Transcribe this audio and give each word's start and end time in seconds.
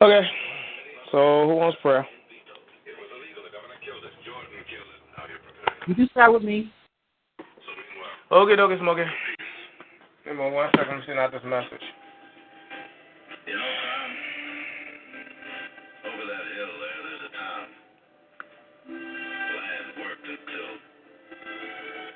Okay. 0.00 0.20
So 1.10 1.48
who 1.48 1.54
wants 1.56 1.78
prayer? 1.82 2.06
Would 5.88 5.96
you 5.96 6.04
can 6.04 6.10
start 6.12 6.32
with 6.34 6.42
me. 6.42 6.70
Okay, 8.30 8.60
okay, 8.60 8.78
Smokey. 8.78 9.08
Give 10.24 10.36
me 10.36 10.50
one 10.52 10.68
second. 10.76 10.92
I'm 10.92 11.00
sending 11.08 11.16
out 11.16 11.32
this 11.32 11.40
message. 11.48 11.80
You 13.48 13.56
know, 13.56 13.64
Tom, 13.64 14.10
over 16.12 16.24
that 16.28 16.44
hill 16.52 16.72
there, 16.76 17.00
there's 17.08 17.24
a 17.24 17.32
town. 17.32 17.64
Land 18.84 19.88
worked 19.96 20.28
and. 20.28 20.76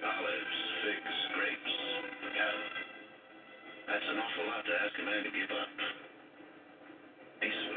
Olives, 0.04 0.58
figs, 0.84 1.16
grapes, 1.32 1.74
cattle. 2.36 2.68
That's 3.88 4.04
an 4.04 4.20
awful 4.20 4.44
lot 4.52 4.68
to 4.68 4.74
ask 4.84 4.92
a 5.00 5.04
man 5.08 5.24
to 5.24 5.32
give 5.32 5.48
up. 5.48 5.72
Peacefully. 7.40 7.71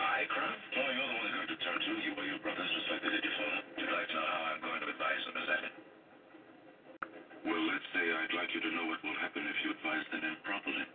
Kraft? 0.00 0.64
Oh, 0.80 0.90
you're 0.96 1.08
the 1.08 1.16
one 1.16 1.24
they're 1.28 1.36
going 1.44 1.52
to 1.52 1.60
turn 1.60 1.78
to. 1.80 1.92
You 2.00 2.12
or 2.16 2.24
your 2.24 2.40
brothers, 2.40 2.70
your 2.72 2.84
father. 2.88 3.60
You'd 3.76 3.92
like 3.92 4.08
to 4.08 4.16
know 4.16 4.28
how 4.32 4.42
I'm 4.54 4.60
going 4.64 4.80
to 4.80 4.88
advise 4.88 5.22
them, 5.28 5.36
is 5.36 5.48
that 5.48 5.62
it? 5.68 5.74
Well, 7.46 7.64
let's 7.68 7.88
say 7.94 8.04
I'd 8.04 8.34
like 8.36 8.50
you 8.54 8.60
to 8.64 8.70
know 8.76 8.86
what 8.88 9.00
will 9.04 9.18
happen 9.20 9.44
if 9.46 9.58
you 9.64 9.70
advise 9.72 10.06
them 10.12 10.22
improperly. 10.24 10.86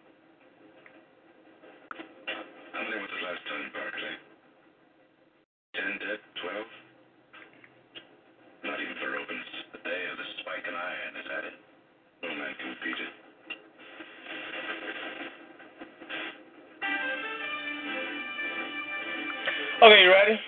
Okay, 19.85 20.01
you 20.01 20.09
ready? 20.09 20.39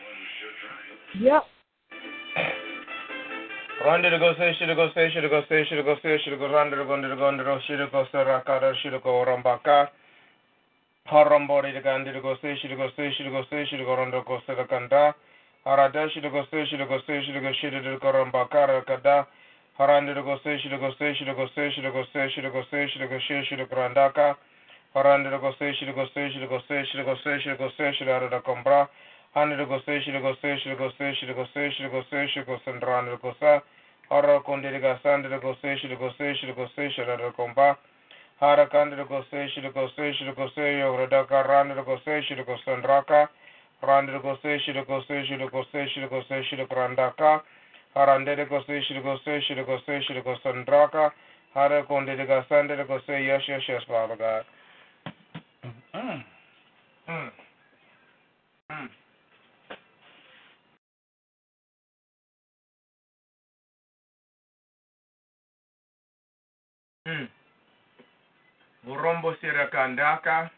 Yep. 1.21 1.43
Randa 3.85 4.09
to 4.09 4.17
go 4.17 4.33
say, 4.33 4.55
should 4.57 4.73
go 4.75 4.89
say, 4.95 5.11
should 5.13 5.29
go 5.29 5.43
say, 5.47 5.63
should 5.69 5.85
go 5.85 5.95
say, 6.01 6.17
should 6.25 6.39
go 6.39 6.49
randa 6.49 6.75
to 6.75 6.85
go 6.85 6.97
go 7.13 7.29
to 7.29 7.59
should 7.67 7.91
go 7.91 8.03
say, 8.11 8.17
rakada, 8.17 8.73
should 8.81 8.97
go 9.03 9.23
rambaka. 9.29 9.89
Harambori 11.05 11.71
to 11.71 11.81
gandi 11.83 12.11
to 12.13 12.19
go 12.19 12.33
say, 12.41 12.57
should 12.59 12.75
go 12.75 12.89
say, 12.97 13.13
should 13.13 13.29
go 13.29 13.43
say, 13.51 13.63
should 13.69 13.85
go 13.85 13.93
randa 13.95 14.23
go 14.25 14.39
say 14.47 14.55
the. 14.55 15.13
Harada 15.67 16.09
should 16.09 16.23
go 16.23 16.43
say, 16.49 16.65
should 16.65 16.81
go 16.89 16.97
say, 17.05 17.21
should 17.23 17.39
go 17.39 17.51
should 17.61 18.01
go 18.01 18.11
rambaka, 18.11 18.65
rakada. 18.73 19.27
Haranda 19.77 20.15
to 20.15 20.23
go 20.23 20.39
say, 20.43 20.57
should 20.63 20.73
go 20.79 20.89
say, 20.97 21.13
should 21.13 21.29
go 21.29 21.45
say, 21.53 21.69
should 21.75 21.85
go 21.93 22.03
say, 22.11 22.27
should 22.33 22.51
go 22.51 22.63
say, 22.71 22.89
should 22.89 23.07
go 23.07 23.19
say, 23.29 23.45
should 23.45 23.69
go 23.69 23.75
randaka. 23.75 24.35
Haranda 24.95 25.29
to 25.29 25.37
go 25.37 25.53
say, 25.59 25.75
should 25.77 25.93
go 25.93 26.07
say, 26.15 26.31
should 26.33 26.49
go 26.49 26.57
say, 26.67 26.83
should 26.89 27.05
go 27.05 27.13
say, 27.23 27.37
should 27.43 27.57
go 27.59 27.69
say, 27.77 27.93
should 27.93 28.07
go. 28.07 28.17
Handa 28.17 28.29
to 28.31 28.41
go 28.41 28.55
say, 28.65 28.87
sa. 50.83 51.11
Hara 51.53 51.83
go 52.85 52.99
say, 53.07 53.25
yes, 53.25 53.41
yes, 53.47 53.61
yes, 53.67 53.81
Father 53.87 54.15
God. 54.15 54.45
Mm. 55.65 55.73
Mm. 55.93 56.23
Mm. 57.09 57.46
Mm. 67.07 67.27
Burombo 68.83 69.35
sirakandaka. 69.39 70.51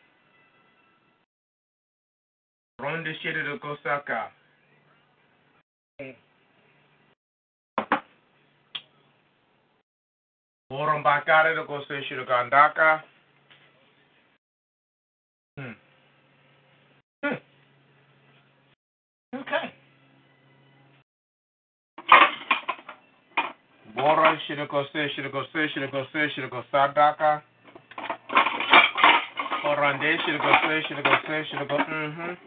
Ronde 2.80 3.14
de 3.44 3.60
kosaka. 3.60 4.32
Borombakare 10.72 11.54
de 11.56 11.66
kose 11.66 12.02
shirikandaka. 12.04 13.04
Hmm. 15.58 15.76
Hmm. 17.24 17.38
Okay. 19.36 19.79
Bora 24.00 24.40
shirikose 24.48 25.10
shirikose 25.10 25.70
shirikose 25.70 26.30
shirikosadaka. 26.30 27.42
Orande 29.64 30.18
shirikose 30.24 30.84
shiriko 30.88 31.78
mhm. 31.78 32.38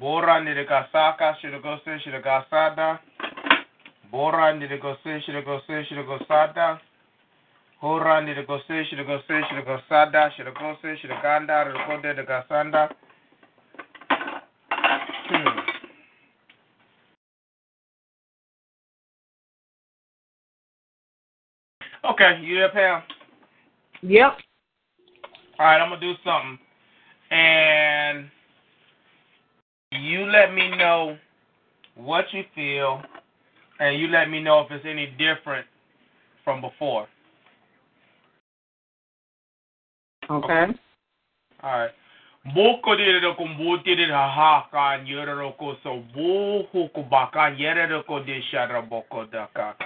Bora 0.00 0.40
nirikasaka 0.40 1.36
shirikose 1.40 2.00
shirikasada. 2.00 2.98
Bora 4.10 4.52
nirikose 4.52 5.20
shirikose 5.20 5.84
shirikosada. 5.84 6.78
Hora 7.80 8.20
nirikose 8.20 8.84
shirikose 8.84 9.44
shirikosada 9.48 10.30
shirikose 10.30 10.96
shirikanda 10.96 11.64
rikode 11.64 12.08
nirikasanda. 12.08 12.88
Hmm. 15.28 15.68
Okay, 22.20 22.40
you 22.42 22.56
there, 22.56 22.70
Pam? 22.70 23.02
Yep. 24.02 24.38
All 25.60 25.66
right, 25.66 25.80
I'm 25.80 25.88
gonna 25.88 26.00
do 26.00 26.14
something, 26.24 26.58
and 27.30 28.28
you 29.92 30.26
let 30.26 30.52
me 30.52 30.76
know 30.76 31.16
what 31.94 32.24
you 32.32 32.42
feel, 32.56 33.02
and 33.78 34.00
you 34.00 34.08
let 34.08 34.28
me 34.28 34.42
know 34.42 34.62
if 34.62 34.72
it's 34.72 34.84
any 34.84 35.14
different 35.16 35.64
from 36.42 36.60
before. 36.60 37.06
Okay. 40.28 40.66
All 41.62 41.78
right. 41.78 41.90
Boko 42.52 42.96
de 42.96 43.20
de 43.20 43.34
ko 43.36 43.46
mbuti 43.46 43.94
de 43.94 44.06
ha 44.12 44.66
ko 45.56 45.76
so 45.84 46.02
bo 46.12 46.64
ko 46.72 47.02
baka 47.08 47.54
yere 47.56 48.02
ko 48.08 48.24
de 48.24 48.42
daka. 49.30 49.76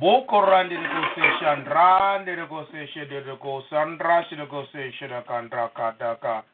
Boko 0.00 0.40
randi 0.40 0.76
ko 0.76 1.02
se 1.14 1.22
shandra 1.40 2.22
de 2.24 2.46
ko 2.48 2.66
se 2.70 2.86
she 2.92 3.04
de 3.06 3.36
ko 3.40 3.62
sandra 3.70 4.24
she 4.28 4.36
de 4.36 4.46
ko 4.46 4.64
se 4.72 4.92
she 4.98 5.06
de 5.06 5.22
kandra 5.26 5.70
ka 5.74 5.92
daka. 5.98 6.44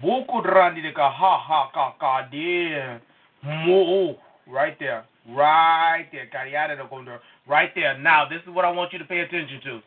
Boko 0.00 0.42
randi 0.42 0.82
de 0.82 0.92
ka 0.92 1.10
ha 1.10 1.38
ha 1.38 1.70
ka 1.72 1.94
ka 2.00 2.28
de 2.30 3.00
mo 3.42 4.16
right 4.46 4.78
there. 4.78 5.04
Right 5.28 6.06
there. 6.10 6.28
Kariada 6.34 6.76
de 6.76 7.18
right 7.46 7.70
there. 7.74 7.98
Now, 7.98 8.28
this 8.28 8.40
is 8.42 8.48
what 8.48 8.64
I 8.64 8.70
want 8.70 8.92
you 8.92 8.98
to 8.98 9.04
pay 9.04 9.20
attention 9.20 9.60
to. 9.64 9.82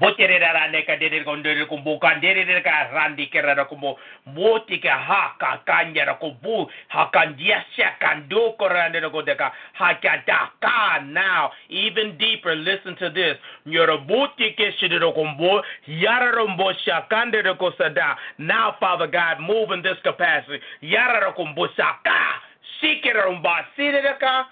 Botere 0.00 0.38
da 0.38 0.52
rande 0.52 0.84
ka 0.86 0.96
dere 0.96 1.24
gondere 1.24 1.66
kumbu 1.66 1.98
kandere 1.98 2.44
de 2.46 2.60
ka 2.62 2.88
randi 2.92 3.26
kera 3.28 3.64
kumbu 3.64 3.96
moti 4.26 4.78
ka 4.78 4.96
haka 4.96 5.62
kanyera 5.66 6.14
kumbu 6.20 6.70
hakandia 6.88 7.64
shakando 7.76 8.52
korande 8.58 9.00
ko 9.10 9.22
deka 9.22 9.52
hakadaka 9.74 11.02
now 11.06 11.50
even 11.68 12.16
deeper 12.18 12.54
listen 12.54 12.94
to 12.96 13.10
this 13.10 13.36
nyoro 13.66 13.98
buti 14.06 14.54
ke 14.54 14.72
shidero 14.78 15.12
kumbu 15.12 15.62
yararombo 15.86 16.72
shakande 16.84 17.42
ko 17.58 17.72
sada 17.78 18.16
now 18.38 18.76
father 18.78 19.08
god 19.08 19.40
move 19.40 19.72
in 19.72 19.82
this 19.82 19.98
capacity 20.04 20.60
yarara 20.82 21.32
kumbu 21.34 21.66
saka 21.76 22.38
shikiromba 22.80 23.66
sideka 23.76 24.46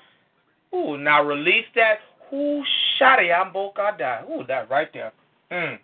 Ooh, 0.75 0.99
now 0.99 1.23
release 1.23 1.65
that. 1.75 2.01
Ooh, 2.33 2.63
shari 2.99 3.31
ambo 3.33 3.71
kada. 3.71 4.25
Ooh, 4.29 4.45
that 4.49 4.69
right 4.69 4.93
there. 4.93 5.13
Mm. 5.53 5.79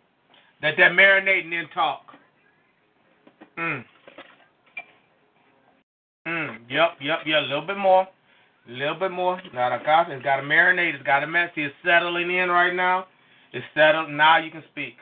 That 0.63 0.77
marinate 0.77 1.45
and 1.45 1.53
then 1.53 1.69
talk. 1.75 2.03
Mm. 3.59 3.85
Mm. 6.27 6.59
Yep, 6.71 6.91
yep, 7.01 7.19
yeah. 7.27 7.41
A 7.41 7.43
little 7.43 7.67
bit 7.67 7.77
more. 7.77 8.07
A 8.69 8.71
little 8.71 8.95
bit 8.95 9.11
more. 9.11 9.41
Now 9.53 9.77
the 9.77 9.85
coffee, 9.85 10.13
it's 10.13 10.25
got 10.25 10.37
to 10.37 10.43
marinate. 10.43 10.95
It's 10.95 11.05
got 11.05 11.21
to 11.21 11.27
mess. 11.27 11.51
It's 11.57 11.75
settling 11.85 12.31
in 12.31 12.49
right 12.49 12.75
now. 12.75 13.07
It's 13.53 13.65
settled. 13.75 14.11
Now 14.11 14.39
you 14.39 14.51
can 14.51 14.63
speak. 14.71 14.95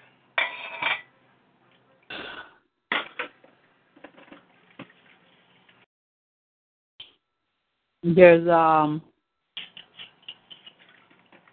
There's 8.03 8.49
um 8.49 9.03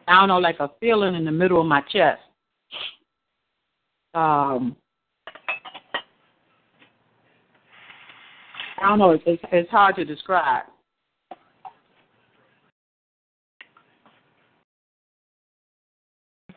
I 0.08 0.22
don't 0.22 0.30
know, 0.30 0.38
like 0.38 0.62
a 0.62 0.72
feeling 0.80 1.16
in 1.16 1.26
the 1.26 1.32
middle 1.32 1.60
of 1.60 1.68
my 1.68 1.82
chest. 1.82 2.22
Um, 4.14 4.76
I 8.82 8.90
don't 8.90 9.00
know. 9.00 9.12
It's, 9.12 9.24
it's, 9.26 9.44
it's 9.52 9.70
hard 9.70 9.96
to 9.96 10.06
describe. 10.06 10.64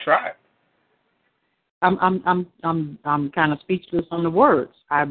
Try 0.01 0.29
it. 0.29 0.37
I'm 1.83 1.99
I'm 2.01 2.23
I'm 2.27 2.47
I'm 2.63 2.99
I'm 3.05 3.31
kind 3.31 3.53
of 3.53 3.61
speechless 3.61 4.05
on 4.11 4.23
the 4.23 4.31
words. 4.31 4.73
I 4.91 5.07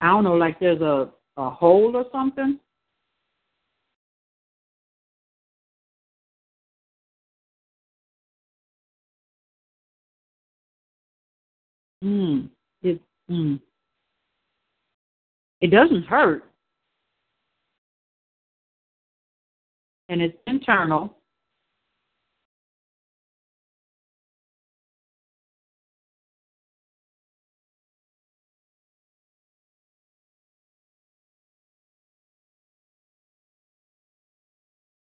I 0.00 0.06
don't 0.08 0.24
know, 0.24 0.34
like 0.34 0.58
there's 0.60 0.80
a 0.80 1.10
a 1.36 1.50
hole 1.50 1.96
or 1.96 2.04
something. 2.12 2.58
Mm. 12.02 12.48
It 12.82 13.00
mm. 13.30 13.60
It 15.60 15.68
doesn't 15.68 16.04
hurt. 16.04 16.44
And 20.08 20.20
it's 20.20 20.36
internal. 20.46 21.16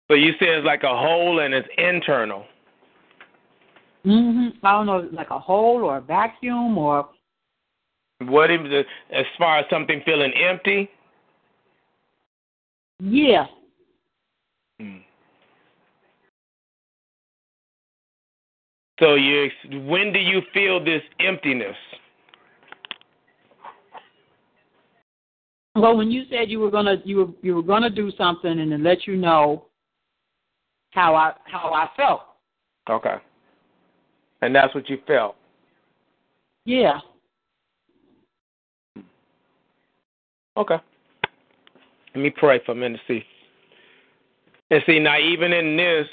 So 0.10 0.16
you 0.16 0.34
say 0.34 0.48
it's 0.48 0.66
like 0.66 0.84
a 0.84 0.90
hole 0.90 1.40
and 1.40 1.54
it's 1.54 1.68
internal. 1.78 2.46
Mhm. 4.06 4.54
I 4.64 4.72
don't 4.72 4.86
know, 4.88 5.10
like 5.12 5.30
a 5.30 5.40
hole 5.40 5.84
or 5.84 5.98
a 5.98 6.02
vacuum 6.02 6.78
or 6.78 7.10
What 8.20 8.52
is 8.52 8.60
the, 8.64 8.84
as 9.12 9.26
far 9.38 9.60
as 9.60 9.66
something 9.70 10.02
feeling 10.06 10.32
empty? 10.34 10.90
yeah. 13.00 13.48
Mm. 14.80 15.04
So 19.00 19.16
you, 19.16 19.50
when 19.88 20.14
do 20.14 20.20
you 20.20 20.42
feel 20.54 20.84
this 20.84 21.02
emptiness? 21.20 21.76
Well, 25.76 25.98
when 25.98 26.12
you 26.12 26.26
said 26.30 26.50
you 26.50 26.60
were 26.60 26.70
gonna 26.70 26.98
you 27.06 27.18
were 27.18 27.28
you 27.42 27.56
were 27.56 27.64
gonna 27.64 27.90
do 27.90 28.12
something 28.12 28.60
and 28.60 28.72
then 28.72 28.84
let 28.84 29.08
you 29.08 29.16
know 29.16 29.66
how 30.92 31.16
I 31.16 31.34
how 31.46 31.74
I 31.74 31.90
felt. 31.96 32.22
Okay. 32.90 33.16
And 34.42 34.56
that's 34.56 34.74
what 34.74 34.90
you 34.90 35.00
felt. 35.06 35.36
Yeah. 36.66 37.00
Okay. 40.58 40.78
Let 42.14 42.22
me 42.22 42.30
pray 42.30 42.62
for 42.66 42.74
a 42.74 42.76
minute. 42.76 43.00
To 43.08 43.14
see. 43.14 43.26
And 44.70 44.84
see 44.86 45.00
now, 45.00 45.18
even 45.20 45.54
in 45.54 45.78
this, 45.78 46.08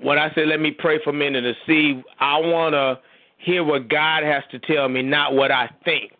when 0.00 0.18
I 0.18 0.32
say 0.34 0.44
let 0.44 0.60
me 0.60 0.70
pray 0.70 0.98
for 1.02 1.10
a 1.10 1.14
minute 1.14 1.42
to 1.42 1.54
see, 1.66 2.02
I 2.20 2.38
want 2.38 2.74
to 2.74 2.98
hear 3.38 3.62
what 3.64 3.88
God 3.88 4.22
has 4.22 4.42
to 4.50 4.58
tell 4.60 4.88
me, 4.88 5.02
not 5.02 5.34
what 5.34 5.50
I 5.50 5.70
think. 5.84 6.12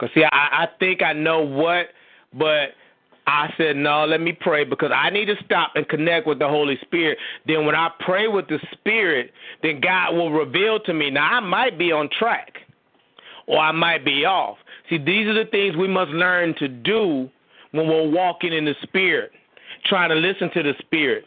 Cause 0.00 0.08
see, 0.14 0.24
I, 0.24 0.28
I 0.32 0.68
think 0.78 1.02
I 1.02 1.12
know 1.12 1.40
what, 1.40 1.88
but 2.32 2.70
I 3.26 3.52
said 3.56 3.76
no. 3.76 4.04
Let 4.04 4.20
me 4.20 4.32
pray 4.32 4.64
because 4.64 4.90
I 4.94 5.10
need 5.10 5.26
to 5.26 5.36
stop 5.44 5.72
and 5.74 5.88
connect 5.88 6.26
with 6.26 6.38
the 6.38 6.48
Holy 6.48 6.78
Spirit. 6.82 7.18
Then 7.46 7.66
when 7.66 7.74
I 7.74 7.90
pray 8.00 8.28
with 8.28 8.48
the 8.48 8.58
Spirit, 8.72 9.32
then 9.62 9.80
God 9.80 10.14
will 10.14 10.32
reveal 10.32 10.80
to 10.80 10.92
me. 10.92 11.10
Now 11.10 11.36
I 11.36 11.40
might 11.40 11.78
be 11.78 11.92
on 11.92 12.08
track, 12.18 12.54
or 13.46 13.58
I 13.58 13.72
might 13.72 14.04
be 14.04 14.24
off. 14.24 14.58
See, 14.88 14.98
these 14.98 15.26
are 15.28 15.44
the 15.44 15.50
things 15.50 15.76
we 15.76 15.88
must 15.88 16.10
learn 16.10 16.54
to 16.58 16.68
do 16.68 17.30
when 17.72 17.88
we're 17.88 18.10
walking 18.10 18.52
in 18.52 18.64
the 18.64 18.74
Spirit, 18.82 19.30
trying 19.84 20.10
to 20.10 20.16
listen 20.16 20.50
to 20.54 20.62
the 20.62 20.74
Spirit. 20.80 21.24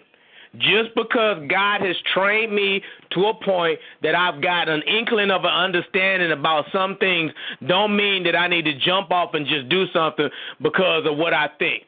Just 0.58 0.94
because 0.96 1.44
God 1.50 1.82
has 1.82 1.96
trained 2.14 2.54
me 2.54 2.82
to 3.12 3.26
a 3.26 3.34
point 3.44 3.80
that 4.04 4.14
I've 4.14 4.42
got 4.42 4.70
an 4.70 4.84
inkling 4.84 5.32
of 5.32 5.46
an 5.46 5.52
understanding 5.52 6.32
about 6.32 6.66
some 6.72 6.96
things, 6.98 7.32
don't 7.68 7.96
mean 7.96 8.24
that 8.26 8.36
I 8.36 8.48
need 8.48 8.66
to 8.66 8.78
jump 8.80 9.12
off 9.12 9.34
and 9.34 9.48
just 9.48 9.68
do 9.70 9.86
something 9.92 10.30
because 10.62 11.06
of 11.08 11.18
what 11.18 11.34
I 11.34 11.50
think. 11.58 11.84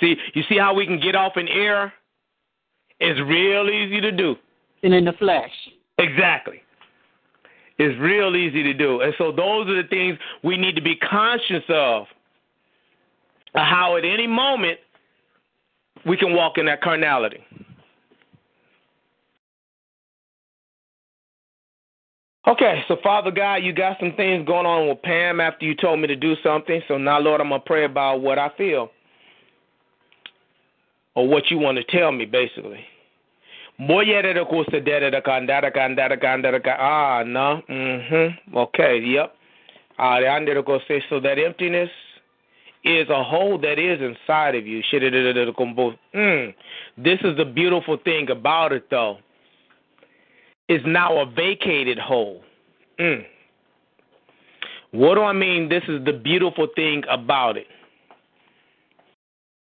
See, 0.00 0.16
you 0.34 0.42
see 0.48 0.58
how 0.58 0.74
we 0.74 0.84
can 0.84 0.98
get 0.98 1.14
off 1.14 1.36
in 1.36 1.46
error? 1.46 1.92
It's 2.98 3.20
real 3.20 3.70
easy 3.70 4.00
to 4.00 4.10
do. 4.10 4.34
And 4.82 4.92
in 4.92 5.04
the 5.04 5.12
flesh. 5.12 5.52
Exactly. 5.98 6.62
It's 7.78 7.98
real 8.00 8.34
easy 8.34 8.64
to 8.64 8.74
do. 8.74 9.00
And 9.00 9.14
so 9.16 9.30
those 9.30 9.68
are 9.68 9.80
the 9.80 9.88
things 9.88 10.18
we 10.42 10.56
need 10.56 10.74
to 10.74 10.82
be 10.82 10.96
conscious 10.96 11.64
of. 11.68 12.06
How 13.54 13.96
at 13.96 14.04
any 14.04 14.26
moment 14.26 14.78
we 16.06 16.16
can 16.16 16.34
walk 16.34 16.58
in 16.58 16.66
that 16.66 16.82
carnality. 16.82 17.44
Okay, 22.46 22.82
so 22.88 22.96
Father 23.04 23.30
God, 23.30 23.56
you 23.56 23.72
got 23.72 23.98
some 24.00 24.14
things 24.16 24.44
going 24.46 24.66
on 24.66 24.88
with 24.88 25.00
Pam 25.02 25.40
after 25.40 25.64
you 25.64 25.76
told 25.76 26.00
me 26.00 26.08
to 26.08 26.16
do 26.16 26.34
something. 26.42 26.82
So 26.88 26.98
now, 26.98 27.20
Lord, 27.20 27.40
I'm 27.40 27.50
going 27.50 27.60
to 27.60 27.66
pray 27.66 27.84
about 27.84 28.20
what 28.20 28.36
I 28.36 28.50
feel 28.58 28.90
or 31.14 31.28
what 31.28 31.50
you 31.50 31.58
want 31.58 31.78
to 31.78 31.84
tell 31.84 32.10
me, 32.10 32.24
basically. 32.24 32.80
Ah, 36.80 37.22
no. 37.24 37.62
Mm-hmm. 37.70 38.56
Okay, 38.56 38.98
yep. 38.98 39.36
So 39.98 41.20
that 41.20 41.38
emptiness 41.38 41.90
is 42.84 43.08
a 43.08 43.22
hole 43.22 43.58
that 43.58 43.78
is 43.78 44.00
inside 44.00 44.54
of 44.54 44.66
you. 44.66 44.82
Mm. 46.14 46.54
This 46.98 47.18
is 47.22 47.36
the 47.36 47.44
beautiful 47.44 47.96
thing 47.96 48.30
about 48.30 48.72
it, 48.72 48.90
though. 48.90 49.18
It's 50.68 50.84
now 50.86 51.18
a 51.20 51.26
vacated 51.26 51.98
hole. 51.98 52.42
Mm. 52.98 53.24
What 54.92 55.14
do 55.14 55.22
I 55.22 55.32
mean? 55.32 55.68
This 55.68 55.82
is 55.88 56.04
the 56.04 56.12
beautiful 56.12 56.68
thing 56.74 57.02
about 57.08 57.56
it. 57.56 57.66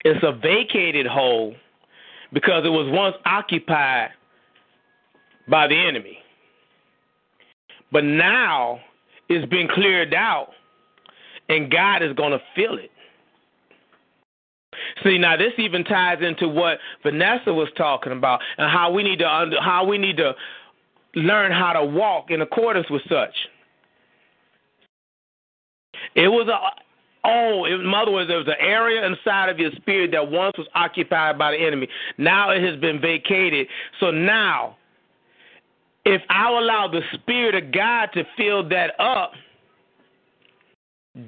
It's 0.03 0.23
a 0.23 0.33
vacated 0.33 1.05
hole 1.05 1.55
because 2.33 2.65
it 2.65 2.69
was 2.69 2.91
once 2.91 3.15
occupied 3.25 4.09
by 5.47 5.67
the 5.67 5.75
enemy. 5.75 6.17
But 7.91 8.03
now 8.03 8.79
it's 9.29 9.49
been 9.49 9.67
cleared 9.67 10.13
out, 10.13 10.49
and 11.47 11.71
God 11.71 12.01
is 12.01 12.13
going 12.13 12.31
to 12.31 12.41
fill 12.55 12.77
it. 12.77 12.91
See, 15.03 15.17
now 15.17 15.37
this 15.37 15.53
even 15.57 15.83
ties 15.83 16.19
into 16.21 16.47
what 16.47 16.79
Vanessa 17.03 17.53
was 17.53 17.69
talking 17.77 18.11
about, 18.13 18.41
and 18.57 18.71
how 18.71 18.91
we 18.91 19.03
need 19.03 19.19
to 19.19 19.27
under, 19.27 19.61
how 19.61 19.85
we 19.85 19.97
need 19.97 20.17
to 20.17 20.33
learn 21.15 21.51
how 21.51 21.73
to 21.73 21.85
walk 21.85 22.31
in 22.31 22.41
accordance 22.41 22.89
with 22.89 23.01
such. 23.09 23.35
It 26.15 26.27
was 26.27 26.47
a 26.47 26.81
Oh, 27.25 27.63
in 27.63 27.93
other 27.93 28.11
words, 28.11 28.27
there 28.27 28.37
was 28.37 28.47
an 28.47 28.55
area 28.59 29.05
inside 29.05 29.47
of 29.47 29.57
your 29.57 29.71
spirit 29.77 30.11
that 30.11 30.29
once 30.29 30.57
was 30.57 30.67
occupied 30.75 31.37
by 31.37 31.51
the 31.51 31.57
enemy. 31.57 31.87
Now 32.17 32.49
it 32.49 32.61
has 32.61 32.77
been 32.81 32.99
vacated. 32.99 33.67
So 34.01 34.11
now, 34.11 34.75
if 36.05 36.21
I 36.29 36.49
allow 36.49 36.89
the 36.89 36.99
Spirit 37.13 37.55
of 37.55 37.71
God 37.71 38.09
to 38.13 38.25
fill 38.35 38.67
that 38.69 38.99
up, 38.99 39.31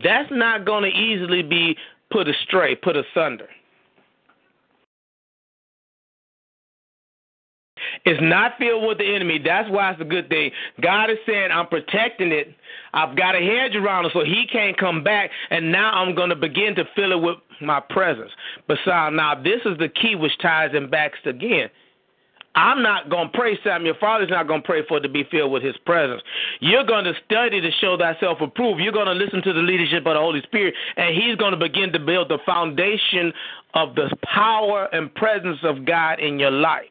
that's 0.03 0.29
not 0.31 0.65
going 0.65 0.83
to 0.83 0.89
easily 0.89 1.43
be 1.43 1.77
put 2.11 2.27
astray, 2.27 2.75
put 2.75 2.97
asunder. 2.97 3.47
It's 8.05 8.21
not 8.21 8.53
filled 8.59 8.87
with 8.87 8.99
the 8.99 9.15
enemy. 9.15 9.39
That's 9.43 9.69
why 9.69 9.91
it's 9.91 10.01
a 10.01 10.05
good 10.05 10.29
thing. 10.29 10.51
God 10.81 11.09
is 11.09 11.17
saying, 11.25 11.49
I'm 11.51 11.67
protecting 11.67 12.31
it. 12.31 12.55
I've 12.93 13.17
got 13.17 13.35
a 13.35 13.39
hedge 13.39 13.75
around 13.75 14.05
it 14.05 14.11
so 14.13 14.23
he 14.23 14.45
can't 14.51 14.77
come 14.77 15.03
back. 15.03 15.31
And 15.49 15.71
now 15.71 15.91
I'm 15.91 16.15
going 16.15 16.29
to 16.29 16.35
begin 16.35 16.75
to 16.75 16.85
fill 16.95 17.11
it 17.11 17.21
with 17.21 17.37
my 17.61 17.79
presence. 17.79 18.31
Besides, 18.67 19.15
now 19.15 19.35
this 19.35 19.61
is 19.65 19.77
the 19.79 19.89
key 19.89 20.15
which 20.15 20.37
ties 20.41 20.71
him 20.71 20.89
back 20.89 21.13
again. 21.25 21.69
I'm 22.55 22.81
not 22.81 23.09
going 23.09 23.31
to 23.31 23.37
pray, 23.37 23.59
Sam. 23.63 23.85
Your 23.85 23.95
father's 23.95 24.29
not 24.29 24.47
going 24.47 24.61
to 24.61 24.65
pray 24.65 24.85
for 24.87 24.97
it 24.97 25.01
to 25.01 25.09
be 25.09 25.25
filled 25.29 25.51
with 25.51 25.61
his 25.61 25.75
presence. 25.85 26.21
You're 26.61 26.85
going 26.85 27.03
to 27.03 27.13
study 27.25 27.59
to 27.59 27.69
show 27.81 27.97
thyself 27.97 28.37
approved. 28.39 28.81
You're 28.81 28.93
going 28.93 29.07
to 29.07 29.13
listen 29.13 29.41
to 29.41 29.51
the 29.51 29.59
leadership 29.59 30.05
of 30.05 30.13
the 30.13 30.19
Holy 30.19 30.41
Spirit, 30.43 30.73
and 30.95 31.13
he's 31.13 31.35
going 31.35 31.51
to 31.51 31.57
begin 31.57 31.91
to 31.91 31.99
build 31.99 32.29
the 32.29 32.37
foundation 32.45 33.33
of 33.73 33.95
the 33.95 34.15
power 34.23 34.87
and 34.93 35.13
presence 35.15 35.57
of 35.63 35.85
God 35.85 36.21
in 36.21 36.39
your 36.39 36.51
life. 36.51 36.85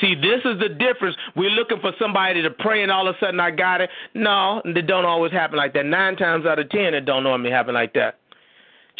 See, 0.00 0.14
this 0.14 0.40
is 0.44 0.58
the 0.60 0.68
difference. 0.68 1.16
We're 1.36 1.50
looking 1.50 1.80
for 1.80 1.92
somebody 1.98 2.42
to 2.42 2.50
pray, 2.50 2.82
and 2.82 2.90
all 2.90 3.08
of 3.08 3.16
a 3.16 3.18
sudden 3.18 3.40
I 3.40 3.50
got 3.50 3.80
it. 3.80 3.90
No, 4.14 4.62
it 4.64 4.86
don't 4.86 5.04
always 5.04 5.32
happen 5.32 5.56
like 5.56 5.72
that. 5.74 5.86
Nine 5.86 6.16
times 6.16 6.46
out 6.46 6.58
of 6.58 6.68
ten, 6.70 6.94
it 6.94 7.02
don't 7.02 7.24
normally 7.24 7.50
happen 7.50 7.74
like 7.74 7.94
that. 7.94 8.18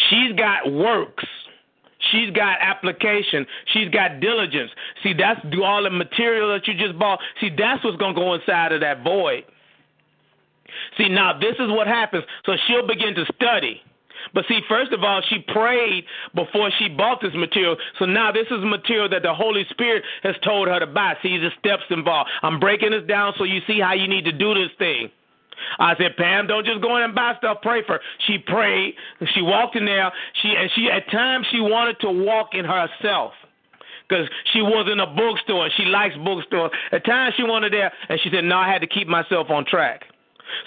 She's 0.08 0.32
got 0.36 0.72
works. 0.72 1.24
She's 2.10 2.30
got 2.30 2.58
application. 2.60 3.46
She's 3.72 3.88
got 3.88 4.20
diligence. 4.20 4.70
See, 5.02 5.12
that's 5.12 5.40
do 5.50 5.62
all 5.62 5.84
the 5.84 5.90
material 5.90 6.48
that 6.52 6.66
you 6.66 6.74
just 6.74 6.98
bought. 6.98 7.20
See, 7.40 7.50
that's 7.56 7.84
what's 7.84 7.96
gonna 7.96 8.14
go 8.14 8.34
inside 8.34 8.72
of 8.72 8.80
that 8.80 9.04
void. 9.04 9.44
See, 10.98 11.08
now 11.08 11.38
this 11.38 11.54
is 11.58 11.68
what 11.68 11.86
happens. 11.86 12.24
So 12.44 12.56
she'll 12.66 12.86
begin 12.86 13.14
to 13.14 13.24
study. 13.36 13.82
But 14.34 14.44
see, 14.48 14.60
first 14.68 14.92
of 14.92 15.02
all, 15.04 15.22
she 15.28 15.40
prayed 15.52 16.04
before 16.34 16.70
she 16.78 16.88
bought 16.88 17.20
this 17.20 17.34
material. 17.34 17.76
So 17.98 18.06
now 18.06 18.32
this 18.32 18.46
is 18.50 18.64
material 18.64 19.08
that 19.10 19.22
the 19.22 19.34
Holy 19.34 19.64
Spirit 19.70 20.02
has 20.22 20.34
told 20.42 20.68
her 20.68 20.80
to 20.80 20.86
buy. 20.86 21.14
See 21.22 21.36
the 21.38 21.50
steps 21.58 21.82
involved. 21.90 22.30
I'm 22.42 22.58
breaking 22.58 22.90
this 22.90 23.06
down 23.06 23.34
so 23.38 23.44
you 23.44 23.60
see 23.66 23.80
how 23.80 23.94
you 23.94 24.08
need 24.08 24.24
to 24.24 24.32
do 24.32 24.54
this 24.54 24.70
thing. 24.78 25.10
I 25.78 25.94
said, 25.96 26.16
Pam, 26.16 26.46
don't 26.46 26.66
just 26.66 26.80
go 26.80 26.96
in 26.96 27.02
and 27.02 27.14
buy 27.14 27.34
stuff. 27.38 27.58
Pray 27.62 27.82
for 27.86 27.94
her. 27.94 28.00
She 28.26 28.38
prayed. 28.38 28.94
She 29.34 29.42
walked 29.42 29.76
in 29.76 29.84
there. 29.84 30.10
She 30.42 30.54
and 30.56 30.70
she 30.74 30.88
at 30.90 31.10
times 31.10 31.46
she 31.52 31.60
wanted 31.60 32.00
to 32.00 32.10
walk 32.10 32.54
in 32.54 32.64
herself 32.64 33.32
because 34.08 34.28
she 34.52 34.60
was 34.60 34.88
in 34.90 35.00
a 35.00 35.06
bookstore. 35.06 35.68
She 35.76 35.84
likes 35.84 36.14
bookstores. 36.16 36.70
At 36.90 37.04
times 37.04 37.34
she 37.36 37.44
wanted 37.44 37.72
there, 37.72 37.92
and 38.08 38.18
she 38.22 38.30
said, 38.30 38.44
No, 38.44 38.56
I 38.56 38.70
had 38.70 38.80
to 38.80 38.86
keep 38.86 39.08
myself 39.08 39.50
on 39.50 39.64
track. 39.64 40.04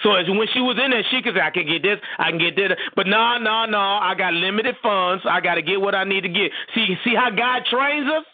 So 0.02 0.14
as 0.14 0.28
when 0.28 0.48
she 0.52 0.60
was 0.60 0.78
in 0.82 0.90
there, 0.90 1.04
she 1.10 1.22
could 1.22 1.34
say, 1.34 1.40
I 1.40 1.50
can 1.50 1.66
get 1.66 1.82
this, 1.82 1.98
I 2.18 2.30
can 2.30 2.38
get 2.38 2.56
that. 2.56 2.76
But 2.94 3.06
no, 3.06 3.38
no, 3.38 3.66
no, 3.66 3.78
I 3.78 4.14
got 4.16 4.32
limited 4.34 4.76
funds. 4.82 5.24
I 5.28 5.40
got 5.40 5.54
to 5.56 5.62
get 5.62 5.80
what 5.80 5.94
I 5.94 6.04
need 6.04 6.22
to 6.22 6.28
get. 6.28 6.50
See, 6.74 6.96
see 7.04 7.14
how 7.14 7.30
God 7.30 7.62
trains 7.70 8.08
us? 8.10 8.24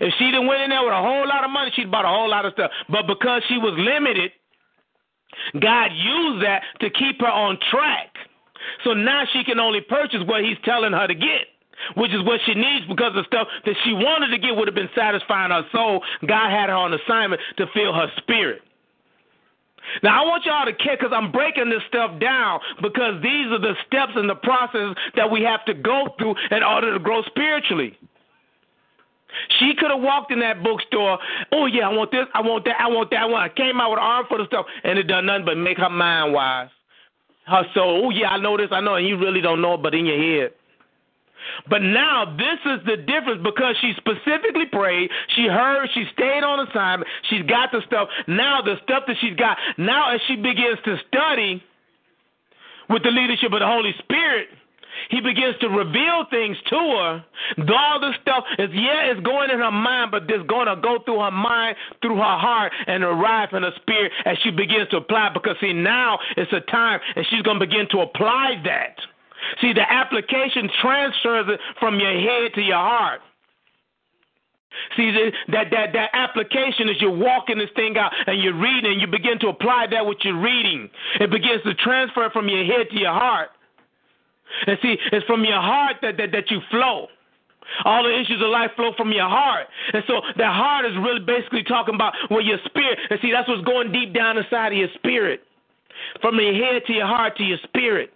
If 0.00 0.12
she 0.18 0.26
didn't 0.26 0.46
went 0.46 0.62
in 0.62 0.70
there 0.70 0.82
with 0.82 0.92
a 0.92 1.02
whole 1.02 1.26
lot 1.26 1.44
of 1.44 1.50
money, 1.50 1.70
she'd 1.74 1.90
bought 1.90 2.04
a 2.04 2.08
whole 2.08 2.28
lot 2.28 2.44
of 2.44 2.52
stuff. 2.52 2.70
But 2.88 3.06
because 3.06 3.42
she 3.48 3.56
was 3.58 3.74
limited, 3.78 4.32
God 5.60 5.90
used 5.94 6.44
that 6.44 6.62
to 6.80 6.90
keep 6.90 7.20
her 7.20 7.30
on 7.30 7.58
track. 7.70 8.10
So 8.84 8.94
now 8.94 9.24
she 9.32 9.44
can 9.44 9.60
only 9.60 9.80
purchase 9.80 10.20
what 10.26 10.42
He's 10.42 10.58
telling 10.64 10.92
her 10.92 11.06
to 11.06 11.14
get 11.14 11.46
which 11.94 12.10
is 12.10 12.24
what 12.24 12.40
she 12.46 12.54
needs 12.54 12.86
because 12.88 13.12
the 13.14 13.24
stuff 13.26 13.48
that 13.64 13.74
she 13.84 13.92
wanted 13.92 14.28
to 14.28 14.38
get 14.38 14.56
would 14.56 14.68
have 14.68 14.74
been 14.74 14.90
satisfying 14.96 15.50
her 15.50 15.62
soul. 15.72 16.02
God 16.26 16.50
had 16.50 16.68
her 16.68 16.74
on 16.74 16.94
assignment 16.94 17.40
to 17.58 17.66
fill 17.74 17.92
her 17.92 18.08
spirit. 18.16 18.62
Now, 20.02 20.22
I 20.22 20.26
want 20.26 20.44
y'all 20.44 20.64
to 20.64 20.72
care 20.72 20.96
because 20.96 21.12
I'm 21.14 21.32
breaking 21.32 21.70
this 21.70 21.82
stuff 21.88 22.18
down 22.20 22.60
because 22.82 23.22
these 23.22 23.46
are 23.52 23.58
the 23.58 23.74
steps 23.86 24.12
and 24.14 24.28
the 24.28 24.34
process 24.34 24.94
that 25.14 25.30
we 25.30 25.42
have 25.42 25.64
to 25.66 25.74
go 25.74 26.14
through 26.18 26.34
in 26.50 26.62
order 26.62 26.92
to 26.92 26.98
grow 26.98 27.22
spiritually. 27.22 27.96
She 29.58 29.74
could 29.78 29.90
have 29.90 30.00
walked 30.00 30.32
in 30.32 30.40
that 30.40 30.62
bookstore. 30.62 31.18
Oh 31.52 31.66
yeah, 31.66 31.88
I 31.88 31.92
want 31.92 32.10
this, 32.10 32.26
I 32.34 32.40
want 32.40 32.64
that, 32.64 32.76
I 32.80 32.88
want 32.88 33.10
that. 33.10 33.28
Want. 33.28 33.52
I 33.52 33.54
came 33.54 33.80
out 33.80 33.90
with 33.90 33.98
an 33.98 34.04
armful 34.04 34.40
of 34.40 34.46
stuff, 34.46 34.66
and 34.84 34.98
it 34.98 35.04
done 35.04 35.26
nothing 35.26 35.44
but 35.44 35.56
make 35.56 35.78
her 35.78 35.90
mind 35.90 36.32
wise. 36.32 36.70
Her 37.46 37.62
soul. 37.74 38.06
Oh 38.06 38.10
yeah, 38.10 38.30
I 38.30 38.38
know 38.38 38.56
this, 38.56 38.68
I 38.72 38.80
know, 38.80 38.94
and 38.94 39.06
you 39.06 39.18
really 39.18 39.40
don't 39.40 39.60
know 39.60 39.74
it, 39.74 39.82
but 39.82 39.94
in 39.94 40.06
your 40.06 40.18
head. 40.18 40.52
But 41.68 41.82
now 41.82 42.36
this 42.36 42.60
is 42.64 42.80
the 42.86 42.96
difference 42.96 43.42
because 43.42 43.76
she 43.80 43.92
specifically 43.96 44.66
prayed. 44.70 45.10
She 45.34 45.46
heard. 45.46 45.88
She 45.94 46.04
stayed 46.12 46.44
on 46.44 46.66
assignment. 46.66 47.08
She's 47.30 47.42
got 47.42 47.72
the 47.72 47.80
stuff. 47.86 48.08
Now 48.26 48.62
the 48.62 48.76
stuff 48.84 49.04
that 49.06 49.16
she's 49.20 49.36
got. 49.36 49.58
Now 49.78 50.14
as 50.14 50.20
she 50.26 50.36
begins 50.36 50.78
to 50.84 50.96
study 51.08 51.62
with 52.88 53.02
the 53.02 53.10
leadership 53.10 53.52
of 53.52 53.60
the 53.60 53.66
Holy 53.66 53.92
Spirit, 53.98 54.48
he 55.10 55.20
begins 55.20 55.56
to 55.60 55.68
reveal 55.68 56.24
things 56.30 56.56
to 56.70 56.76
her. 56.76 57.24
All 57.68 58.00
this 58.00 58.16
stuff 58.22 58.44
is 58.58 58.70
yeah, 58.72 59.12
it's 59.12 59.20
going 59.20 59.50
in 59.50 59.58
her 59.58 59.70
mind, 59.70 60.10
but 60.10 60.22
it's 60.28 60.46
going 60.48 60.66
to 60.66 60.76
go 60.76 60.98
through 61.04 61.20
her 61.20 61.30
mind, 61.30 61.76
through 62.02 62.16
her 62.16 62.38
heart, 62.38 62.72
and 62.86 63.04
arrive 63.04 63.50
in 63.52 63.62
her 63.62 63.72
spirit 63.76 64.12
as 64.24 64.36
she 64.42 64.50
begins 64.50 64.88
to 64.90 64.98
apply. 64.98 65.30
Because 65.34 65.56
see, 65.60 65.72
now 65.72 66.18
it's 66.36 66.52
a 66.52 66.60
time, 66.70 67.00
and 67.14 67.26
she's 67.30 67.42
going 67.42 67.58
to 67.60 67.66
begin 67.66 67.86
to 67.90 68.00
apply 68.00 68.60
that. 68.64 68.96
See, 69.60 69.72
the 69.72 69.90
application 69.90 70.68
transfers 70.80 71.46
it 71.48 71.60
from 71.78 72.00
your 72.00 72.12
head 72.12 72.54
to 72.54 72.62
your 72.62 72.76
heart. 72.76 73.20
See 74.96 75.10
that 75.48 75.70
that 75.70 75.92
that 75.92 76.10
application 76.12 76.88
is 76.88 77.00
you're 77.00 77.10
walking 77.10 77.58
this 77.58 77.70
thing 77.76 77.96
out 77.96 78.12
and 78.26 78.42
you're 78.42 78.58
reading 78.58 78.92
and 78.92 79.00
you 79.00 79.06
begin 79.06 79.38
to 79.40 79.48
apply 79.48 79.86
that 79.90 80.04
what 80.04 80.24
you're 80.24 80.40
reading. 80.40 80.90
It 81.20 81.30
begins 81.30 81.62
to 81.64 81.74
transfer 81.74 82.28
from 82.30 82.48
your 82.48 82.64
head 82.64 82.90
to 82.90 82.98
your 82.98 83.12
heart. 83.12 83.50
And 84.66 84.78
see, 84.82 84.96
it's 85.12 85.26
from 85.26 85.44
your 85.44 85.60
heart 85.60 85.96
that 86.02 86.16
that, 86.18 86.32
that 86.32 86.50
you 86.50 86.60
flow. 86.70 87.08
All 87.84 88.04
the 88.04 88.14
issues 88.14 88.40
of 88.42 88.48
life 88.50 88.70
flow 88.76 88.92
from 88.96 89.12
your 89.12 89.28
heart. 89.28 89.66
And 89.92 90.04
so 90.06 90.20
that 90.36 90.54
heart 90.54 90.84
is 90.84 90.92
really 90.98 91.24
basically 91.24 91.64
talking 91.64 91.94
about 91.94 92.14
where 92.28 92.40
your 92.40 92.58
spirit. 92.64 92.98
And 93.10 93.18
see, 93.20 93.32
that's 93.32 93.48
what's 93.48 93.64
going 93.64 93.92
deep 93.92 94.14
down 94.14 94.38
inside 94.38 94.72
of 94.72 94.78
your 94.78 94.88
spirit. 94.94 95.40
From 96.20 96.38
your 96.38 96.54
head 96.54 96.82
to 96.86 96.92
your 96.92 97.06
heart 97.06 97.36
to 97.38 97.42
your 97.42 97.58
spirit. 97.64 98.12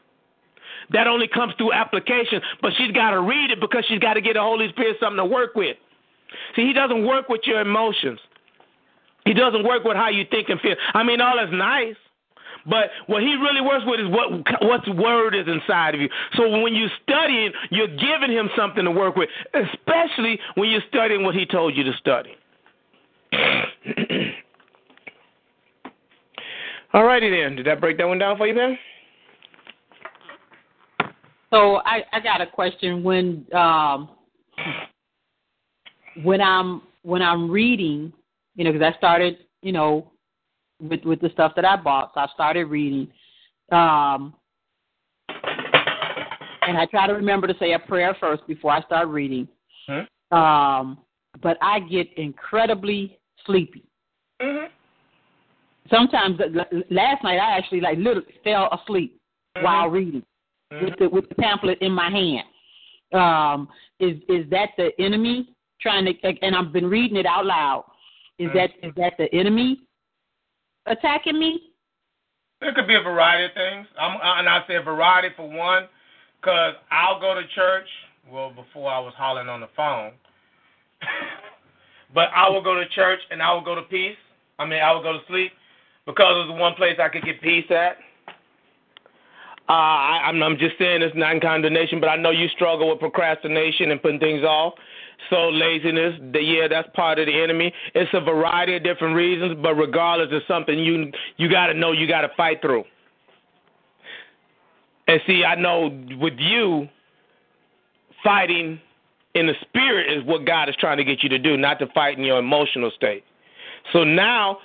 That 0.92 1.06
only 1.06 1.28
comes 1.28 1.54
through 1.56 1.72
application, 1.72 2.40
but 2.62 2.72
she's 2.76 2.90
got 2.92 3.10
to 3.10 3.20
read 3.20 3.50
it 3.50 3.60
because 3.60 3.84
she's 3.88 4.00
got 4.00 4.14
to 4.14 4.20
get 4.20 4.34
the 4.34 4.40
Holy 4.40 4.68
Spirit 4.70 4.96
something 5.00 5.18
to 5.18 5.24
work 5.24 5.54
with. 5.54 5.76
See, 6.56 6.66
He 6.66 6.72
doesn't 6.72 7.06
work 7.06 7.28
with 7.28 7.42
your 7.44 7.60
emotions. 7.60 8.18
He 9.24 9.34
doesn't 9.34 9.64
work 9.64 9.84
with 9.84 9.96
how 9.96 10.08
you 10.08 10.24
think 10.30 10.48
and 10.48 10.60
feel. 10.60 10.74
I 10.94 11.02
mean, 11.02 11.20
all 11.20 11.36
that's 11.36 11.52
nice, 11.52 11.96
but 12.66 12.90
what 13.06 13.22
he 13.22 13.34
really 13.34 13.60
works 13.60 13.84
with 13.86 14.00
is 14.00 14.08
what 14.08 14.30
what 14.62 14.96
word 14.96 15.34
is 15.34 15.46
inside 15.46 15.94
of 15.94 16.00
you. 16.00 16.08
So 16.34 16.60
when 16.60 16.74
you're 16.74 16.90
studying, 17.02 17.52
you're 17.70 17.86
giving 17.88 18.30
him 18.30 18.50
something 18.56 18.84
to 18.84 18.90
work 18.90 19.16
with, 19.16 19.28
especially 19.54 20.38
when 20.54 20.70
you're 20.70 20.82
studying 20.88 21.22
what 21.24 21.34
he 21.34 21.46
told 21.46 21.76
you 21.76 21.84
to 21.84 21.92
study. 21.98 22.34
All 26.92 27.04
righty 27.04 27.30
then. 27.30 27.54
Did 27.56 27.66
that 27.66 27.80
break 27.80 27.98
that 27.98 28.08
one 28.08 28.18
down 28.18 28.36
for 28.36 28.46
you, 28.46 28.54
man? 28.54 28.76
So 31.52 31.76
I, 31.84 32.04
I 32.12 32.20
got 32.20 32.40
a 32.40 32.46
question 32.46 33.02
when 33.02 33.44
um, 33.52 34.10
when 36.22 36.40
I'm 36.40 36.82
when 37.02 37.22
I'm 37.22 37.50
reading, 37.50 38.12
you 38.54 38.64
know, 38.64 38.72
because 38.72 38.92
I 38.94 38.96
started, 38.98 39.38
you 39.62 39.72
know, 39.72 40.12
with 40.80 41.04
with 41.04 41.20
the 41.20 41.30
stuff 41.30 41.52
that 41.56 41.64
I 41.64 41.76
bought, 41.76 42.12
so 42.14 42.20
I 42.20 42.26
started 42.34 42.66
reading, 42.66 43.08
um, 43.72 44.34
and 45.28 46.78
I 46.78 46.86
try 46.90 47.08
to 47.08 47.14
remember 47.14 47.48
to 47.48 47.54
say 47.58 47.72
a 47.72 47.80
prayer 47.80 48.16
first 48.20 48.46
before 48.46 48.70
I 48.70 48.82
start 48.82 49.08
reading. 49.08 49.48
Hmm? 49.88 50.36
Um, 50.36 50.98
but 51.42 51.58
I 51.60 51.80
get 51.80 52.06
incredibly 52.16 53.18
sleepy. 53.44 53.84
Mm-hmm. 54.40 54.66
Sometimes 55.90 56.38
last 56.90 57.24
night 57.24 57.38
I 57.38 57.58
actually 57.58 57.80
like 57.80 57.98
literally 57.98 58.34
fell 58.44 58.68
asleep 58.72 59.20
mm-hmm. 59.56 59.64
while 59.64 59.88
reading 59.88 60.22
mm-hmm. 60.72 60.84
with 60.84 60.98
the 60.98 61.08
with 61.08 61.28
the 61.28 61.34
pamphlet 61.36 61.78
in 61.80 61.92
my 61.92 62.10
hand. 62.10 62.46
Um, 63.12 63.68
is 63.98 64.16
is 64.28 64.48
that 64.50 64.70
the 64.76 64.90
enemy 64.98 65.54
trying 65.80 66.04
to? 66.04 66.12
And 66.42 66.54
I've 66.54 66.72
been 66.72 66.86
reading 66.86 67.16
it 67.16 67.26
out 67.26 67.46
loud. 67.46 67.84
Is 68.38 68.48
mm-hmm. 68.48 68.56
that 68.56 68.70
is 68.82 68.92
that 68.96 69.14
the 69.18 69.32
enemy 69.34 69.80
attacking 70.86 71.38
me? 71.38 71.60
There 72.60 72.74
could 72.74 72.86
be 72.86 72.94
a 72.94 73.02
variety 73.02 73.46
of 73.46 73.52
things. 73.54 73.86
I'm, 73.98 74.18
and 74.22 74.48
I 74.48 74.62
say 74.68 74.76
a 74.76 74.82
variety 74.82 75.28
for 75.34 75.48
one, 75.48 75.84
because 76.40 76.74
I'll 76.90 77.20
go 77.20 77.34
to 77.34 77.42
church. 77.54 77.86
Well, 78.30 78.50
before 78.50 78.90
I 78.90 78.98
was 79.00 79.14
hollering 79.16 79.48
on 79.48 79.60
the 79.60 79.68
phone, 79.74 80.12
but 82.14 82.28
I 82.34 82.48
will 82.50 82.62
go 82.62 82.74
to 82.74 82.86
church 82.90 83.18
and 83.30 83.42
I 83.42 83.52
will 83.52 83.64
go 83.64 83.74
to 83.74 83.82
peace. 83.82 84.16
I 84.58 84.66
mean, 84.66 84.80
I 84.80 84.92
will 84.92 85.02
go 85.02 85.14
to 85.14 85.20
sleep 85.26 85.52
because 86.06 86.26
it 86.28 86.46
was 86.46 86.48
the 86.48 86.60
one 86.60 86.74
place 86.74 86.98
I 87.02 87.08
could 87.08 87.24
get 87.24 87.40
peace 87.40 87.64
at. 87.70 87.96
Uh, 89.68 89.72
I, 89.72 90.22
I'm, 90.26 90.42
I'm 90.42 90.58
just 90.58 90.76
saying 90.78 91.02
it's 91.02 91.16
not 91.16 91.40
condemnation, 91.40 92.00
but 92.00 92.08
I 92.08 92.16
know 92.16 92.30
you 92.30 92.48
struggle 92.48 92.88
with 92.88 92.98
procrastination 92.98 93.92
and 93.92 94.02
putting 94.02 94.18
things 94.18 94.42
off. 94.42 94.74
So 95.28 95.48
laziness, 95.48 96.14
the, 96.32 96.40
yeah, 96.40 96.66
that's 96.68 96.88
part 96.94 97.18
of 97.18 97.26
the 97.26 97.40
enemy. 97.40 97.72
It's 97.94 98.10
a 98.14 98.20
variety 98.20 98.76
of 98.76 98.82
different 98.82 99.14
reasons, 99.14 99.58
but 99.62 99.74
regardless, 99.74 100.28
it's 100.32 100.46
something 100.48 100.78
you 100.78 101.12
you 101.36 101.48
got 101.48 101.66
to 101.66 101.74
know 101.74 101.92
you 101.92 102.08
got 102.08 102.22
to 102.22 102.30
fight 102.36 102.60
through. 102.62 102.84
And 105.06 105.20
see, 105.26 105.44
I 105.44 105.54
know 105.56 105.90
with 106.18 106.38
you, 106.38 106.88
fighting 108.24 108.80
in 109.34 109.46
the 109.46 109.54
spirit 109.62 110.10
is 110.10 110.24
what 110.24 110.46
God 110.46 110.68
is 110.68 110.76
trying 110.76 110.96
to 110.96 111.04
get 111.04 111.22
you 111.22 111.28
to 111.28 111.38
do, 111.38 111.56
not 111.56 111.78
to 111.80 111.86
fight 111.88 112.18
in 112.18 112.24
your 112.24 112.38
emotional 112.38 112.90
state. 112.96 113.24
So 113.92 114.04
now 114.04 114.58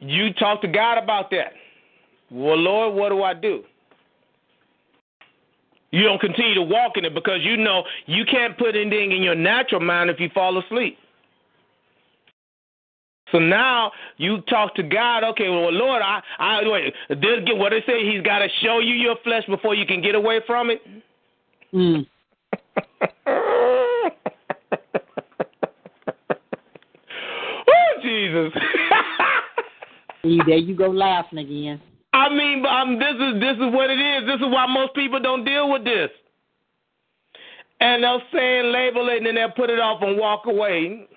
you 0.00 0.32
talk 0.34 0.60
to 0.62 0.68
God 0.68 0.98
about 0.98 1.30
that. 1.30 1.52
Well, 2.30 2.56
Lord, 2.56 2.94
what 2.94 3.10
do 3.10 3.22
I 3.22 3.34
do? 3.34 3.64
You 5.92 6.04
don't 6.04 6.20
continue 6.20 6.54
to 6.54 6.62
walk 6.62 6.96
in 6.96 7.04
it 7.04 7.14
because 7.14 7.40
you 7.42 7.56
know 7.56 7.84
you 8.06 8.24
can't 8.24 8.56
put 8.58 8.74
anything 8.74 9.12
in 9.12 9.22
your 9.22 9.34
natural 9.34 9.80
mind 9.80 10.08
if 10.08 10.18
you 10.18 10.30
fall 10.34 10.58
asleep. 10.58 10.98
So 13.30 13.38
now 13.38 13.92
you 14.16 14.40
talk 14.42 14.74
to 14.76 14.82
God. 14.82 15.22
Okay, 15.24 15.48
well, 15.48 15.72
Lord, 15.72 16.02
I, 16.02 16.20
I 16.38 16.60
wait. 16.66 16.94
This, 17.08 17.40
what 17.52 17.70
they 17.70 17.82
say, 17.86 18.10
He's 18.10 18.22
got 18.22 18.40
to 18.40 18.48
show 18.62 18.78
you 18.78 18.94
your 18.94 19.16
flesh 19.22 19.44
before 19.46 19.74
you 19.74 19.86
can 19.86 20.02
get 20.02 20.14
away 20.14 20.40
from 20.46 20.70
it. 20.70 20.82
Mm. 21.74 22.06
oh, 23.26 24.10
Jesus. 28.02 28.52
See, 30.22 30.40
there 30.46 30.58
you 30.58 30.74
go 30.76 30.88
laughing 30.88 31.38
again. 31.38 31.80
I 32.22 32.28
mean, 32.28 32.64
um, 32.66 32.98
this 33.00 33.14
is 33.18 33.40
this 33.40 33.56
is 33.56 33.74
what 33.74 33.90
it 33.90 33.98
is. 33.98 34.26
This 34.26 34.36
is 34.36 34.52
why 34.52 34.66
most 34.66 34.94
people 34.94 35.18
don't 35.18 35.44
deal 35.44 35.70
with 35.70 35.84
this. 35.84 36.10
And 37.80 38.04
they'll 38.04 38.22
say 38.32 38.60
and 38.60 38.70
label 38.70 39.08
it, 39.08 39.16
and 39.18 39.26
then 39.26 39.34
they'll 39.34 39.50
put 39.50 39.70
it 39.70 39.80
off 39.80 40.02
and 40.02 40.16
walk 40.16 40.46
away. 40.46 41.08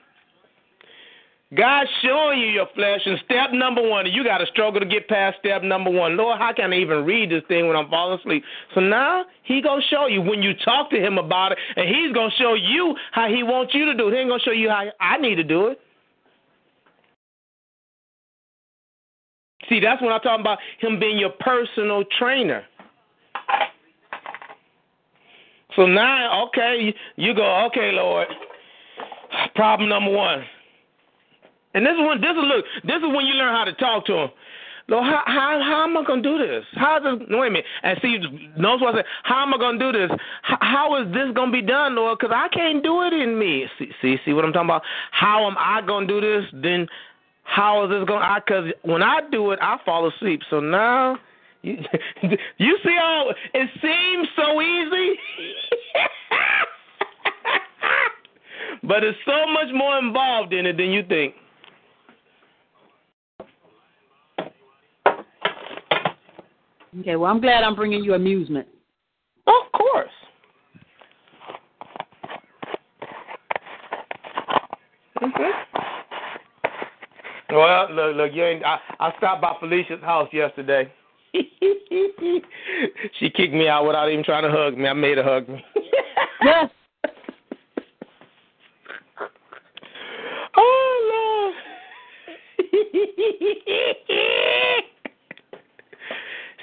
God's 1.53 1.89
showing 2.01 2.39
you 2.39 2.47
your 2.47 2.65
flesh, 2.73 3.01
and 3.05 3.19
step 3.23 3.51
number 3.53 3.87
one, 3.87 4.11
you 4.11 4.23
got 4.23 4.39
to 4.39 4.47
struggle 4.47 4.79
to 4.79 4.85
get 4.85 5.07
past 5.07 5.37
step 5.39 5.61
number 5.61 5.91
one. 5.91 6.17
Lord, 6.17 6.39
how 6.39 6.51
can 6.53 6.73
I 6.73 6.77
even 6.77 7.05
read 7.05 7.29
this 7.29 7.43
thing 7.47 7.67
when 7.67 7.75
I'm 7.77 7.87
falling 7.87 8.19
asleep? 8.19 8.43
So 8.73 8.81
now 8.81 9.25
He 9.43 9.61
gonna 9.61 9.83
show 9.87 10.07
you 10.07 10.23
when 10.23 10.41
you 10.41 10.53
talk 10.65 10.89
to 10.89 10.97
Him 10.97 11.19
about 11.19 11.51
it, 11.51 11.59
and 11.75 11.87
He's 11.87 12.11
gonna 12.13 12.33
show 12.39 12.55
you 12.55 12.95
how 13.11 13.27
He 13.27 13.43
wants 13.43 13.75
you 13.75 13.85
to 13.85 13.93
do 13.93 14.07
it. 14.07 14.13
He 14.13 14.17
ain't 14.21 14.29
gonna 14.29 14.43
show 14.43 14.51
you 14.51 14.69
how 14.69 14.85
I 14.99 15.17
need 15.17 15.35
to 15.35 15.43
do 15.43 15.67
it. 15.67 15.79
See, 19.69 19.79
that's 19.79 20.01
what 20.01 20.11
I'm 20.11 20.21
talking 20.21 20.41
about. 20.41 20.59
Him 20.79 20.99
being 20.99 21.17
your 21.17 21.31
personal 21.39 22.03
trainer. 22.17 22.63
So 25.75 25.85
now, 25.85 26.45
okay, 26.47 26.93
you 27.15 27.33
go, 27.33 27.65
okay, 27.65 27.91
Lord. 27.91 28.27
Problem 29.55 29.89
number 29.89 30.11
one. 30.11 30.43
And 31.73 31.85
this 31.85 31.91
is 31.91 31.99
when 31.99 32.21
this 32.21 32.31
is 32.31 32.43
look, 32.43 32.65
this 32.85 32.97
is 32.97 33.13
when 33.13 33.25
you 33.25 33.33
learn 33.33 33.53
how 33.53 33.65
to 33.65 33.73
talk 33.73 34.05
to 34.05 34.13
him. 34.13 34.29
Lord, 34.87 35.03
how 35.03 35.23
how, 35.25 35.61
how 35.61 35.83
am 35.83 35.97
I 35.97 36.03
gonna 36.05 36.21
do 36.21 36.37
this? 36.37 36.63
How 36.75 36.97
is 36.97 37.19
this? 37.19 37.27
Wait 37.29 37.47
a 37.47 37.51
minute. 37.51 37.65
And 37.83 37.99
see, 38.01 38.17
notice 38.57 38.81
what 38.81 38.95
I 38.95 38.99
said. 38.99 39.05
How 39.23 39.43
am 39.43 39.53
I 39.53 39.57
gonna 39.57 39.79
do 39.79 39.91
this? 39.91 40.11
How, 40.43 40.57
how 40.61 41.01
is 41.01 41.11
this 41.11 41.27
gonna 41.35 41.51
be 41.51 41.61
done, 41.61 41.95
Lord? 41.95 42.17
Because 42.19 42.33
I 42.33 42.47
can't 42.49 42.81
do 42.81 43.01
it 43.01 43.11
in 43.11 43.37
me. 43.37 43.65
See, 43.77 43.89
see, 44.01 44.15
see 44.23 44.33
what 44.33 44.45
I'm 44.45 44.53
talking 44.53 44.69
about? 44.69 44.83
How 45.11 45.47
am 45.47 45.57
I 45.57 45.81
gonna 45.85 46.07
do 46.07 46.21
this? 46.21 46.45
Then 46.53 46.87
how 47.45 47.85
is 47.85 47.89
this 47.89 48.03
going? 48.05 48.21
to 48.21 48.41
Because 48.45 48.71
when 48.81 49.01
I 49.01 49.21
do 49.31 49.51
it, 49.51 49.59
I 49.61 49.77
fall 49.85 50.07
asleep. 50.09 50.41
So 50.49 50.59
now, 50.59 51.17
you, 51.61 51.77
you 52.57 52.77
see 52.83 52.95
how 52.99 53.31
it 53.53 53.69
seems 53.81 54.27
so 54.35 54.61
easy, 54.61 55.17
but 58.83 59.03
it's 59.03 59.17
so 59.25 59.47
much 59.51 59.67
more 59.73 59.97
involved 59.97 60.53
in 60.53 60.65
it 60.65 60.75
than 60.77 60.91
you 60.91 61.03
think. 61.07 61.35
Okay, 66.99 67.15
well, 67.15 67.29
I'm 67.29 67.41
glad 67.41 67.63
I'm 67.63 67.75
bringing 67.75 68.03
you 68.03 68.13
amusement. 68.13 68.67
Of 69.47 69.71
course. 69.73 70.09
Mm-hmm. 75.21 75.65
Well, 77.49 77.91
look, 77.91 78.15
look, 78.15 78.31
you 78.33 78.43
ain't. 78.43 78.63
I, 78.65 78.79
I 78.99 79.13
stopped 79.17 79.41
by 79.41 79.55
Felicia's 79.59 80.01
house 80.01 80.29
yesterday. 80.33 80.91
she 83.19 83.29
kicked 83.29 83.53
me 83.53 83.67
out 83.67 83.85
without 83.85 84.09
even 84.09 84.23
trying 84.23 84.43
to 84.43 84.51
hug 84.51 84.77
me. 84.77 84.87
I 84.87 84.93
made 84.93 85.17
her 85.17 85.23
hug 85.23 85.49
me. 85.49 85.63
yes. 86.43 86.69
Oh 90.57 91.11
Lord. 91.11 91.53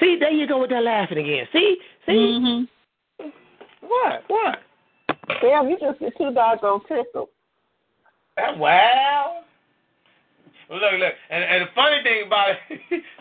See, 0.01 0.17
there 0.19 0.33
you 0.33 0.49
go 0.49 0.63
with 0.63 0.71
that 0.71 0.83
laughing 0.83 1.19
again. 1.19 1.47
See, 1.53 1.77
see. 2.07 2.13
Mm-hmm. 2.13 2.65
What? 3.87 4.25
What? 4.29 4.61
Damn, 5.43 5.69
you 5.69 5.77
just 5.79 6.01
get 6.01 6.17
too 6.17 6.33
doggone 6.33 6.81
tickled. 6.89 7.29
Well. 8.59 9.45
Look, 10.73 10.81
look, 10.81 11.13
and, 11.29 11.45
and 11.45 11.63
the 11.65 11.69
funny 11.75 12.03
thing 12.03 12.23
about 12.27 12.49
it, 12.49 12.59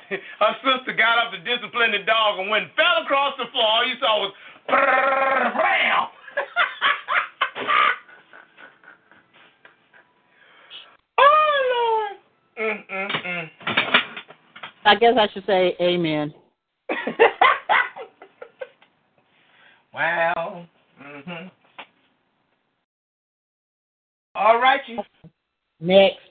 her 0.40 0.56
sister 0.64 0.94
got 0.94 1.18
up 1.20 1.34
to 1.34 1.40
discipline 1.40 1.92
the 1.92 2.00
dog, 2.00 2.40
and 2.40 2.50
when 2.50 2.64
it 2.64 2.70
fell 2.78 3.04
across 3.04 3.34
the 3.38 3.44
floor, 3.52 3.66
all 3.66 3.86
you 3.86 3.96
saw 4.00 4.22
was 4.22 4.32
bam. 4.68 6.08
oh 11.18 12.08
Lord. 12.58 12.72
Mm, 12.72 12.88
mm, 12.90 13.12
mm. 13.28 13.50
I 14.86 14.96
guess 14.96 15.18
I 15.20 15.28
should 15.34 15.46
say 15.46 15.76
amen. 15.82 16.34
wow. 19.94 20.66
Mhm. 21.04 21.52
All 24.36 24.58
right, 24.62 24.80
you. 24.88 25.04
Next. 25.82 26.31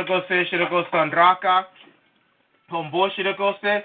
go 0.08 0.20
say, 0.28 0.44
go 0.70 0.84
Sandraka. 0.92 1.64
Homboshirikose, 2.72 3.82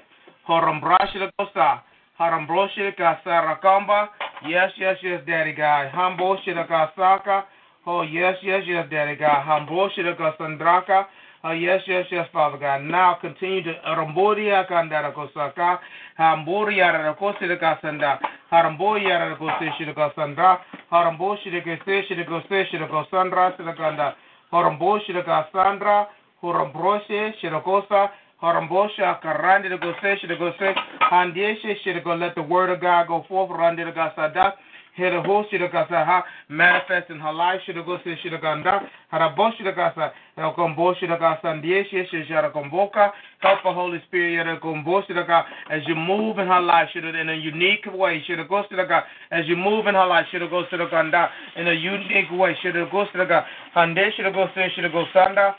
Horambrashirikosa, 0.47 1.81
Harambroshilikasa 2.19 4.07
Yes, 4.47 4.71
yes, 4.77 4.97
yes, 5.03 5.21
Daddy 5.27 5.51
God. 5.51 5.91
Hamboshirikasaka. 5.91 7.43
Oh, 7.85 8.03
yes, 8.03 8.37
yes, 8.41 8.63
yes, 8.65 8.87
Daddy 8.89 9.15
God. 9.15 9.45
Hamboshirikasandraka. 9.45 11.05
Oh, 11.43 11.51
yes, 11.51 11.81
yes, 11.87 12.05
yes, 12.11 12.27
Father 12.31 12.57
God. 12.59 12.83
Now 12.83 13.17
continue 13.19 13.63
to 13.63 13.73
Ramboria 13.87 14.69
Kandara 14.69 15.11
Kosaka, 15.11 15.79
Hamboria 16.19 16.93
Rakosika 16.93 17.81
Sanda, 17.81 18.19
Haramboya 18.51 19.35
Rakosika 19.39 20.13
Sandra, 20.13 20.59
Haramboshika 20.91 21.79
Shirika 21.83 22.41
Shirika 22.47 23.09
Sandra 23.09 23.55
Silikanda, 23.57 24.13
Haramboshika 24.53 25.51
Sandra, 25.51 26.07
Hurambroshe 26.43 27.33
Shirakosa, 27.41 28.09
Harambosha 28.41 29.21
Karandi 29.21 29.69
to 29.69 29.77
go 29.77 29.93
say, 30.01 30.17
should 30.19 30.37
go 30.37 30.51
say, 30.59 30.73
Handieshe 31.11 31.75
should 31.83 32.03
go 32.03 32.15
let 32.15 32.33
the 32.35 32.41
word 32.41 32.71
of 32.71 32.81
God 32.81 33.07
go 33.07 33.23
forth, 33.27 33.51
Randi 33.51 33.83
Gasada. 33.83 34.53
Here 34.95 35.09
the 35.09 35.21
whole 35.21 35.45
should 35.49 35.61
ha 35.61 36.25
manifest 36.49 37.09
in 37.09 37.19
her 37.19 37.31
life 37.31 37.61
should 37.65 37.77
go 37.77 37.97
say 38.03 38.17
should 38.21 38.33
have 38.33 38.41
gone 38.41 38.61
down. 38.61 38.89
Harabosh 39.11 39.55
should 39.55 39.65
have 39.67 39.75
got 39.75 39.97
El 40.37 40.53
combo 40.53 40.93
should 40.95 41.09
have 41.09 41.19
got 41.19 41.41
Sandieshe 41.41 42.09
should 42.09 42.27
have 42.29 42.51
convoca. 42.51 43.11
Help 43.39 43.63
the 43.63 43.71
Holy 43.71 44.01
Spirit 44.07 44.45
have 44.45 45.27
got 45.27 45.45
as 45.69 45.81
you 45.87 45.95
move 45.95 46.39
in 46.39 46.47
her 46.47 46.59
life 46.59 46.89
should 46.91 47.05
in 47.05 47.29
a 47.29 47.33
unique 47.33 47.85
way 47.93 48.21
to 48.27 48.35
the 48.35 49.01
as 49.31 49.47
you 49.47 49.55
move 49.55 49.87
in 49.87 49.95
her 49.95 50.07
life 50.07 50.25
should 50.29 50.41
have 50.41 50.51
go 50.51 50.65
to 50.69 50.87
ganda 50.89 51.29
in 51.55 51.69
a 51.69 51.73
unique 51.73 52.29
way 52.31 52.53
the 52.61 53.25
God. 53.25 53.45
Hande 53.73 54.13
should 54.13 54.25
have 54.25 54.33
go 54.33 54.49
say 54.53 54.69
should 54.75 54.83
have 54.83 54.93
go 54.93 55.05
sanda. 55.15 55.55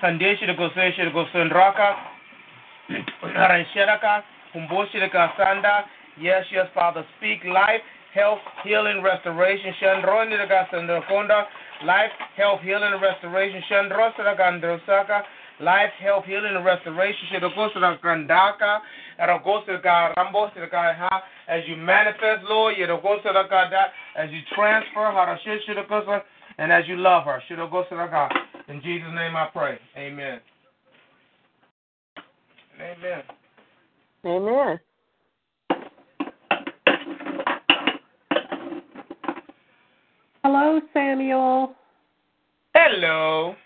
Hande 0.00 0.36
should 0.38 0.48
have 0.48 0.56
go 0.56 0.68
say 0.76 0.92
should 0.94 1.06
have 1.06 1.14
Yes, 6.18 6.44
yes, 6.52 6.66
Father. 6.74 7.04
Speak 7.18 7.44
life, 7.44 7.82
health, 8.14 8.38
healing, 8.64 9.02
restoration. 9.02 9.72
Shandroni 9.82 10.36
Konda. 11.10 11.44
Life, 11.84 12.10
health, 12.36 12.60
healing, 12.62 12.92
and 12.92 13.02
restoration. 13.02 13.62
Shandrosaka. 13.70 15.22
Life, 15.60 15.90
health, 16.00 16.24
healing, 16.26 16.56
and 16.56 16.64
restoration. 16.64 17.20
Shidokosaka 17.32 18.00
Kandaka. 18.00 18.80
Erogosaka 19.20 20.14
Rambosaka. 20.16 21.20
As 21.48 21.62
you 21.66 21.76
manifest, 21.76 22.44
Lord, 22.48 22.76
Yedogosaka 22.76 23.88
as 24.16 24.30
you 24.30 24.40
transfer 24.54 25.00
Harashishidokosaka 25.00 26.22
and 26.58 26.72
as 26.72 26.84
you 26.88 26.96
love 26.96 27.24
her. 27.24 27.42
Shidogosaka. 27.50 28.28
In 28.68 28.80
Jesus' 28.82 29.08
name 29.14 29.36
I 29.36 29.48
pray. 29.52 29.78
Amen. 29.96 30.40
Amen. 32.80 33.22
Amen. 34.24 34.80
Hello, 40.48 40.80
Samuel. 40.94 41.74
Hello. 42.72 43.56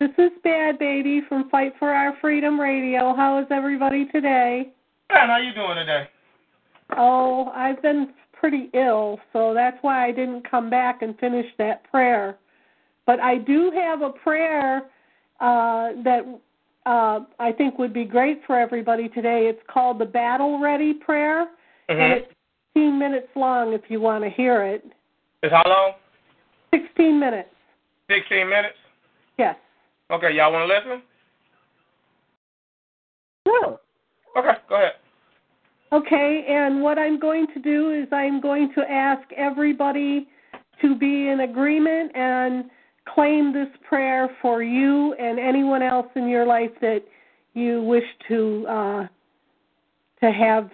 This 0.00 0.10
is 0.18 0.32
Bad 0.42 0.80
Baby 0.80 1.22
from 1.28 1.48
Fight 1.48 1.74
for 1.78 1.90
Our 1.90 2.16
Freedom 2.20 2.58
Radio. 2.58 3.14
How 3.14 3.38
is 3.38 3.46
everybody 3.52 4.06
today? 4.06 4.72
Man, 5.12 5.28
how 5.28 5.36
you 5.36 5.54
doing 5.54 5.76
today? 5.76 6.08
Oh, 6.96 7.52
I've 7.54 7.80
been 7.82 8.08
pretty 8.32 8.68
ill, 8.74 9.20
so 9.32 9.54
that's 9.54 9.76
why 9.82 10.08
I 10.08 10.10
didn't 10.10 10.50
come 10.50 10.70
back 10.70 11.02
and 11.02 11.16
finish 11.20 11.46
that 11.58 11.88
prayer. 11.88 12.36
But 13.06 13.20
I 13.20 13.38
do 13.38 13.70
have 13.72 14.02
a 14.02 14.10
prayer 14.10 14.78
uh, 15.38 16.02
that 16.02 16.40
uh, 16.84 17.20
I 17.38 17.52
think 17.52 17.78
would 17.78 17.94
be 17.94 18.04
great 18.06 18.40
for 18.44 18.58
everybody 18.58 19.08
today. 19.08 19.46
It's 19.48 19.62
called 19.72 20.00
the 20.00 20.06
Battle 20.06 20.58
Ready 20.60 20.94
Prayer, 20.94 21.46
mm-hmm. 21.88 22.00
and 22.00 22.12
it's 22.14 22.32
15 22.74 22.98
minutes 22.98 23.28
long 23.36 23.72
if 23.72 23.82
you 23.86 24.00
want 24.00 24.24
to 24.24 24.30
hear 24.30 24.64
it. 24.64 24.84
It's 25.42 25.52
how 25.52 25.62
long? 25.66 25.92
16 26.72 27.18
minutes. 27.18 27.48
16 28.10 28.48
minutes? 28.48 28.76
Yes. 29.38 29.56
Okay, 30.10 30.34
y'all 30.34 30.52
want 30.52 30.68
to 30.68 30.74
listen? 30.74 31.02
No. 33.46 33.80
Okay, 34.36 34.58
go 34.68 34.74
ahead. 34.74 34.92
Okay, 35.92 36.44
and 36.48 36.82
what 36.82 36.98
I'm 36.98 37.18
going 37.18 37.46
to 37.54 37.60
do 37.60 37.90
is 37.90 38.06
I'm 38.12 38.40
going 38.40 38.72
to 38.76 38.82
ask 38.82 39.22
everybody 39.36 40.28
to 40.82 40.94
be 40.96 41.28
in 41.28 41.40
agreement 41.40 42.12
and 42.14 42.64
claim 43.12 43.52
this 43.52 43.68
prayer 43.88 44.28
for 44.42 44.62
you 44.62 45.14
and 45.14 45.38
anyone 45.38 45.82
else 45.82 46.06
in 46.16 46.28
your 46.28 46.46
life 46.46 46.70
that 46.80 47.00
you 47.54 47.82
wish 47.82 48.04
to 48.28 48.66
uh, 48.68 49.06
to 50.20 50.30
have 50.30 50.70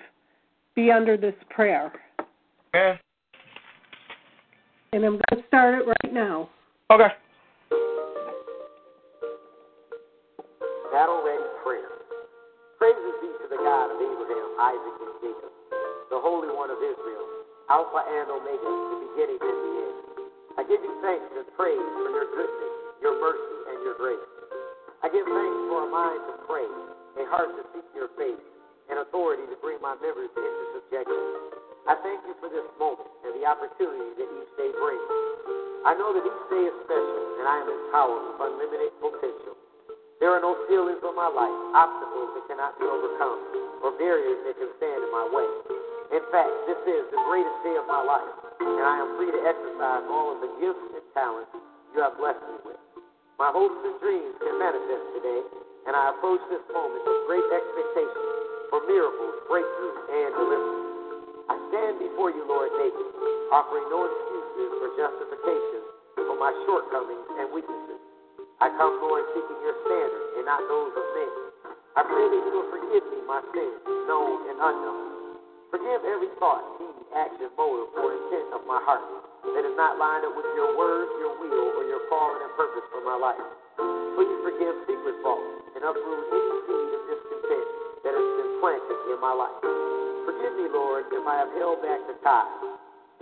be 0.74 0.90
under 0.90 1.16
this 1.16 1.34
prayer. 1.50 1.92
Okay 2.74 3.00
and 4.96 5.04
I'm 5.04 5.20
going 5.20 5.44
to 5.44 5.46
start 5.52 5.76
it 5.76 5.84
right 5.84 6.08
now. 6.08 6.48
Okay. 6.88 7.12
Battle 10.88 11.20
ready 11.20 11.44
prayer. 11.60 11.92
Praises 12.80 13.14
be 13.20 13.28
to 13.28 13.46
the 13.52 13.60
God 13.60 13.92
of 13.92 14.00
Abraham, 14.00 14.48
Isaac, 14.56 14.96
and 15.04 15.14
Jacob, 15.20 15.52
the 16.08 16.16
Holy 16.16 16.48
One 16.48 16.72
of 16.72 16.80
Israel, 16.80 17.28
Alpha 17.68 18.00
and 18.08 18.24
Omega, 18.32 18.72
the 18.72 18.98
beginning 19.12 19.40
and 19.44 19.58
the 19.60 19.72
end. 19.84 20.00
I 20.56 20.62
give 20.64 20.80
you 20.80 20.94
thanks 21.04 21.28
and 21.28 21.44
praise 21.60 21.76
for 21.76 22.08
your 22.08 22.28
goodness, 22.32 22.74
your 23.04 23.20
mercy, 23.20 23.56
and 23.68 23.78
your 23.84 24.00
grace. 24.00 24.32
I 25.04 25.12
give 25.12 25.28
thanks 25.28 25.60
for 25.68 25.84
a 25.84 25.88
mind 25.92 26.24
to 26.24 26.34
pray, 26.48 26.68
a 27.20 27.28
heart 27.28 27.52
to 27.52 27.62
seek 27.76 27.84
your 27.92 28.08
face, 28.16 28.40
and 28.88 29.04
authority 29.04 29.44
to 29.52 29.60
bring 29.60 29.76
my 29.84 29.92
members 30.00 30.32
into 30.32 30.64
subjection. 30.80 31.65
I 31.86 31.94
thank 32.02 32.18
you 32.26 32.34
for 32.42 32.50
this 32.50 32.66
moment 32.82 33.06
and 33.22 33.30
the 33.38 33.46
opportunity 33.46 34.10
that 34.18 34.26
each 34.26 34.52
day 34.58 34.74
brings. 34.74 35.06
I 35.86 35.94
know 35.94 36.10
that 36.10 36.26
each 36.26 36.44
day 36.50 36.66
is 36.66 36.74
special, 36.82 37.22
and 37.38 37.46
I 37.46 37.62
am 37.62 37.68
empowered 37.70 38.22
with 38.26 38.42
unlimited 38.42 38.90
potential. 38.98 39.54
There 40.18 40.34
are 40.34 40.42
no 40.42 40.58
ceilings 40.66 40.98
on 41.06 41.14
my 41.14 41.30
life, 41.30 41.54
obstacles 41.78 42.34
that 42.34 42.44
cannot 42.50 42.74
be 42.82 42.90
overcome, 42.90 43.38
or 43.86 43.94
barriers 44.02 44.42
that 44.50 44.58
can 44.58 44.66
stand 44.82 44.98
in 44.98 45.10
my 45.14 45.30
way. 45.30 45.46
In 46.10 46.26
fact, 46.34 46.50
this 46.66 46.82
is 46.90 47.06
the 47.14 47.22
greatest 47.30 47.58
day 47.62 47.78
of 47.78 47.86
my 47.86 48.02
life, 48.02 48.34
and 48.66 48.82
I 48.82 49.06
am 49.06 49.14
free 49.14 49.30
to 49.30 49.40
exercise 49.46 50.04
all 50.10 50.34
of 50.34 50.42
the 50.42 50.50
gifts 50.58 50.90
and 50.90 51.06
talents 51.14 51.54
you 51.94 52.02
have 52.02 52.18
blessed 52.18 52.42
me 52.50 52.66
with. 52.66 52.82
My 53.38 53.54
hopes 53.54 53.78
and 53.86 53.94
dreams 54.02 54.34
can 54.42 54.58
manifest 54.58 55.06
today, 55.22 55.40
and 55.86 55.94
I 55.94 56.10
approach 56.18 56.42
this 56.50 56.66
moment 56.74 57.06
with 57.06 57.30
great 57.30 57.46
expectation 57.46 58.26
for 58.74 58.82
miracles, 58.90 59.38
breakthrough, 59.46 59.94
and 60.10 60.34
deliverance. 60.34 60.85
I 61.46 61.54
stand 61.70 62.02
before 62.02 62.34
you, 62.34 62.42
Lord, 62.46 62.74
naked, 62.74 63.06
offering 63.54 63.86
no 63.86 64.02
excuses 64.02 64.70
or 64.82 64.90
justification 64.98 65.82
for 66.26 66.34
my 66.34 66.50
shortcomings 66.66 67.26
and 67.38 67.46
weaknesses. 67.54 68.02
I 68.58 68.72
come, 68.74 68.98
Lord, 68.98 69.22
seeking 69.30 69.60
your 69.62 69.76
standard 69.86 70.26
and 70.40 70.44
not 70.48 70.64
those 70.66 70.90
of 70.90 71.06
men. 71.14 71.32
I 71.94 72.02
pray 72.02 72.26
that 72.26 72.42
you 72.42 72.50
will 72.50 72.70
forgive 72.72 73.04
me 73.14 73.18
my 73.30 73.40
sins, 73.54 73.78
known 74.10 74.48
and 74.50 74.58
unknown. 74.58 75.38
Forgive 75.70 76.02
every 76.08 76.32
thought, 76.42 76.64
deed, 76.82 76.98
action, 77.14 77.52
motive, 77.54 77.94
or 77.94 78.10
intent 78.10 78.50
of 78.50 78.66
my 78.66 78.82
heart 78.82 79.06
that 79.54 79.62
is 79.62 79.76
not 79.78 80.02
lined 80.02 80.26
up 80.26 80.34
with 80.34 80.50
your 80.58 80.74
words, 80.74 81.10
your 81.22 81.36
will, 81.38 81.78
or 81.78 81.84
your 81.86 82.02
calling 82.10 82.42
and 82.42 82.52
purpose 82.58 82.86
for 82.90 83.06
my 83.06 83.14
life. 83.14 83.46
Please 84.18 84.38
forgive 84.42 84.74
secret 84.88 85.16
faults 85.22 85.62
and 85.78 85.84
uproot 85.86 86.22
any 86.32 86.58
seed 86.66 86.90
of 86.90 87.02
discontent 87.06 87.66
that 88.02 88.12
has 88.18 88.28
been 88.34 88.52
planted 88.58 88.98
in 89.14 89.18
my 89.22 89.34
life. 89.36 89.95
Forgive 90.36 90.52
me, 90.60 90.68
Lord, 90.68 91.08
if 91.16 91.24
I 91.24 91.40
have 91.40 91.48
held 91.56 91.80
back 91.80 91.96
the 92.04 92.12
tithe, 92.20 92.60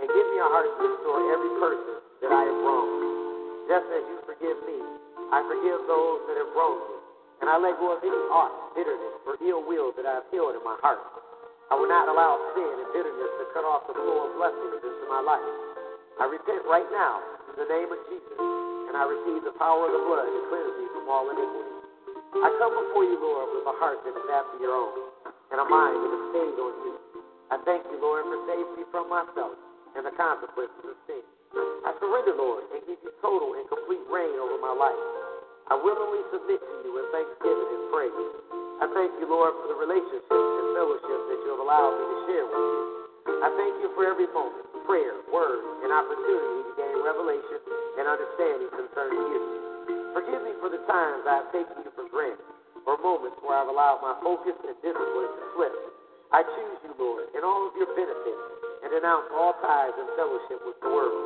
and 0.03 0.07
give 0.11 0.27
me 0.35 0.37
a 0.43 0.47
heart 0.51 0.67
to 0.67 0.83
restore 0.83 1.23
every 1.31 1.53
person 1.63 1.95
that 2.19 2.27
I 2.35 2.43
have 2.43 2.59
wronged. 2.59 3.71
Just 3.71 3.87
as 3.87 4.03
you 4.03 4.19
forgive 4.27 4.59
me, 4.67 4.83
I 5.31 5.39
forgive 5.47 5.79
those 5.87 6.27
that 6.27 6.35
have 6.43 6.51
wronged 6.51 6.83
me, 6.91 6.97
and 7.39 7.47
I 7.47 7.55
let 7.55 7.79
go 7.79 7.95
of 7.95 8.03
any 8.03 8.19
art, 8.35 8.51
bitterness, 8.75 9.15
or 9.23 9.39
ill 9.47 9.63
will 9.63 9.95
that 9.95 10.03
I 10.03 10.19
have 10.19 10.27
held 10.27 10.59
in 10.59 10.63
my 10.67 10.75
heart. 10.83 10.99
I 11.71 11.79
will 11.79 11.87
not 11.87 12.11
allow 12.11 12.35
sin 12.51 12.83
and 12.83 12.89
bitterness 12.91 13.31
to 13.39 13.47
cut 13.55 13.63
off 13.63 13.87
the 13.87 13.95
flow 13.95 14.27
of 14.27 14.35
blessings 14.35 14.83
into 14.83 15.05
my 15.07 15.23
life. 15.23 15.55
I 16.19 16.27
repent 16.27 16.67
right 16.67 16.87
now 16.91 17.23
in 17.47 17.55
the 17.63 17.67
name 17.71 17.95
of 17.95 17.99
Jesus, 18.11 18.35
and 18.91 18.99
I 18.99 19.07
receive 19.07 19.47
the 19.47 19.55
power 19.55 19.87
of 19.87 19.95
the 19.95 20.03
blood 20.03 20.27
to 20.27 20.41
cleanse 20.51 20.75
me 20.83 20.85
from 20.91 21.07
all 21.07 21.31
iniquity. 21.31 21.79
I 22.43 22.51
come 22.59 22.75
before 22.75 23.07
you, 23.07 23.15
Lord, 23.23 23.55
with 23.55 23.71
a 23.71 23.75
heart 23.79 24.03
that 24.03 24.11
is 24.19 24.27
after 24.35 24.59
your 24.59 24.75
own 24.75 24.99
and 25.55 25.63
a 25.63 25.67
mind 25.71 25.95
that 25.95 26.11
is 26.11 26.23
stayed 26.35 26.59
on 26.59 26.75
you. 26.83 27.04
I 27.53 27.61
thank 27.61 27.85
you, 27.93 28.01
Lord, 28.01 28.25
for 28.25 28.41
saving 28.49 28.73
me 28.73 28.83
from 28.89 29.05
myself 29.05 29.53
and 29.93 30.01
the 30.01 30.15
consequences 30.17 30.81
of 30.81 30.97
sin. 31.05 31.21
I 31.85 31.93
surrender, 32.01 32.33
Lord, 32.33 32.65
and 32.73 32.81
give 32.89 32.97
you 33.05 33.13
total 33.21 33.53
and 33.53 33.63
complete 33.69 34.01
reign 34.09 34.33
over 34.41 34.57
my 34.57 34.73
life. 34.73 35.03
I 35.69 35.77
willingly 35.77 36.25
submit 36.33 36.57
to 36.57 36.75
you 36.81 36.91
in 36.97 37.05
thanksgiving 37.13 37.69
and 37.69 37.83
praise. 37.93 38.33
I 38.81 38.85
thank 38.97 39.13
you, 39.21 39.29
Lord, 39.29 39.53
for 39.61 39.69
the 39.69 39.77
relationships 39.77 40.29
and 40.29 40.67
fellowship 40.73 41.19
that 41.31 41.39
you 41.45 41.49
have 41.53 41.61
allowed 41.61 41.93
me 41.95 42.05
to 42.05 42.17
share 42.27 42.45
with 42.49 42.65
you. 42.65 42.81
I 43.45 43.49
thank 43.53 43.73
you 43.81 43.89
for 43.93 44.03
every 44.09 44.29
moment, 44.33 44.65
prayer, 44.89 45.15
word, 45.29 45.61
and 45.85 45.93
opportunity 45.93 46.59
to 46.65 46.73
gain 46.81 46.97
revelation 47.05 47.61
and 48.01 48.05
understanding 48.09 48.69
concerning 48.73 49.21
you. 49.31 49.41
Forgive 50.17 50.41
me 50.41 50.53
for 50.57 50.73
the 50.73 50.81
times 50.89 51.23
I 51.29 51.45
have 51.45 51.49
taken 51.53 51.77
you 51.85 51.93
for 51.93 52.09
granted 52.09 52.41
or 52.89 52.97
moments 53.01 53.37
where 53.41 53.57
I've 53.57 53.69
allowed 53.69 54.01
my 54.01 54.17
focus 54.21 54.53
and 54.65 54.77
discipline 54.81 55.29
to 55.29 55.43
slip. 55.57 55.94
I 56.33 56.41
choose 56.41 56.79
you, 56.81 56.93
Lord, 56.97 57.29
in 57.37 57.45
all 57.45 57.69
of 57.69 57.73
your 57.77 57.89
benefits, 57.93 58.43
and 58.81 58.89
denounce 58.89 59.29
all 59.33 59.53
ties 59.61 59.93
and 59.93 60.09
fellowship 60.17 60.61
with 60.65 60.77
the 60.81 60.89
world. 60.89 61.17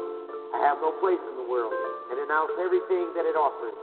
I 0.56 0.60
have 0.66 0.82
no 0.84 0.92
place 1.00 1.20
in 1.20 1.36
the 1.40 1.48
world, 1.48 1.72
and 2.12 2.16
denounce 2.20 2.52
everything 2.60 3.14
that 3.16 3.24
it 3.24 3.38
offers. 3.38 3.76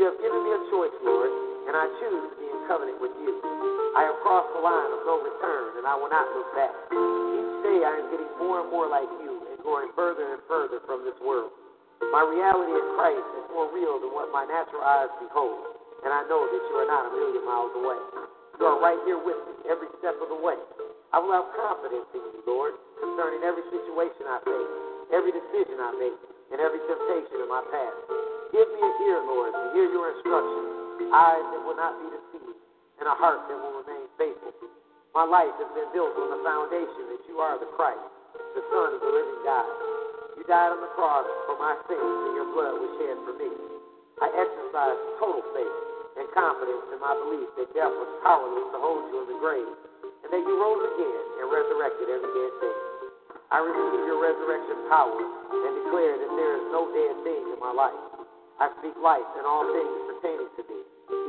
You 0.00 0.08
have 0.08 0.18
given 0.18 0.40
me 0.40 0.50
a 0.56 0.60
choice, 0.72 0.96
Lord, 1.04 1.30
and 1.68 1.74
I 1.76 1.86
choose 2.00 2.24
to 2.32 2.36
be 2.40 2.46
in 2.48 2.60
covenant 2.66 2.98
with 2.98 3.14
you. 3.22 3.32
I 3.94 4.08
have 4.10 4.18
crossed 4.26 4.50
the 4.56 4.62
line 4.64 4.90
of 4.90 5.00
no 5.06 5.22
return, 5.22 5.78
and 5.78 5.84
I 5.86 5.94
will 5.94 6.10
not 6.10 6.26
look 6.34 6.50
back. 6.58 6.74
Each 6.90 7.54
day 7.62 7.78
I 7.86 7.92
am 8.02 8.06
getting 8.10 8.32
more 8.40 8.64
and 8.64 8.68
more 8.72 8.90
like 8.90 9.08
you 9.22 9.38
and 9.54 9.56
going 9.62 9.92
further 9.94 10.34
and 10.34 10.42
further 10.50 10.82
from 10.88 11.06
this 11.06 11.16
world. 11.22 11.54
My 12.10 12.26
reality 12.26 12.74
in 12.74 12.86
Christ 12.98 13.28
is 13.38 13.46
more 13.54 13.70
real 13.70 14.02
than 14.02 14.10
what 14.10 14.34
my 14.34 14.42
natural 14.44 14.82
eyes 14.82 15.12
behold, 15.22 15.62
and 16.02 16.10
I 16.10 16.26
know 16.26 16.42
that 16.42 16.62
you 16.68 16.74
are 16.82 16.88
not 16.90 17.08
a 17.08 17.10
million 17.14 17.44
miles 17.46 17.72
away. 17.78 18.33
You 18.54 18.70
are 18.70 18.78
right 18.78 18.98
here 19.02 19.18
with 19.18 19.34
me 19.50 19.66
every 19.66 19.90
step 19.98 20.14
of 20.22 20.30
the 20.30 20.38
way. 20.38 20.54
I 21.10 21.18
will 21.18 21.34
have 21.34 21.50
confidence 21.58 22.06
in 22.14 22.22
you, 22.22 22.42
Lord, 22.46 22.78
concerning 23.02 23.42
every 23.42 23.66
situation 23.66 24.30
I 24.30 24.38
face, 24.46 24.72
every 25.10 25.34
decision 25.34 25.82
I 25.82 25.90
make, 25.98 26.18
and 26.54 26.62
every 26.62 26.78
temptation 26.86 27.42
in 27.42 27.50
my 27.50 27.66
path. 27.66 27.96
Give 28.54 28.66
me 28.70 28.78
an 28.78 28.94
ear, 29.10 29.18
Lord, 29.26 29.50
to 29.50 29.64
hear 29.74 29.90
your 29.90 30.06
instructions, 30.14 30.70
eyes 31.10 31.46
that 31.50 31.62
will 31.66 31.74
not 31.74 31.98
be 31.98 32.06
deceived, 32.14 32.58
and 33.02 33.10
a 33.10 33.16
heart 33.18 33.42
that 33.50 33.58
will 33.58 33.82
remain 33.82 34.06
faithful. 34.14 34.54
My 35.18 35.26
life 35.26 35.54
has 35.58 35.70
been 35.74 35.90
built 35.90 36.14
on 36.14 36.30
the 36.30 36.40
foundation 36.46 37.10
that 37.10 37.22
you 37.26 37.42
are 37.42 37.58
the 37.58 37.70
Christ, 37.74 38.06
the 38.54 38.62
Son 38.70 38.94
of 38.94 39.02
the 39.02 39.10
living 39.10 39.40
God. 39.42 39.66
You 40.38 40.46
died 40.46 40.70
on 40.70 40.78
the 40.78 40.94
cross 40.94 41.26
for 41.50 41.58
my 41.58 41.74
sins, 41.90 41.98
and 42.30 42.34
your 42.38 42.50
blood 42.54 42.78
was 42.78 42.90
shed 43.02 43.18
for 43.26 43.34
me. 43.34 43.50
I 44.22 44.30
exercise 44.30 44.98
total 45.18 45.42
faith 45.50 45.83
and 46.14 46.26
confidence 46.30 46.86
in 46.94 46.98
my 47.02 47.14
belief 47.26 47.48
that 47.58 47.68
death 47.74 47.90
was 47.90 48.10
powerless 48.22 48.68
to 48.70 48.78
hold 48.78 49.02
you 49.10 49.16
in 49.22 49.26
the 49.34 49.38
grave, 49.42 49.74
and 50.22 50.28
that 50.30 50.42
you 50.42 50.54
rose 50.54 50.82
again 50.94 51.24
and 51.42 51.46
resurrected 51.50 52.06
every 52.10 52.30
dead 52.30 52.52
thing. 52.62 52.78
I 53.50 53.58
receive 53.62 54.02
your 54.06 54.18
resurrection 54.22 54.78
power 54.90 55.18
and 55.18 55.72
declare 55.84 56.14
that 56.18 56.32
there 56.34 56.54
is 56.58 56.66
no 56.70 56.90
dead 56.90 57.14
thing 57.26 57.42
in 57.54 57.58
my 57.58 57.74
life. 57.74 58.02
I 58.62 58.70
speak 58.78 58.94
life 59.02 59.26
in 59.34 59.42
all 59.42 59.66
things 59.66 59.98
pertaining 60.14 60.50
to 60.54 60.62
me. 60.70 60.80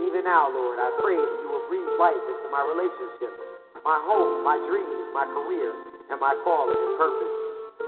Even 0.06 0.24
now, 0.24 0.50
Lord, 0.54 0.78
I 0.78 0.90
pray 1.02 1.18
that 1.18 1.38
you 1.42 1.50
will 1.50 1.66
breathe 1.66 1.94
life 1.98 2.22
into 2.22 2.48
my 2.54 2.62
relationships, 2.62 3.38
my 3.82 3.98
home, 4.06 4.46
my 4.46 4.58
dreams, 4.70 5.06
my 5.14 5.26
career, 5.26 5.74
and 6.14 6.22
my 6.22 6.38
calling 6.46 6.78
and 6.78 6.94
purpose. 7.02 7.34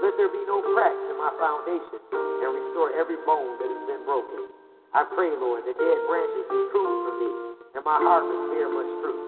Let 0.02 0.14
there 0.18 0.30
be 0.30 0.42
no 0.46 0.62
cracks 0.74 1.04
in 1.10 1.16
my 1.18 1.30
foundation 1.38 1.98
and 2.42 2.48
restore 2.50 2.94
every 2.94 3.18
bone 3.26 3.58
that 3.62 3.70
has 3.70 3.82
been 3.86 4.02
broken. 4.06 4.57
I 4.96 5.04
pray, 5.12 5.28
Lord, 5.36 5.68
that 5.68 5.76
dead 5.76 5.98
branches 6.08 6.48
be 6.48 6.60
pruned 6.72 7.00
for 7.04 7.14
me, 7.20 7.30
and 7.76 7.84
my 7.84 8.00
harvest 8.00 8.56
bear 8.56 8.72
much 8.72 8.88
fruit. 9.04 9.20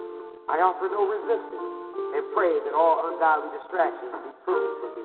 I 0.48 0.56
offer 0.64 0.88
no 0.88 1.04
resistance, 1.04 1.68
and 2.16 2.24
pray 2.32 2.56
that 2.64 2.72
all 2.72 3.04
ungodly 3.12 3.52
distractions 3.60 4.08
be 4.24 4.32
pruned 4.48 4.76
from 4.80 4.90
me, 4.96 5.04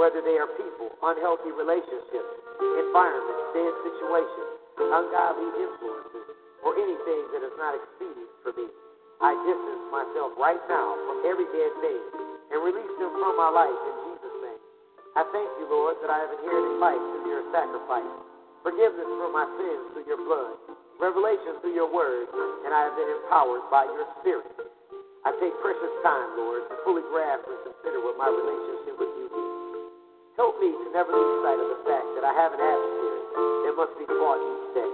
whether 0.00 0.24
they 0.24 0.40
are 0.40 0.48
people, 0.56 0.88
unhealthy 1.04 1.52
relationships, 1.52 2.32
environments, 2.80 3.44
dead 3.52 3.72
situations, 3.84 4.50
ungodly 4.80 5.68
influences, 5.68 6.26
or 6.64 6.72
anything 6.80 7.22
that 7.36 7.44
is 7.44 7.52
not 7.60 7.76
expedient 7.76 8.32
for 8.40 8.56
me. 8.56 8.72
I 9.20 9.36
distance 9.44 9.84
myself 9.92 10.32
right 10.40 10.64
now 10.72 10.96
from 10.96 11.28
every 11.28 11.44
dead 11.52 11.72
thing 11.84 12.02
and 12.56 12.58
release 12.64 12.94
them 12.96 13.12
from 13.20 13.36
my 13.36 13.52
life 13.52 13.68
in 13.68 13.94
Jesus' 14.08 14.38
name. 14.48 14.62
I 15.12 15.28
thank 15.28 15.50
you, 15.60 15.68
Lord, 15.68 16.00
that 16.00 16.08
I 16.08 16.24
have 16.24 16.32
inherited 16.40 16.80
life 16.80 16.96
through 16.96 17.28
your 17.28 17.44
sacrifice 17.52 18.29
forgiveness 18.60 19.08
for 19.08 19.30
my 19.32 19.46
sins 19.56 19.82
through 19.96 20.06
your 20.08 20.20
blood, 20.20 20.56
revelation 21.00 21.60
through 21.64 21.72
your 21.72 21.88
word, 21.88 22.28
and 22.64 22.70
I 22.76 22.88
have 22.88 22.96
been 22.96 23.08
empowered 23.20 23.64
by 23.72 23.88
your 23.88 24.04
spirit. 24.20 24.52
I 25.24 25.32
take 25.40 25.52
precious 25.64 25.94
time, 26.04 26.36
Lord, 26.36 26.64
to 26.68 26.74
fully 26.84 27.04
grasp 27.12 27.44
and 27.44 27.60
consider 27.64 28.00
what 28.04 28.16
my 28.16 28.28
relationship 28.28 28.96
with 29.00 29.12
you 29.20 29.26
is. 29.28 29.52
Help 30.36 30.56
me 30.60 30.72
to 30.72 30.88
never 30.96 31.12
lose 31.12 31.36
sight 31.44 31.60
of 31.60 31.68
the 31.76 31.80
fact 31.84 32.08
that 32.16 32.24
I 32.24 32.32
have 32.32 32.52
an 32.56 32.60
adversary 32.60 33.20
that 33.68 33.74
must 33.76 33.94
be 34.00 34.06
fought 34.08 34.40
each 34.40 34.66
day. 34.76 34.92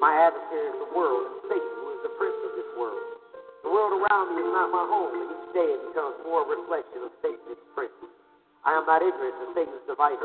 My 0.00 0.12
adversary 0.20 0.68
is 0.68 0.76
the 0.84 0.92
world 0.92 1.24
and 1.24 1.40
Satan, 1.48 1.72
who 1.80 1.86
is 1.96 2.00
the 2.04 2.12
prince 2.20 2.40
of 2.44 2.52
this 2.60 2.70
world. 2.76 3.04
The 3.64 3.72
world 3.72 3.96
around 3.96 4.36
me 4.36 4.44
is 4.44 4.52
not 4.52 4.68
my 4.68 4.84
home, 4.84 5.16
and 5.16 5.28
each 5.32 5.48
day 5.56 5.68
it 5.72 5.80
becomes 5.92 6.20
more 6.28 6.44
a 6.44 6.48
reflection 6.52 7.08
of 7.08 7.12
Satan's 7.24 7.64
prince. 7.72 7.96
I 8.64 8.80
am 8.80 8.88
not 8.88 9.04
ignorant 9.04 9.36
to 9.44 9.46
Satan's 9.52 9.84
devices, 9.84 10.24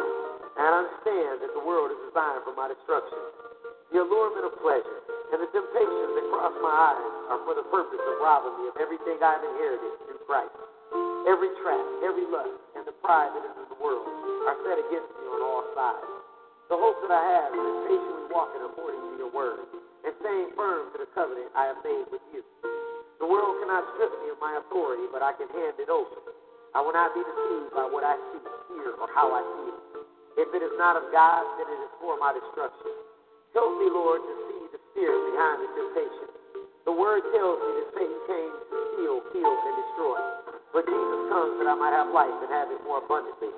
and 0.56 0.64
I 0.64 0.72
understand 0.80 1.44
that 1.44 1.52
the 1.52 1.60
world 1.60 1.92
is 1.92 2.00
designed 2.08 2.48
for 2.48 2.56
my 2.56 2.72
destruction. 2.72 3.20
The 3.92 4.00
allurement 4.00 4.48
of 4.48 4.56
pleasure 4.64 5.00
and 5.36 5.44
the 5.44 5.50
temptations 5.52 6.12
that 6.16 6.26
cross 6.32 6.56
my 6.64 6.72
eyes 6.72 7.12
are 7.36 7.42
for 7.44 7.52
the 7.60 7.68
purpose 7.68 8.00
of 8.00 8.16
robbing 8.24 8.56
me 8.64 8.72
of 8.72 8.80
everything 8.80 9.20
I've 9.20 9.44
inherited 9.44 9.92
through 10.08 10.24
Christ. 10.24 10.56
Every 11.28 11.52
trap, 11.60 11.84
every 12.00 12.24
lust, 12.32 12.56
and 12.80 12.88
the 12.88 12.96
pride 13.04 13.28
that 13.36 13.44
is 13.44 13.56
in 13.60 13.68
the 13.76 13.80
world 13.84 14.08
are 14.48 14.56
set 14.64 14.80
against 14.88 15.12
me 15.20 15.26
on 15.36 15.44
all 15.44 15.64
sides. 15.76 16.08
The 16.72 16.80
hope 16.80 16.96
that 17.04 17.12
I 17.12 17.20
have 17.20 17.52
is 17.52 17.92
patiently 17.92 18.26
walking 18.32 18.64
according 18.64 19.04
to 19.04 19.14
your 19.20 19.32
word 19.36 19.68
and 20.08 20.16
staying 20.24 20.56
firm 20.56 20.96
to 20.96 20.98
the 21.04 21.12
covenant 21.12 21.52
I 21.60 21.76
have 21.76 21.84
made 21.84 22.08
with 22.08 22.24
you. 22.32 22.40
The 23.20 23.28
world 23.28 23.60
cannot 23.60 23.84
strip 24.00 24.16
me 24.24 24.32
of 24.32 24.40
my 24.40 24.64
authority, 24.64 25.12
but 25.12 25.20
I 25.20 25.36
can 25.36 25.52
hand 25.52 25.76
it 25.76 25.92
over. 25.92 26.39
I 26.78 26.86
will 26.86 26.94
not 26.94 27.14
be 27.18 27.26
deceived 27.26 27.74
by 27.74 27.90
what 27.90 28.06
I 28.06 28.14
see, 28.30 28.42
hear, 28.78 28.94
or 29.02 29.10
how 29.18 29.34
I 29.34 29.42
feel. 29.42 30.06
If 30.38 30.54
it 30.54 30.62
is 30.62 30.76
not 30.78 30.94
of 30.94 31.10
God, 31.10 31.42
then 31.58 31.66
it 31.66 31.80
is 31.82 31.94
for 31.98 32.14
my 32.22 32.30
destruction. 32.32 32.94
Help 33.58 33.74
me, 33.82 33.90
Lord, 33.90 34.22
to 34.22 34.34
see 34.46 34.62
the 34.70 34.80
spirit 34.94 35.22
behind 35.34 35.58
the 35.66 35.70
temptation. 35.74 36.28
The 36.86 36.94
word 36.94 37.26
tells 37.34 37.58
me 37.58 37.72
that 37.82 37.88
Satan 37.98 38.20
came 38.30 38.54
to 38.54 38.78
steal, 38.94 39.18
kill, 39.34 39.50
and 39.50 39.76
destroy. 39.82 40.20
But 40.70 40.86
Jesus 40.86 41.22
comes 41.34 41.58
that 41.58 41.68
I 41.70 41.76
might 41.78 41.94
have 41.98 42.14
life 42.14 42.38
and 42.38 42.50
have 42.54 42.70
it 42.70 42.82
more 42.86 43.02
abundantly. 43.02 43.50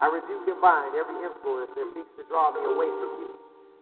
I 0.00 0.08
rebuke 0.08 0.48
and 0.48 0.60
bind 0.60 0.96
every 0.96 1.16
influence 1.24 1.72
that 1.72 1.88
seeks 1.92 2.12
to 2.20 2.24
draw 2.28 2.52
me 2.52 2.64
away 2.64 2.88
from 2.88 3.10
you. 3.20 3.32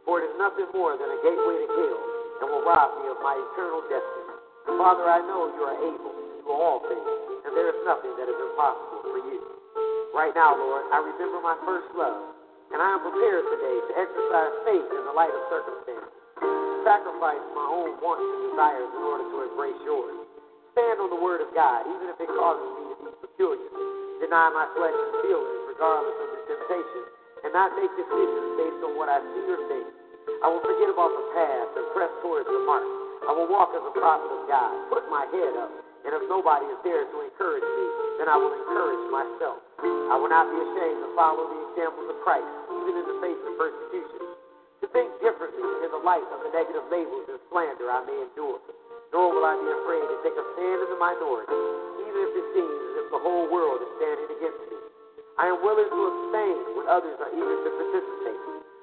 For 0.06 0.22
it 0.22 0.30
is 0.30 0.36
nothing 0.38 0.70
more 0.74 0.94
than 0.94 1.10
a 1.10 1.18
gateway 1.22 1.58
to 1.62 1.68
hell 1.70 2.00
and 2.42 2.46
will 2.50 2.66
rob 2.66 3.02
me 3.02 3.10
of 3.10 3.18
my 3.22 3.34
eternal 3.34 3.82
destiny. 3.86 4.34
Father, 4.78 5.06
I 5.06 5.22
know 5.26 5.50
you 5.54 5.62
are 5.66 5.78
able 5.78 6.13
do 6.44 6.52
all 6.52 6.84
things, 6.84 7.08
and 7.48 7.56
there 7.56 7.72
is 7.72 7.78
nothing 7.88 8.12
that 8.20 8.28
is 8.28 8.38
impossible 8.38 9.00
for 9.08 9.20
you. 9.24 9.40
Right 10.12 10.36
now, 10.36 10.54
Lord, 10.54 10.86
I 10.92 11.00
remember 11.00 11.40
my 11.40 11.56
first 11.64 11.88
love 11.96 12.34
and 12.74 12.82
I 12.82 12.96
am 12.96 13.06
prepared 13.06 13.46
today 13.54 13.76
to 13.86 13.92
exercise 14.02 14.54
faith 14.66 14.88
in 14.90 15.02
the 15.06 15.14
light 15.14 15.30
of 15.30 15.42
circumstances, 15.46 16.10
sacrifice 16.82 17.42
my 17.54 17.68
own 17.70 17.94
wants 18.02 18.24
and 18.24 18.40
desires 18.50 18.90
in 18.90 19.02
order 19.04 19.26
to 19.30 19.36
embrace 19.46 19.80
yours. 19.86 20.16
Stand 20.74 20.98
on 20.98 21.06
the 21.12 21.20
word 21.22 21.38
of 21.38 21.54
God, 21.54 21.86
even 21.86 22.10
if 22.10 22.18
it 22.18 22.30
causes 22.34 22.66
me 22.74 22.82
to 22.90 22.94
be 22.98 23.12
peculiar. 23.30 23.70
Deny 24.18 24.50
my 24.50 24.66
flesh 24.74 24.96
and 24.96 25.14
feelings, 25.22 25.60
regardless 25.70 26.18
of 26.18 26.28
the 26.34 26.40
temptation, 26.50 27.02
and 27.46 27.50
not 27.54 27.70
make 27.78 27.94
decisions 27.94 28.48
based 28.58 28.80
on 28.82 28.98
what 28.98 29.06
I 29.06 29.22
see 29.22 29.46
or 29.54 29.60
think. 29.70 29.86
I 30.42 30.50
will 30.50 30.64
forget 30.64 30.90
about 30.90 31.14
the 31.14 31.26
past 31.36 31.70
and 31.78 31.86
press 31.94 32.10
towards 32.26 32.48
the 32.50 32.58
mark. 32.64 32.82
I 33.28 33.32
will 33.38 33.46
walk 33.46 33.70
as 33.70 33.86
a 33.86 33.94
prophet 33.94 34.30
of 34.34 34.50
God, 34.50 34.72
put 34.90 35.06
my 35.12 35.30
head 35.30 35.54
up, 35.62 35.70
and 36.04 36.12
if 36.12 36.24
nobody 36.28 36.68
is 36.68 36.80
there 36.84 37.08
to 37.08 37.16
encourage 37.24 37.64
me, 37.64 37.86
then 38.20 38.28
I 38.28 38.36
will 38.36 38.52
encourage 38.52 39.04
myself. 39.08 39.64
I 40.12 40.20
will 40.20 40.28
not 40.28 40.52
be 40.52 40.58
ashamed 40.60 41.00
to 41.00 41.10
follow 41.16 41.48
the 41.48 41.58
examples 41.72 42.12
of 42.12 42.16
Christ, 42.20 42.44
even 42.76 42.92
in 43.00 43.06
the 43.08 43.18
face 43.24 43.40
of 43.40 43.52
persecution. 43.56 44.20
To 44.84 44.86
think 44.92 45.08
differently 45.24 45.64
in 45.80 45.88
the 45.88 46.02
light 46.04 46.28
of 46.28 46.44
the 46.44 46.52
negative 46.52 46.84
labels 46.92 47.24
and 47.24 47.40
slander 47.48 47.88
I 47.88 48.04
may 48.04 48.18
endure. 48.20 48.60
Nor 49.16 49.32
will 49.32 49.48
I 49.48 49.56
be 49.56 49.68
afraid 49.80 50.04
to 50.04 50.16
take 50.20 50.36
a 50.36 50.44
stand 50.52 50.78
in 50.84 50.88
the 50.92 51.00
minority, 51.00 51.56
even 52.04 52.20
if 52.20 52.32
it 52.36 52.46
seems 52.52 52.68
as 52.68 52.94
if 53.00 53.06
the 53.08 53.20
whole 53.24 53.48
world 53.48 53.80
is 53.80 53.90
standing 53.96 54.28
against 54.28 54.60
me. 54.68 54.76
I 55.40 55.48
am 55.50 55.64
willing 55.64 55.88
to 55.88 56.00
abstain 56.04 56.58
when 56.76 56.86
others 56.86 57.16
are 57.16 57.32
eager 57.32 57.58
to 57.64 57.70
participate, 57.80 58.42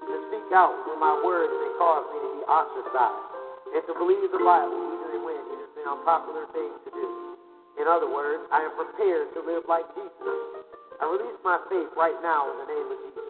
to 0.10 0.15
speak 0.27 0.47
out 0.57 0.73
when 0.89 0.97
my 0.97 1.15
words 1.21 1.53
may 1.53 1.71
cause 1.77 2.03
me 2.12 2.17
to 2.17 2.29
be 2.34 2.43
ostracized, 2.49 3.29
and 3.77 3.84
to 3.86 3.93
believe 3.93 4.25
the 4.34 4.41
Bible 4.41 4.73
even 4.73 5.21
when 5.23 5.36
it 5.36 5.47
it 5.47 5.60
is 5.63 5.71
an 5.84 5.86
unpopular 5.91 6.47
thing 6.55 6.71
to 6.88 6.89
do. 6.91 7.11
In 7.82 7.89
other 7.89 8.06
words, 8.06 8.46
I 8.54 8.62
am 8.62 8.78
prepared 8.78 9.34
to 9.34 9.41
live 9.41 9.65
like 9.65 9.82
Jesus. 9.98 10.38
I 11.02 11.04
release 11.10 11.41
my 11.41 11.58
faith 11.65 11.89
right 11.98 12.13
now 12.22 12.46
in 12.54 12.56
the 12.62 12.67
name 12.70 12.88
of 12.94 12.98
Jesus. 13.10 13.26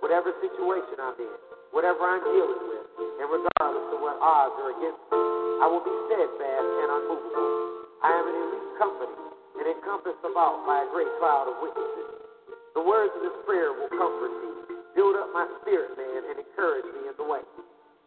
Whatever 0.00 0.32
situation 0.40 0.96
I'm 0.96 1.12
in, 1.20 1.36
whatever 1.76 2.00
I'm 2.00 2.24
dealing 2.24 2.72
with, 2.72 2.88
and 3.20 3.28
regardless 3.28 3.88
of 3.92 4.00
what 4.00 4.16
odds 4.16 4.56
are 4.64 4.72
against 4.80 4.96
me, 5.12 5.20
I 5.60 5.68
will 5.68 5.84
be 5.84 5.92
steadfast 6.08 6.68
and 6.72 6.88
unmovable. 6.88 7.52
I 8.00 8.16
am 8.16 8.24
in 8.32 8.36
elite 8.40 8.72
company 8.80 9.20
and 9.60 9.66
encompassed 9.76 10.24
about 10.24 10.64
by 10.64 10.88
a 10.88 10.88
great 10.88 11.12
cloud 11.20 11.52
of 11.52 11.60
witnesses. 11.60 12.16
The 12.72 12.80
words 12.80 13.12
of 13.12 13.28
this 13.28 13.38
prayer 13.44 13.76
will 13.76 13.92
comfort 13.92 14.32
me, 14.40 14.72
build 14.96 15.20
up 15.20 15.36
my 15.36 15.44
spirit, 15.60 16.00
man, 16.00 16.32
and 16.32 16.40
encourage 16.40 16.88
me 16.96 17.12
in 17.12 17.14
the 17.20 17.28
way. 17.28 17.44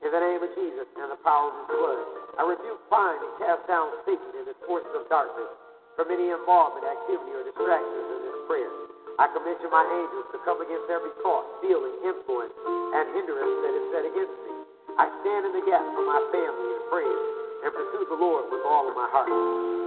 In 0.02 0.10
the 0.10 0.17
name 0.17 0.41
of 0.41 0.50
Jesus 0.58 0.89
and 0.98 1.13
the 1.13 1.21
power 1.21 1.54
of 1.54 1.62
his 1.62 1.78
blood, 1.78 2.02
I 2.41 2.43
rebuke, 2.50 2.82
bind, 2.89 3.21
and 3.21 3.34
cast 3.38 3.69
down 3.69 3.93
Satan 4.10 4.34
and 4.34 4.50
his 4.50 4.58
forces 4.65 4.89
of 4.98 5.06
darkness 5.13 5.54
from 5.95 6.12
any 6.12 6.27
involvement, 6.31 6.84
activity, 6.84 7.31
or 7.31 7.43
distractions 7.47 8.08
in 8.12 8.19
this 8.27 8.39
prayer. 8.51 8.71
I 9.15 9.31
commission 9.31 9.71
my 9.71 9.84
angels 9.84 10.27
to 10.36 10.38
come 10.43 10.60
against 10.60 10.91
every 10.91 11.12
thought, 11.23 11.47
feeling, 11.63 11.95
influence, 12.03 12.51
and 12.67 13.15
hindrance 13.15 13.55
that 13.63 13.73
is 13.73 13.86
set 13.95 14.03
against 14.03 14.36
me. 14.43 14.51
I 14.99 15.08
stand 15.23 15.47
in 15.47 15.53
the 15.55 15.63
gap 15.63 15.84
for 15.95 16.03
my 16.03 16.19
family 16.36 16.67
and 16.75 16.84
friends, 16.91 17.23
and 17.63 17.71
pursue 17.71 18.03
the 18.12 18.19
Lord 18.19 18.51
with 18.51 18.63
all 18.67 18.91
of 18.91 18.95
my 18.95 19.08
heart. 19.08 19.31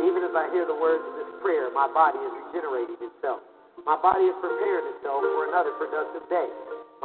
Even 0.01 0.25
as 0.25 0.33
I 0.33 0.49
hear 0.49 0.65
the 0.65 0.77
words 0.81 1.05
of 1.05 1.15
this 1.21 1.33
prayer, 1.45 1.69
my 1.77 1.93
body 1.93 2.17
is 2.17 2.33
regenerating 2.41 2.97
itself. 3.05 3.45
My 3.85 4.01
body 4.01 4.33
is 4.33 4.37
preparing 4.41 4.89
itself 4.97 5.21
for 5.21 5.45
another 5.53 5.77
productive 5.77 6.25
day. 6.33 6.49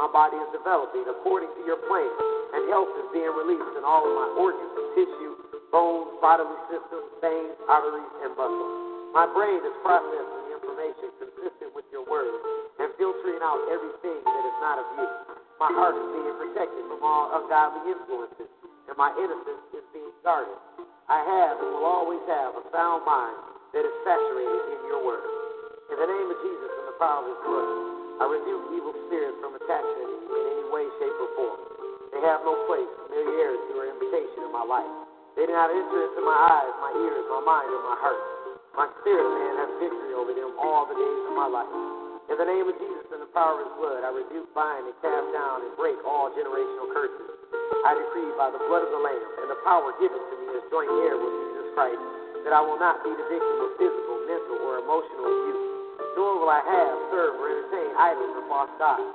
My 0.00 0.08
body 0.08 0.40
is 0.40 0.48
developing 0.56 1.04
according 1.06 1.52
to 1.52 1.62
your 1.68 1.78
plan, 1.92 2.08
and 2.56 2.72
health 2.72 2.90
is 3.04 3.08
being 3.12 3.30
released 3.36 3.72
in 3.76 3.84
all 3.84 4.00
of 4.00 4.12
my 4.16 4.28
organs, 4.40 4.72
tissue, 4.96 5.60
bones, 5.68 6.08
bodily 6.24 6.56
systems, 6.72 7.08
veins, 7.20 7.56
arteries, 7.68 8.14
and 8.24 8.32
muscles. 8.32 8.93
My 9.14 9.30
brain 9.30 9.62
is 9.62 9.76
processing 9.86 10.42
information 10.50 11.06
consistent 11.22 11.70
with 11.70 11.86
your 11.94 12.02
word 12.02 12.34
and 12.82 12.90
filtering 12.98 13.38
out 13.46 13.62
everything 13.70 14.18
that 14.26 14.42
is 14.42 14.56
not 14.58 14.82
of 14.82 14.86
you. 14.98 15.06
My 15.62 15.70
heart 15.70 15.94
is 15.94 16.02
being 16.18 16.34
protected 16.34 16.82
from 16.90 16.98
all 16.98 17.30
ungodly 17.30 17.94
influences, 17.94 18.50
and 18.90 18.98
my 18.98 19.14
innocence 19.14 19.70
is 19.70 19.86
being 19.94 20.10
guarded. 20.26 20.58
I 21.06 21.22
have 21.22 21.62
and 21.62 21.78
will 21.78 21.86
always 21.86 22.26
have 22.26 22.58
a 22.58 22.66
sound 22.74 23.06
mind 23.06 23.38
that 23.70 23.86
is 23.86 23.94
saturated 24.02 24.62
in 24.74 24.80
your 24.90 25.06
word. 25.06 25.22
In 25.94 25.96
the 26.02 26.10
name 26.10 26.28
of 26.34 26.38
Jesus 26.42 26.70
and 26.74 26.86
the 26.90 26.98
power 26.98 27.22
of 27.22 27.30
his 27.30 27.38
blood, 27.46 27.70
I 28.18 28.24
rebuke 28.34 28.66
evil 28.74 28.98
spirits 29.06 29.38
from 29.38 29.54
attaching 29.54 30.10
in 30.10 30.42
any 30.42 30.66
way, 30.74 30.90
shape, 30.98 31.14
or 31.22 31.30
form. 31.38 31.60
They 32.10 32.22
have 32.26 32.42
no 32.42 32.58
place, 32.66 32.90
familiarity, 33.06 33.78
or 33.78 33.86
invitation 33.94 34.42
in 34.42 34.50
my 34.50 34.66
life. 34.66 34.90
They 35.38 35.46
do 35.46 35.54
not 35.54 35.70
enter 35.70 36.02
into 36.02 36.22
my 36.26 36.38
eyes, 36.50 36.74
my 36.82 36.90
ears, 36.98 37.22
my 37.30 37.42
mind, 37.46 37.70
or 37.70 37.82
my 37.86 37.98
heart. 38.02 38.33
My 38.74 38.90
spirit 39.00 39.22
man 39.22 39.54
has 39.62 39.70
victory 39.78 40.12
over 40.18 40.34
them 40.34 40.50
all 40.58 40.82
the 40.90 40.98
days 40.98 41.22
of 41.30 41.34
my 41.38 41.46
life. 41.46 41.70
In 42.26 42.34
the 42.34 42.48
name 42.48 42.66
of 42.66 42.74
Jesus 42.74 43.06
and 43.14 43.22
the 43.22 43.30
power 43.30 43.62
of 43.62 43.70
his 43.70 43.74
blood, 43.78 44.02
I 44.02 44.10
rebuke, 44.10 44.50
bind, 44.50 44.90
and 44.90 44.96
cast 44.98 45.30
down 45.30 45.62
and 45.62 45.70
break 45.78 45.94
all 46.02 46.34
generational 46.34 46.90
curses. 46.90 47.30
I 47.86 47.94
decree 47.94 48.34
by 48.34 48.50
the 48.50 48.58
blood 48.66 48.82
of 48.82 48.90
the 48.90 48.98
Lamb 48.98 49.30
and 49.46 49.48
the 49.54 49.60
power 49.62 49.94
given 50.02 50.18
to 50.18 50.34
me 50.42 50.46
as 50.58 50.64
joint 50.74 50.90
heir 51.06 51.14
with 51.14 51.30
Jesus 51.30 51.68
Christ 51.78 52.02
that 52.42 52.50
I 52.50 52.60
will 52.60 52.76
not 52.82 52.98
be 53.06 53.14
the 53.14 53.26
victim 53.30 53.56
of 53.62 53.70
physical, 53.78 54.16
mental, 54.26 54.58
or 54.66 54.82
emotional 54.82 55.22
abuse, 55.22 55.64
nor 56.18 56.42
will 56.42 56.50
I 56.50 56.60
have, 56.60 56.94
serve, 57.14 57.38
or 57.38 57.46
entertain 57.48 57.94
idols 57.94 58.36
or 58.36 58.44
false 58.50 58.74
gods. 58.76 59.06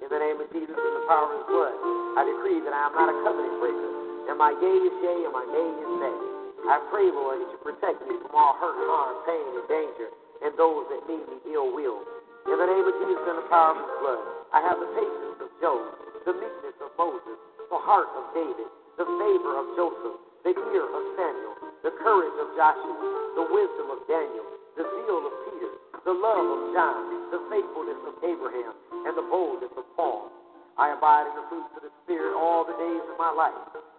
In 0.00 0.08
the 0.10 0.18
name 0.18 0.40
of 0.40 0.48
Jesus 0.50 0.74
and 0.74 0.94
the 0.98 1.04
power 1.06 1.30
of 1.30 1.36
his 1.36 1.46
blood, 1.52 1.76
I 2.18 2.26
decree 2.26 2.64
that 2.64 2.74
I 2.74 2.90
am 2.90 2.94
not 2.96 3.12
a 3.12 3.16
covenant 3.22 3.60
breaker, 3.60 3.90
and 4.32 4.40
my 4.40 4.50
yea 4.56 4.76
is 4.88 4.96
yea 5.04 5.18
and 5.28 5.34
my 5.36 5.46
nay 5.46 5.68
is 5.68 5.92
nay. 6.00 6.41
I 6.62 6.78
pray, 6.94 7.10
Lord, 7.10 7.42
that 7.42 7.50
you 7.50 7.58
protect 7.58 7.98
me 8.06 8.14
from 8.22 8.32
all 8.38 8.54
hurt, 8.62 8.78
harm, 8.86 9.18
pain, 9.26 9.46
and 9.58 9.66
danger, 9.66 10.08
and 10.46 10.54
those 10.54 10.86
that 10.94 11.02
need 11.10 11.26
me 11.26 11.38
ill 11.50 11.74
will. 11.74 12.06
In 12.46 12.54
the 12.54 12.68
name 12.70 12.86
of 12.86 12.94
Jesus 13.02 13.24
and 13.26 13.38
the 13.42 13.48
power 13.50 13.74
of 13.74 13.82
his 13.82 13.92
blood, 13.98 14.22
I 14.54 14.58
have 14.62 14.78
the 14.78 14.90
patience 14.94 15.38
of 15.42 15.50
Job, 15.58 15.82
the 16.22 16.34
meekness 16.38 16.78
of 16.78 16.94
Moses, 16.94 17.38
the 17.66 17.80
heart 17.82 18.10
of 18.14 18.30
David, 18.30 18.70
the 18.94 19.06
favor 19.06 19.52
of 19.58 19.66
Joseph, 19.74 20.18
the 20.46 20.54
ear 20.54 20.86
of 20.86 21.02
Samuel, 21.18 21.54
the 21.82 21.94
courage 21.98 22.36
of 22.38 22.54
Joshua, 22.54 22.94
the 23.38 23.46
wisdom 23.50 23.86
of 23.94 24.00
Daniel, 24.06 24.46
the 24.78 24.86
zeal 24.86 25.22
of 25.22 25.34
Peter, 25.50 25.72
the 26.06 26.14
love 26.14 26.46
of 26.46 26.62
John, 26.74 27.30
the 27.34 27.42
faithfulness 27.50 28.00
of 28.06 28.14
Abraham, 28.22 28.74
and 29.06 29.14
the 29.18 29.26
boldness 29.26 29.74
of 29.74 29.86
Paul. 29.98 30.30
I 30.78 30.94
abide 30.94 31.26
in 31.26 31.34
the 31.36 31.46
fruits 31.50 31.74
of 31.74 31.82
the 31.86 31.92
Spirit 32.06 32.38
all 32.38 32.62
the 32.66 32.78
days 32.78 33.04
of 33.10 33.18
my 33.18 33.34
life, 33.34 33.54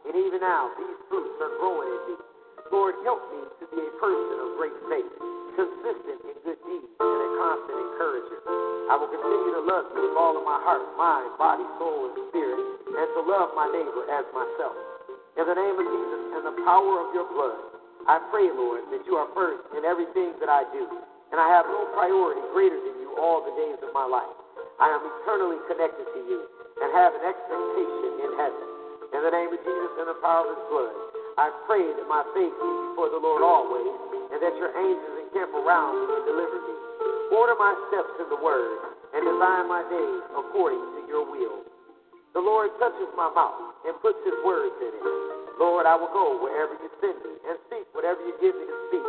and 0.08 0.16
even 0.16 0.40
now 0.40 0.72
these 0.80 1.00
fruits 1.12 1.36
are 1.44 1.54
growing 1.60 1.92
in 1.92 2.02
me. 2.12 2.16
Lord, 2.74 2.98
help 3.06 3.22
me 3.30 3.38
to 3.62 3.66
be 3.70 3.86
a 3.86 3.94
person 4.02 4.36
of 4.42 4.58
great 4.58 4.74
faith, 4.90 5.14
consistent 5.54 6.26
in 6.26 6.36
good 6.42 6.58
deeds, 6.58 6.90
and 6.98 7.20
a 7.22 7.30
constant 7.38 7.78
encourager. 7.78 8.42
I 8.90 8.98
will 8.98 9.14
continue 9.14 9.54
to 9.54 9.62
love 9.62 9.94
you 9.94 10.02
with 10.10 10.18
all 10.18 10.34
of 10.34 10.42
my 10.42 10.58
heart, 10.58 10.82
mind, 10.98 11.38
body, 11.38 11.70
soul, 11.78 12.10
and 12.10 12.18
spirit, 12.34 12.58
and 12.58 13.08
to 13.14 13.22
love 13.30 13.54
my 13.54 13.70
neighbor 13.70 14.10
as 14.10 14.26
myself. 14.34 14.74
In 15.38 15.46
the 15.46 15.54
name 15.54 15.78
of 15.78 15.86
Jesus 15.86 16.22
and 16.34 16.44
the 16.50 16.58
power 16.66 16.98
of 17.06 17.14
your 17.14 17.30
blood, 17.30 17.62
I 18.10 18.18
pray, 18.34 18.50
Lord, 18.50 18.90
that 18.90 19.06
you 19.06 19.22
are 19.22 19.30
first 19.38 19.70
in 19.78 19.86
everything 19.86 20.34
that 20.42 20.50
I 20.50 20.66
do, 20.74 20.90
and 21.30 21.38
I 21.38 21.46
have 21.54 21.70
no 21.70 21.94
priority 21.94 22.42
greater 22.58 22.82
than 22.82 22.98
you 23.06 23.14
all 23.22 23.46
the 23.46 23.54
days 23.54 23.86
of 23.86 23.94
my 23.94 24.10
life. 24.10 24.34
I 24.82 24.90
am 24.90 25.06
eternally 25.22 25.62
connected 25.70 26.10
to 26.10 26.20
you 26.26 26.42
and 26.82 26.90
have 26.90 27.14
an 27.14 27.22
expectation 27.22 28.12
in 28.18 28.32
heaven. 28.34 28.66
In 29.14 29.22
the 29.22 29.30
name 29.30 29.54
of 29.54 29.62
Jesus 29.62 29.92
and 30.02 30.10
the 30.10 30.18
power 30.26 30.42
of 30.42 30.58
his 30.58 30.66
blood, 30.74 31.13
I 31.34 31.50
pray 31.66 31.82
that 31.82 32.06
my 32.06 32.22
faith 32.38 32.54
be 32.54 32.72
before 32.94 33.10
the 33.10 33.18
Lord 33.18 33.42
always, 33.42 33.90
and 34.30 34.38
that 34.38 34.54
your 34.62 34.70
angels 34.70 35.16
encamp 35.26 35.50
around 35.58 35.98
me 35.98 36.06
and 36.14 36.26
deliver 36.30 36.60
me. 36.62 36.76
Order 37.34 37.58
my 37.58 37.74
steps 37.90 38.14
in 38.22 38.30
the 38.30 38.38
word, 38.38 38.78
and 39.18 39.22
design 39.26 39.66
my 39.66 39.82
days 39.90 40.22
according 40.38 40.78
to 40.78 41.02
your 41.10 41.26
will. 41.26 41.66
The 42.38 42.42
Lord 42.42 42.70
touches 42.78 43.10
my 43.18 43.34
mouth 43.34 43.82
and 43.86 43.98
puts 44.02 44.22
his 44.22 44.38
words 44.46 44.78
in 44.78 44.94
it. 44.94 45.06
Lord, 45.58 45.90
I 45.90 45.98
will 45.98 46.14
go 46.14 46.38
wherever 46.38 46.78
you 46.78 46.90
send 47.02 47.18
me 47.22 47.34
and 47.50 47.58
speak 47.70 47.86
whatever 47.98 48.22
you 48.26 48.34
give 48.38 48.54
me 48.54 48.66
to 48.70 48.78
speak. 48.90 49.06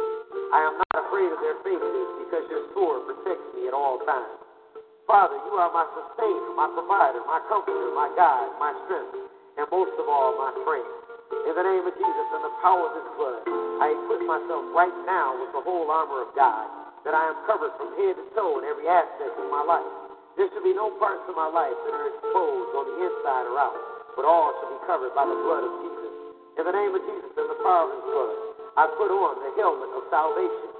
I 0.53 0.61
am 0.65 0.81
not 0.81 0.97
afraid 1.09 1.29
of 1.29 1.41
their 1.45 1.61
faces 1.61 2.09
because 2.25 2.45
your 2.49 2.69
sword 2.73 3.05
protects 3.05 3.49
me 3.53 3.69
at 3.69 3.77
all 3.77 4.01
times. 4.09 4.41
Father, 5.05 5.37
you 5.45 5.53
are 5.61 5.69
my 5.73 5.85
sustainer, 5.93 6.57
my 6.57 6.73
provider, 6.73 7.21
my 7.29 7.41
comforter, 7.53 7.93
my 7.93 8.09
guide, 8.17 8.49
my 8.57 8.73
strength, 8.89 9.29
and 9.61 9.69
most 9.69 9.93
of 10.01 10.09
all, 10.09 10.41
my 10.41 10.53
friend. 10.65 11.04
In 11.51 11.53
the 11.59 11.67
name 11.67 11.85
of 11.85 11.95
Jesus 11.99 12.27
and 12.35 12.43
the 12.47 12.55
power 12.63 12.87
of 12.87 12.95
his 12.95 13.09
blood, 13.19 13.43
I 13.83 13.91
equip 13.91 14.23
myself 14.25 14.63
right 14.71 14.95
now 15.03 15.35
with 15.35 15.51
the 15.51 15.63
whole 15.67 15.91
armor 15.91 16.23
of 16.23 16.31
God, 16.39 16.67
that 17.03 17.15
I 17.15 17.35
am 17.35 17.37
covered 17.51 17.75
from 17.75 17.91
head 17.99 18.15
to 18.15 18.25
toe 18.39 18.63
in 18.63 18.65
every 18.65 18.87
aspect 18.87 19.35
of 19.35 19.47
my 19.51 19.67
life. 19.67 19.91
There 20.39 20.47
should 20.55 20.67
be 20.67 20.75
no 20.75 20.95
parts 21.03 21.27
of 21.27 21.35
my 21.35 21.51
life 21.51 21.75
that 21.75 21.95
are 21.95 22.07
exposed 22.11 22.71
on 22.75 22.85
the 22.87 22.97
inside 23.07 23.47
or 23.51 23.59
out, 23.59 23.79
but 24.15 24.25
all 24.27 24.55
should 24.59 24.73
be 24.79 24.81
covered 24.87 25.13
by 25.15 25.27
the 25.27 25.39
blood 25.43 25.63
of 25.67 25.73
Jesus. 25.83 26.13
In 26.59 26.65
the 26.71 26.75
name 26.75 26.95
of 26.95 27.03
Jesus 27.03 27.33
and 27.35 27.49
the 27.51 27.61
power 27.67 27.87
of 27.87 27.93
his 27.93 28.05
blood, 28.07 28.35
I 28.79 28.85
put 28.95 29.11
on 29.11 29.35
the 29.43 29.51
helmet 29.59 29.91
of 29.95 30.03
salvation. 30.11 30.71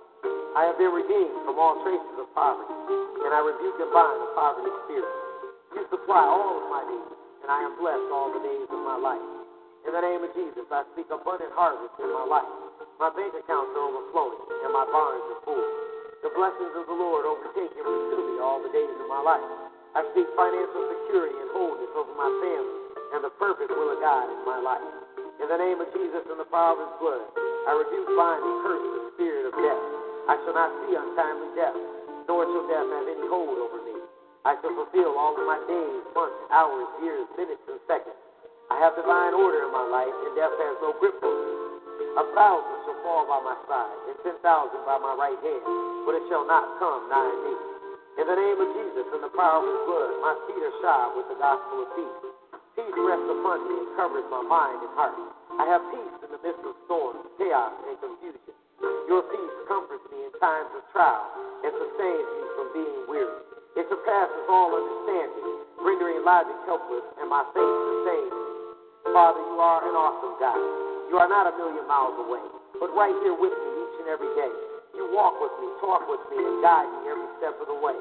I 0.55 0.71
have 0.71 0.79
been 0.79 0.95
redeemed 0.95 1.43
from 1.47 1.59
all 1.59 1.83
traces 1.83 2.15
of 2.19 2.31
poverty, 2.35 2.79
and 3.27 3.31
I 3.35 3.43
rebuke 3.43 3.79
and 3.83 3.91
bind 3.91 4.19
the 4.23 4.31
poverty 4.39 4.71
spirit. 4.87 5.15
You 5.75 5.83
supply 5.91 6.23
all 6.23 6.63
of 6.63 6.67
my 6.71 6.83
needs, 6.87 7.15
and 7.43 7.51
I 7.51 7.59
am 7.67 7.75
blessed 7.79 8.07
all 8.15 8.31
the 8.31 8.43
days 8.43 8.71
of 8.71 8.81
my 8.87 8.99
life. 8.99 9.34
In 9.85 9.93
the 9.93 10.01
name 10.01 10.25
of 10.25 10.33
Jesus, 10.33 10.65
I 10.73 10.83
speak 10.97 11.13
abundant 11.13 11.53
harvest 11.53 11.93
in 12.01 12.09
my 12.09 12.25
life. 12.25 12.49
My 12.97 13.13
bank 13.13 13.37
accounts 13.37 13.73
are 13.77 13.85
overflowing, 13.85 14.41
and 14.65 14.73
my 14.73 14.89
barns 14.89 15.25
are 15.29 15.41
full. 15.45 15.67
The 16.25 16.33
blessings 16.33 16.73
of 16.73 16.89
the 16.89 16.97
Lord 16.97 17.29
overtake 17.29 17.73
and 17.77 17.85
pursue 17.85 18.25
me 18.25 18.41
all 18.41 18.65
the 18.65 18.73
days 18.73 18.97
of 18.97 19.07
my 19.13 19.21
life. 19.21 19.45
I 19.93 20.03
speak 20.17 20.25
financial 20.35 20.83
security 20.89 21.37
and 21.37 21.51
wholeness 21.53 21.93
over 21.95 22.17
my 22.17 22.33
family 22.41 22.85
and 23.15 23.23
the 23.23 23.31
perfect 23.39 23.71
will 23.71 23.95
of 23.95 24.03
God 24.03 24.27
in 24.27 24.43
my 24.43 24.59
life. 24.59 24.83
In 25.39 25.47
the 25.47 25.55
name 25.55 25.79
of 25.79 25.87
Jesus 25.95 26.27
and 26.27 26.35
the 26.41 26.49
power 26.51 26.75
of 26.75 26.83
his 26.83 26.95
blood, 26.99 27.23
I 27.69 27.79
rebuke, 27.79 28.11
bind, 28.19 28.43
and 28.43 28.59
curse 28.67 28.83
the 28.83 29.03
spirit 29.15 29.45
of 29.47 29.55
death. 29.55 29.83
I 30.27 30.35
shall 30.43 30.57
not 30.57 30.71
see 30.83 30.99
untimely 30.99 31.51
death, 31.55 31.79
nor 32.27 32.43
shall 32.43 32.67
death 32.67 32.89
have 32.89 33.07
any 33.07 33.29
hold 33.31 33.55
over 33.55 33.79
me. 33.87 33.95
I 34.49 34.59
shall 34.59 34.75
fulfill 34.75 35.15
all 35.15 35.37
of 35.39 35.47
my 35.47 35.63
days, 35.71 36.03
months, 36.17 36.41
hours, 36.51 36.89
years, 37.05 37.29
minutes, 37.39 37.63
and 37.69 37.79
seconds. 37.87 38.24
I 38.73 38.81
have 38.81 38.97
divine 38.97 39.37
order 39.37 39.69
in 39.69 39.73
my 39.73 39.85
life, 39.93 40.15
and 40.25 40.33
death 40.39 40.55
has 40.57 40.75
no 40.81 40.97
grip 40.97 41.21
on 41.21 41.37
me. 41.37 41.53
A 42.15 42.25
thousand 42.33 42.79
shall 42.87 42.99
fall 43.05 43.27
by 43.29 43.41
my 43.43 43.59
side, 43.67 43.99
and 44.09 44.17
ten 44.25 44.37
thousand 44.41 44.81
by 44.89 44.97
my 45.03 45.19
right 45.19 45.37
hand, 45.37 45.65
but 46.07 46.17
it 46.17 46.25
shall 46.31 46.47
not 46.47 46.79
come 46.81 47.11
nigh 47.11 47.37
me. 47.45 47.55
In 48.23 48.25
the 48.31 48.39
name 48.39 48.59
of 48.63 48.71
Jesus 48.71 49.07
and 49.11 49.23
the 49.27 49.35
power 49.35 49.59
of 49.59 49.67
his 49.67 49.81
blood, 49.91 50.11
my 50.23 50.35
feet 50.47 50.63
are 50.63 50.77
shod 50.79 51.19
with 51.19 51.27
the 51.27 51.39
gospel 51.43 51.83
of 51.83 51.91
peace. 51.99 52.21
Peace 52.79 52.95
rests 52.95 53.27
upon 53.27 53.59
me 53.67 53.75
and 53.83 53.91
covers 53.99 54.27
my 54.31 54.43
mind 54.47 54.79
and 54.87 54.95
heart. 54.95 55.19
I 55.59 55.67
have 55.67 55.83
peace 55.91 56.17
in 56.23 56.31
the 56.31 56.41
midst 56.43 56.63
of 56.63 56.79
storms, 56.87 57.27
chaos, 57.35 57.75
and 57.91 57.99
confusion. 57.99 58.55
Your 59.11 59.27
peace 59.27 59.57
comforts 59.67 60.07
me 60.15 60.31
in 60.31 60.33
times 60.39 60.71
of 60.79 60.87
trial 60.95 61.27
and 61.67 61.75
sustains 61.75 62.29
me 62.39 62.43
from 62.55 62.67
being 62.75 63.01
weary. 63.11 63.43
It 63.75 63.87
surpasses 63.91 64.47
all 64.47 64.71
understanding, 64.71 65.67
rendering 65.83 66.23
logic 66.23 66.59
helpless 66.71 67.07
and 67.19 67.27
my 67.27 67.43
faith 67.51 67.75
sustained. 67.91 68.54
Father, 69.15 69.47
you 69.47 69.63
are 69.63 69.79
an 69.87 69.95
awesome 69.95 70.35
God. 70.43 70.59
You 71.07 71.23
are 71.23 71.31
not 71.31 71.47
a 71.47 71.55
million 71.55 71.87
miles 71.87 72.19
away, 72.19 72.43
but 72.83 72.91
right 72.99 73.15
here 73.23 73.39
with 73.39 73.55
me 73.55 73.71
each 73.87 73.97
and 74.03 74.11
every 74.11 74.27
day. 74.35 74.51
You 74.99 75.07
walk 75.15 75.39
with 75.39 75.55
me, 75.63 75.71
talk 75.79 76.03
with 76.11 76.19
me, 76.35 76.43
and 76.43 76.59
guide 76.59 76.91
me 76.91 77.15
every 77.15 77.31
step 77.39 77.55
of 77.63 77.71
the 77.71 77.79
way. 77.79 77.95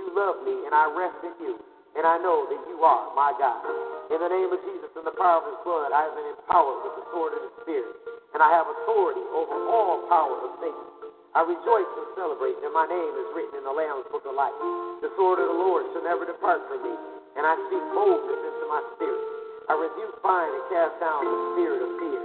You 0.00 0.08
love 0.16 0.40
me, 0.48 0.56
and 0.64 0.72
I 0.72 0.88
rest 0.96 1.20
in 1.28 1.36
you, 1.44 1.60
and 1.92 2.08
I 2.08 2.16
know 2.24 2.48
that 2.48 2.56
you 2.72 2.80
are 2.80 3.12
my 3.12 3.36
God. 3.36 3.68
In 4.08 4.16
the 4.16 4.32
name 4.32 4.48
of 4.48 4.56
Jesus 4.64 4.88
and 4.96 5.04
the 5.04 5.12
power 5.20 5.44
of 5.44 5.52
his 5.52 5.60
blood, 5.60 5.92
I 5.92 6.08
have 6.08 6.16
been 6.16 6.32
empowered 6.40 6.88
with 6.88 7.04
the 7.04 7.06
sword 7.12 7.36
of 7.36 7.44
the 7.44 7.52
Spirit, 7.60 7.92
and 8.32 8.40
I 8.40 8.48
have 8.48 8.64
authority 8.64 9.28
over 9.36 9.60
all 9.68 10.08
power 10.08 10.40
of 10.40 10.56
Satan. 10.64 10.88
I 11.36 11.44
rejoice 11.44 11.92
and 12.00 12.08
celebrate 12.16 12.56
that 12.64 12.72
my 12.72 12.88
name 12.88 13.12
is 13.12 13.28
written 13.36 13.60
in 13.60 13.64
the 13.68 13.76
Lamb's 13.76 14.08
book 14.08 14.24
of 14.24 14.32
life. 14.32 14.56
The 15.04 15.12
sword 15.20 15.36
of 15.36 15.52
the 15.52 15.58
Lord 15.60 15.84
shall 15.92 16.08
never 16.08 16.24
depart 16.24 16.64
from 16.64 16.80
me, 16.80 16.96
and 17.36 17.44
I 17.44 17.60
speak 17.68 17.84
boldness 17.92 18.40
into 18.40 18.64
my 18.72 18.80
spirit. 18.96 19.45
I 19.66 19.74
rebuke, 19.74 20.22
bind, 20.22 20.46
and 20.54 20.66
cast 20.70 20.94
down 21.02 21.26
the 21.26 21.38
spirit 21.58 21.82
of 21.82 21.90
fear. 21.98 22.22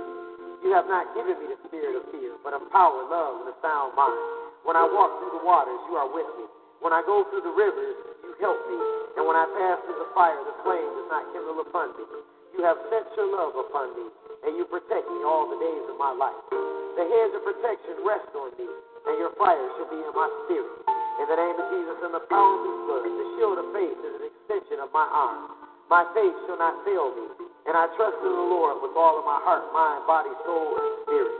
You 0.62 0.70
have 0.78 0.86
not 0.86 1.10
given 1.18 1.42
me 1.42 1.50
the 1.50 1.58
spirit 1.66 1.98
of 1.98 2.06
fear, 2.14 2.38
but 2.46 2.54
of 2.54 2.62
power, 2.70 3.02
love, 3.10 3.42
and 3.42 3.50
a 3.50 3.58
sound 3.66 3.98
mind. 3.98 4.14
When 4.62 4.78
I 4.78 4.86
walk 4.86 5.18
through 5.18 5.42
the 5.42 5.44
waters, 5.46 5.82
you 5.89 5.98
are 5.98 6.06
with 6.06 6.30
me. 6.38 6.46
When 6.86 6.94
I 6.94 7.02
go 7.02 7.26
through 7.34 7.42
the 7.42 7.56
rivers, 7.58 7.98
you 8.22 8.38
help 8.38 8.62
me. 8.70 8.78
And 9.18 9.26
when 9.26 9.34
I 9.34 9.50
pass 9.58 9.82
through 9.89 9.98
the 10.06 10.14
fire, 10.14 10.38
the 10.38 10.54
flame 10.62 10.86
does 10.86 11.10
not 11.10 11.26
kindle 11.34 11.58
upon 11.66 11.98
me. 11.98 12.06
You 12.54 12.62
have 12.62 12.78
set 12.94 13.10
your 13.18 13.26
love 13.34 13.58
upon 13.58 13.98
me, 13.98 14.06
and 14.46 14.54
you 14.54 14.70
protect 14.70 15.10
me 15.10 15.26
all 15.26 15.50
the 15.50 15.58
days 15.58 15.86
of 15.89 15.98
my 15.98 16.14
life. 16.14 16.46
The 16.94 17.10
hands 17.10 17.34
of 17.34 17.42
protection 17.42 18.06
rest 18.06 18.30
on 18.38 18.54
me, 18.54 18.70
and 18.70 19.18
your 19.18 19.34
fire 19.42 19.66
shall 19.82 19.89
be 19.89 19.98
in 19.98 20.14
my 20.14 20.30
spirit. 20.46 20.78
In 20.86 21.26
the 21.26 21.38
name 21.42 21.58
of 21.58 21.68
Jesus 21.74 21.98
and 22.06 22.14
the 22.14 22.26
power 22.30 22.54
of 22.54 22.62
his 22.70 22.78
blood, 22.86 23.02
the 23.10 23.28
shield 23.34 23.58
of 23.58 23.68
faith 23.74 23.98
is 23.98 24.14
an 24.14 24.26
extension 24.30 24.78
of 24.78 24.94
my 24.94 25.10
arm. 25.10 25.71
My 25.92 26.08
faith 26.16 26.32
shall 26.48 26.56
not 26.56 26.88
fail 26.88 27.12
me, 27.12 27.28
and 27.68 27.76
I 27.76 27.84
trust 28.00 28.16
in 28.24 28.32
the 28.32 28.48
Lord 28.48 28.80
with 28.80 28.96
all 28.96 29.20
of 29.20 29.28
my 29.28 29.44
heart, 29.44 29.68
mind, 29.76 30.08
body, 30.08 30.32
soul, 30.48 30.72
and 30.80 30.88
spirit. 31.04 31.36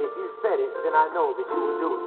If 0.00 0.08
you 0.08 0.26
said 0.40 0.56
it, 0.56 0.72
then 0.80 0.96
I 0.96 1.12
know 1.12 1.36
that 1.36 1.44
you 1.44 1.60
will 1.60 1.76
do 1.84 1.90
it. 2.00 2.04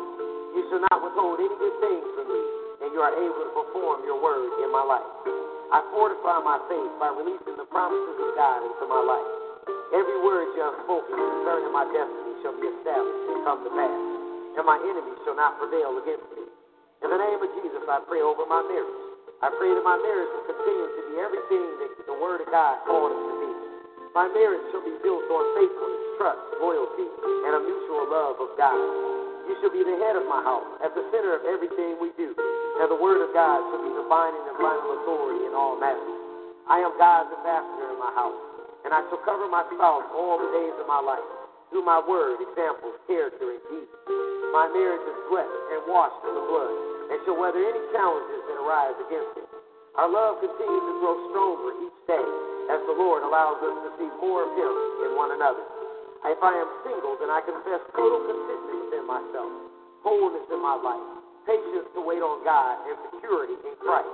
You 0.58 0.62
shall 0.74 0.82
not 0.90 0.98
withhold 1.06 1.38
any 1.38 1.54
good 1.54 1.78
thing 1.86 2.02
from 2.18 2.34
me, 2.34 2.42
and 2.82 2.90
you 2.98 3.00
are 3.06 3.14
able 3.14 3.46
to 3.46 3.54
perform 3.62 4.10
your 4.10 4.18
word 4.18 4.58
in 4.58 4.74
my 4.74 4.82
life. 4.82 5.06
I 5.70 5.86
fortify 5.94 6.42
my 6.42 6.66
faith 6.66 6.98
by 6.98 7.14
releasing 7.14 7.62
the 7.62 7.70
promises 7.70 8.18
of 8.26 8.34
God 8.34 8.66
into 8.66 8.90
my 8.90 9.06
life. 9.06 9.30
Every 9.94 10.18
word 10.26 10.50
you 10.58 10.66
have 10.66 10.82
spoken 10.82 11.14
concerning 11.14 11.70
my 11.70 11.86
destiny 11.94 12.42
shall 12.42 12.58
be 12.58 12.74
established 12.74 13.26
and 13.30 13.46
come 13.46 13.62
to 13.62 13.72
pass, 13.78 14.02
and 14.58 14.66
my 14.66 14.82
enemies 14.82 15.22
shall 15.30 15.38
not 15.38 15.62
prevail 15.62 15.94
against 16.02 16.26
me. 16.34 16.50
In 17.06 17.14
the 17.14 17.22
name 17.22 17.38
of 17.38 17.50
Jesus, 17.62 17.86
I 17.86 18.02
pray 18.10 18.26
over 18.26 18.50
my 18.50 18.66
marriage. 18.66 19.09
I 19.40 19.48
pray 19.56 19.72
that 19.72 19.86
my 19.88 19.96
marriage 19.96 20.28
will 20.36 20.52
continue 20.52 20.88
to 21.00 21.02
be 21.08 21.16
everything 21.24 21.64
that 21.80 21.96
the 22.04 22.18
Word 22.20 22.44
of 22.44 22.52
God 22.52 22.84
called 22.84 23.16
it 23.16 23.24
to 23.24 23.34
be. 23.40 23.52
My 24.12 24.28
marriage 24.36 24.68
shall 24.68 24.84
be 24.84 24.92
built 25.00 25.24
on 25.32 25.44
faithfulness, 25.56 26.04
trust, 26.20 26.44
loyalty, 26.60 27.08
and 27.48 27.56
a 27.56 27.62
mutual 27.64 28.04
love 28.12 28.36
of 28.36 28.52
God. 28.60 28.76
You 29.48 29.56
shall 29.64 29.72
be 29.72 29.80
the 29.88 29.96
head 29.96 30.20
of 30.20 30.28
my 30.28 30.44
house, 30.44 30.68
at 30.84 30.92
the 30.92 31.08
center 31.16 31.40
of 31.40 31.48
everything 31.48 32.04
we 32.04 32.12
do, 32.20 32.36
and 32.36 32.92
the 32.92 33.00
Word 33.00 33.24
of 33.24 33.32
God 33.32 33.64
shall 33.72 33.80
be 33.80 33.96
the 33.96 34.04
binding 34.12 34.44
and 34.44 34.60
final 34.60 35.00
authority 35.00 35.48
in 35.48 35.56
all 35.56 35.80
matters. 35.80 36.20
I 36.68 36.84
am 36.84 36.92
God's 37.00 37.32
ambassador 37.32 37.96
in 37.96 38.00
my 38.02 38.12
house, 38.12 38.44
and 38.84 38.92
I 38.92 39.08
shall 39.08 39.24
cover 39.24 39.48
my 39.48 39.64
spouse 39.72 40.04
all 40.12 40.36
the 40.36 40.52
days 40.52 40.76
of 40.84 40.86
my 40.92 41.00
life 41.00 41.39
through 41.70 41.86
my 41.86 42.02
word, 42.02 42.42
examples, 42.42 42.98
character, 43.06 43.54
and 43.54 43.62
deeds. 43.70 43.94
My 44.54 44.66
marriage 44.74 45.06
is 45.06 45.20
blessed 45.30 45.64
and 45.78 45.82
washed 45.86 46.22
in 46.26 46.34
the 46.34 46.46
blood, 46.50 46.74
and 47.14 47.18
shall 47.26 47.38
weather 47.38 47.62
any 47.62 47.84
challenges 47.94 48.42
that 48.50 48.58
arise 48.58 48.98
against 49.06 49.34
it. 49.38 49.50
Our 49.98 50.10
love 50.10 50.42
continues 50.42 50.86
to 50.90 50.96
grow 51.02 51.16
stronger 51.30 51.70
each 51.86 52.00
day 52.10 52.28
as 52.74 52.82
the 52.86 52.98
Lord 52.98 53.22
allows 53.26 53.62
us 53.62 53.76
to 53.86 53.90
see 54.02 54.10
more 54.22 54.46
of 54.46 54.52
Him 54.58 54.74
in 55.06 55.12
one 55.18 55.34
another. 55.34 55.66
If 56.26 56.42
I 56.42 56.54
am 56.54 56.70
single, 56.86 57.18
then 57.22 57.32
I 57.32 57.42
confess 57.46 57.82
total 57.96 58.22
contentment 58.26 58.90
within 58.90 59.06
myself, 59.06 59.52
wholeness 60.06 60.46
in 60.52 60.62
my 60.62 60.78
life, 60.78 61.10
patience 61.46 61.90
to 61.98 62.02
wait 62.02 62.22
on 62.22 62.44
God, 62.46 62.76
and 62.86 62.98
security 63.14 63.56
in 63.66 63.76
Christ. 63.82 64.10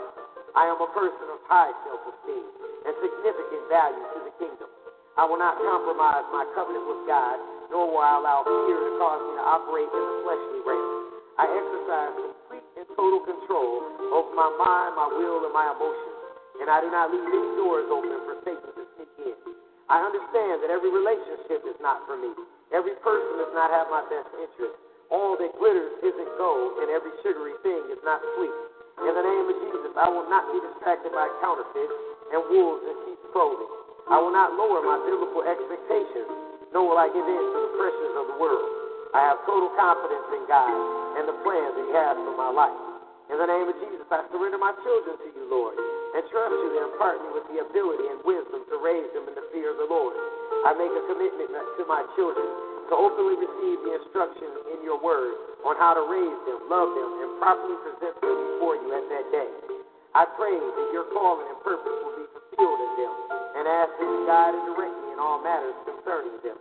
I 0.55 0.71
am 0.71 0.79
a 0.79 0.89
person 0.95 1.27
of 1.31 1.39
high 1.51 1.71
self 1.83 1.99
esteem 2.07 2.45
and 2.87 2.93
significant 3.03 3.63
value 3.67 4.05
to 4.15 4.19
the 4.23 4.33
kingdom. 4.39 4.69
I 5.15 5.23
will 5.23 5.39
not 5.39 5.55
compromise 5.63 6.27
my 6.35 6.43
covenant 6.51 6.91
with 6.91 7.07
God, 7.07 7.39
nor 7.71 7.87
will 7.87 8.03
I 8.03 8.19
allow 8.19 8.43
fear 8.43 8.75
to 8.75 8.91
cause 8.99 9.23
me 9.23 9.31
to 9.39 9.45
operate 9.47 9.87
in 9.87 10.03
the 10.03 10.15
fleshly 10.27 10.59
realm. 10.67 10.91
I 11.39 11.47
exercise 11.55 12.13
complete 12.19 12.67
and 12.75 12.87
total 12.99 13.23
control 13.23 13.79
over 14.11 14.31
my 14.35 14.51
mind, 14.59 14.99
my 14.99 15.07
will, 15.15 15.47
and 15.47 15.55
my 15.55 15.71
emotions, 15.71 16.19
and 16.59 16.67
I 16.67 16.83
do 16.83 16.91
not 16.91 17.15
leave 17.15 17.23
any 17.31 17.51
doors 17.55 17.87
open 17.87 18.11
for 18.27 18.35
Satan 18.43 18.71
to 18.75 18.83
sneak 18.99 19.31
in. 19.31 19.39
I 19.87 20.03
understand 20.03 20.59
that 20.67 20.71
every 20.71 20.91
relationship 20.91 21.63
is 21.63 21.79
not 21.79 22.03
for 22.03 22.19
me. 22.19 22.35
Every 22.75 22.99
person 22.99 23.39
does 23.39 23.55
not 23.55 23.71
have 23.71 23.87
my 23.87 24.03
best 24.11 24.27
interest. 24.35 24.75
All 25.15 25.39
that 25.39 25.55
glitters 25.55 25.95
isn't 26.03 26.31
gold, 26.35 26.83
and 26.83 26.91
every 26.91 27.15
sugary 27.23 27.55
thing 27.63 27.87
is 27.87 28.03
not 28.03 28.19
sweet. 28.35 28.55
In 28.99 29.15
the 29.15 29.23
name 29.23 29.47
of 29.47 29.55
Jesus, 29.63 29.95
I 29.95 30.11
will 30.11 30.27
not 30.27 30.43
be 30.51 30.59
distracted 30.59 31.15
by 31.15 31.31
counterfeits 31.39 31.95
and 32.35 32.43
wolves 32.51 32.83
in 32.83 32.95
sheep's 33.07 33.27
clothing. 33.31 33.84
I 34.05 34.21
will 34.21 34.29
not 34.29 34.53
lower 34.53 34.85
my 34.85 35.01
biblical 35.01 35.41
expectations, 35.41 36.29
nor 36.69 36.93
will 36.93 37.01
I 37.01 37.09
give 37.09 37.25
in 37.25 37.41
to 37.41 37.59
the 37.65 37.73
pressures 37.73 38.15
of 38.21 38.25
the 38.29 38.37
world. 38.37 38.69
I 39.17 39.25
have 39.33 39.41
total 39.49 39.73
confidence 39.73 40.29
in 40.29 40.45
God 40.45 40.69
and 41.17 41.25
the 41.25 41.37
plans 41.41 41.73
that 41.73 41.85
He 41.89 41.93
has 41.97 42.13
for 42.13 42.35
my 42.37 42.53
life. 42.53 42.77
In 43.33 43.41
the 43.41 43.49
name 43.49 43.65
of 43.65 43.73
Jesus, 43.81 44.05
I 44.13 44.21
surrender 44.29 44.61
my 44.61 44.77
children 44.85 45.17
to 45.17 45.27
you, 45.33 45.49
Lord, 45.49 45.73
and 45.73 46.21
trust 46.29 46.53
you 46.53 46.69
to 46.77 46.79
impart 46.93 47.17
me 47.17 47.33
with 47.33 47.49
the 47.49 47.65
ability 47.65 48.05
and 48.05 48.21
wisdom 48.21 48.61
to 48.69 48.75
raise 48.77 49.09
them 49.17 49.25
in 49.25 49.33
the 49.33 49.45
fear 49.49 49.73
of 49.73 49.81
the 49.81 49.89
Lord. 49.89 50.13
I 50.69 50.77
make 50.77 50.93
a 50.93 51.03
commitment 51.09 51.65
to 51.81 51.83
my 51.89 52.05
children 52.13 52.45
to 52.45 52.93
openly 52.93 53.41
receive 53.41 53.81
the 53.81 53.97
instruction 53.97 54.69
in 54.77 54.85
your 54.85 55.01
word 55.01 55.33
on 55.65 55.73
how 55.81 55.97
to 55.97 56.05
raise 56.05 56.39
them, 56.45 56.69
love 56.69 56.93
them, 56.93 57.11
and 57.25 57.29
properly 57.41 57.73
present 57.81 58.13
them 58.21 58.37
before 58.53 58.77
you 58.77 58.93
at 58.93 59.05
that 59.09 59.25
day. 59.33 59.49
I 60.13 60.29
pray 60.37 60.53
that 60.53 60.87
your 60.93 61.09
calling 61.09 61.49
and 61.49 61.59
purpose 61.65 61.97
will 62.05 62.21
be 62.21 62.24
them, 62.55 63.13
and 63.59 63.63
ask 63.67 63.91
that 63.99 64.07
you 64.07 64.21
guide 64.23 64.55
and 64.55 64.63
direct 64.71 64.95
me 65.03 65.07
in 65.11 65.19
all 65.19 65.43
matters 65.43 65.75
concerning 65.83 66.39
them. 66.39 66.55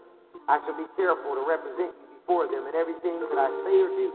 I 0.50 0.58
shall 0.66 0.74
be 0.74 0.90
careful 0.98 1.38
to 1.38 1.42
represent 1.46 1.94
you 1.94 2.06
before 2.18 2.50
them 2.50 2.66
in 2.66 2.74
everything 2.74 3.22
that 3.22 3.38
I 3.38 3.48
say 3.62 3.76
or 3.78 3.90
do. 3.94 4.08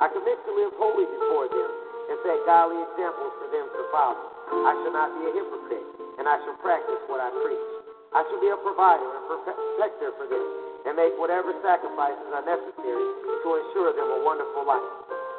I 0.00 0.08
commit 0.08 0.38
to 0.46 0.52
live 0.56 0.72
holy 0.80 1.04
before 1.04 1.46
them 1.52 1.70
and 2.08 2.16
set 2.24 2.38
godly 2.48 2.80
examples 2.80 3.32
for 3.36 3.48
them 3.52 3.66
to 3.68 3.82
follow. 3.92 4.16
I 4.64 4.72
shall 4.80 4.94
not 4.96 5.12
be 5.20 5.28
a 5.28 5.32
hypocrite, 5.36 5.88
and 6.16 6.24
I 6.24 6.40
shall 6.48 6.56
practice 6.64 7.02
what 7.12 7.20
I 7.20 7.28
preach. 7.44 7.68
I 8.16 8.24
shall 8.24 8.40
be 8.40 8.48
a 8.48 8.58
provider 8.64 9.04
and 9.04 9.24
protector 9.28 10.16
for 10.16 10.24
them, 10.24 10.46
and 10.88 10.96
make 10.96 11.12
whatever 11.20 11.52
sacrifices 11.60 12.28
are 12.32 12.46
necessary 12.48 13.06
to 13.44 13.48
ensure 13.60 13.92
them 13.92 14.08
a 14.08 14.20
wonderful 14.24 14.64
life. 14.64 14.88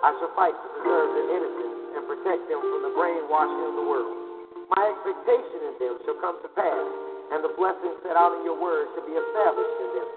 I 0.06 0.14
shall 0.22 0.32
fight 0.38 0.54
to 0.54 0.68
preserve 0.78 1.10
their 1.18 1.28
innocence 1.34 1.78
and 1.98 2.04
protect 2.06 2.46
them 2.46 2.62
from 2.62 2.82
the 2.86 2.94
brainwashing 2.94 3.64
of 3.66 3.74
the 3.82 3.86
world. 3.90 4.29
My 4.70 4.86
expectation 4.86 5.59
in 5.65 5.74
them 5.82 5.95
shall 6.05 6.20
come 6.22 6.38
to 6.45 6.49
pass, 6.53 6.88
and 7.34 7.41
the 7.41 7.53
blessings 7.57 7.97
set 8.05 8.13
out 8.13 8.38
in 8.38 8.45
your 8.45 8.57
word 8.57 8.86
shall 8.93 9.05
be 9.05 9.17
established 9.17 9.78
in 9.82 9.89
them. 9.97 10.09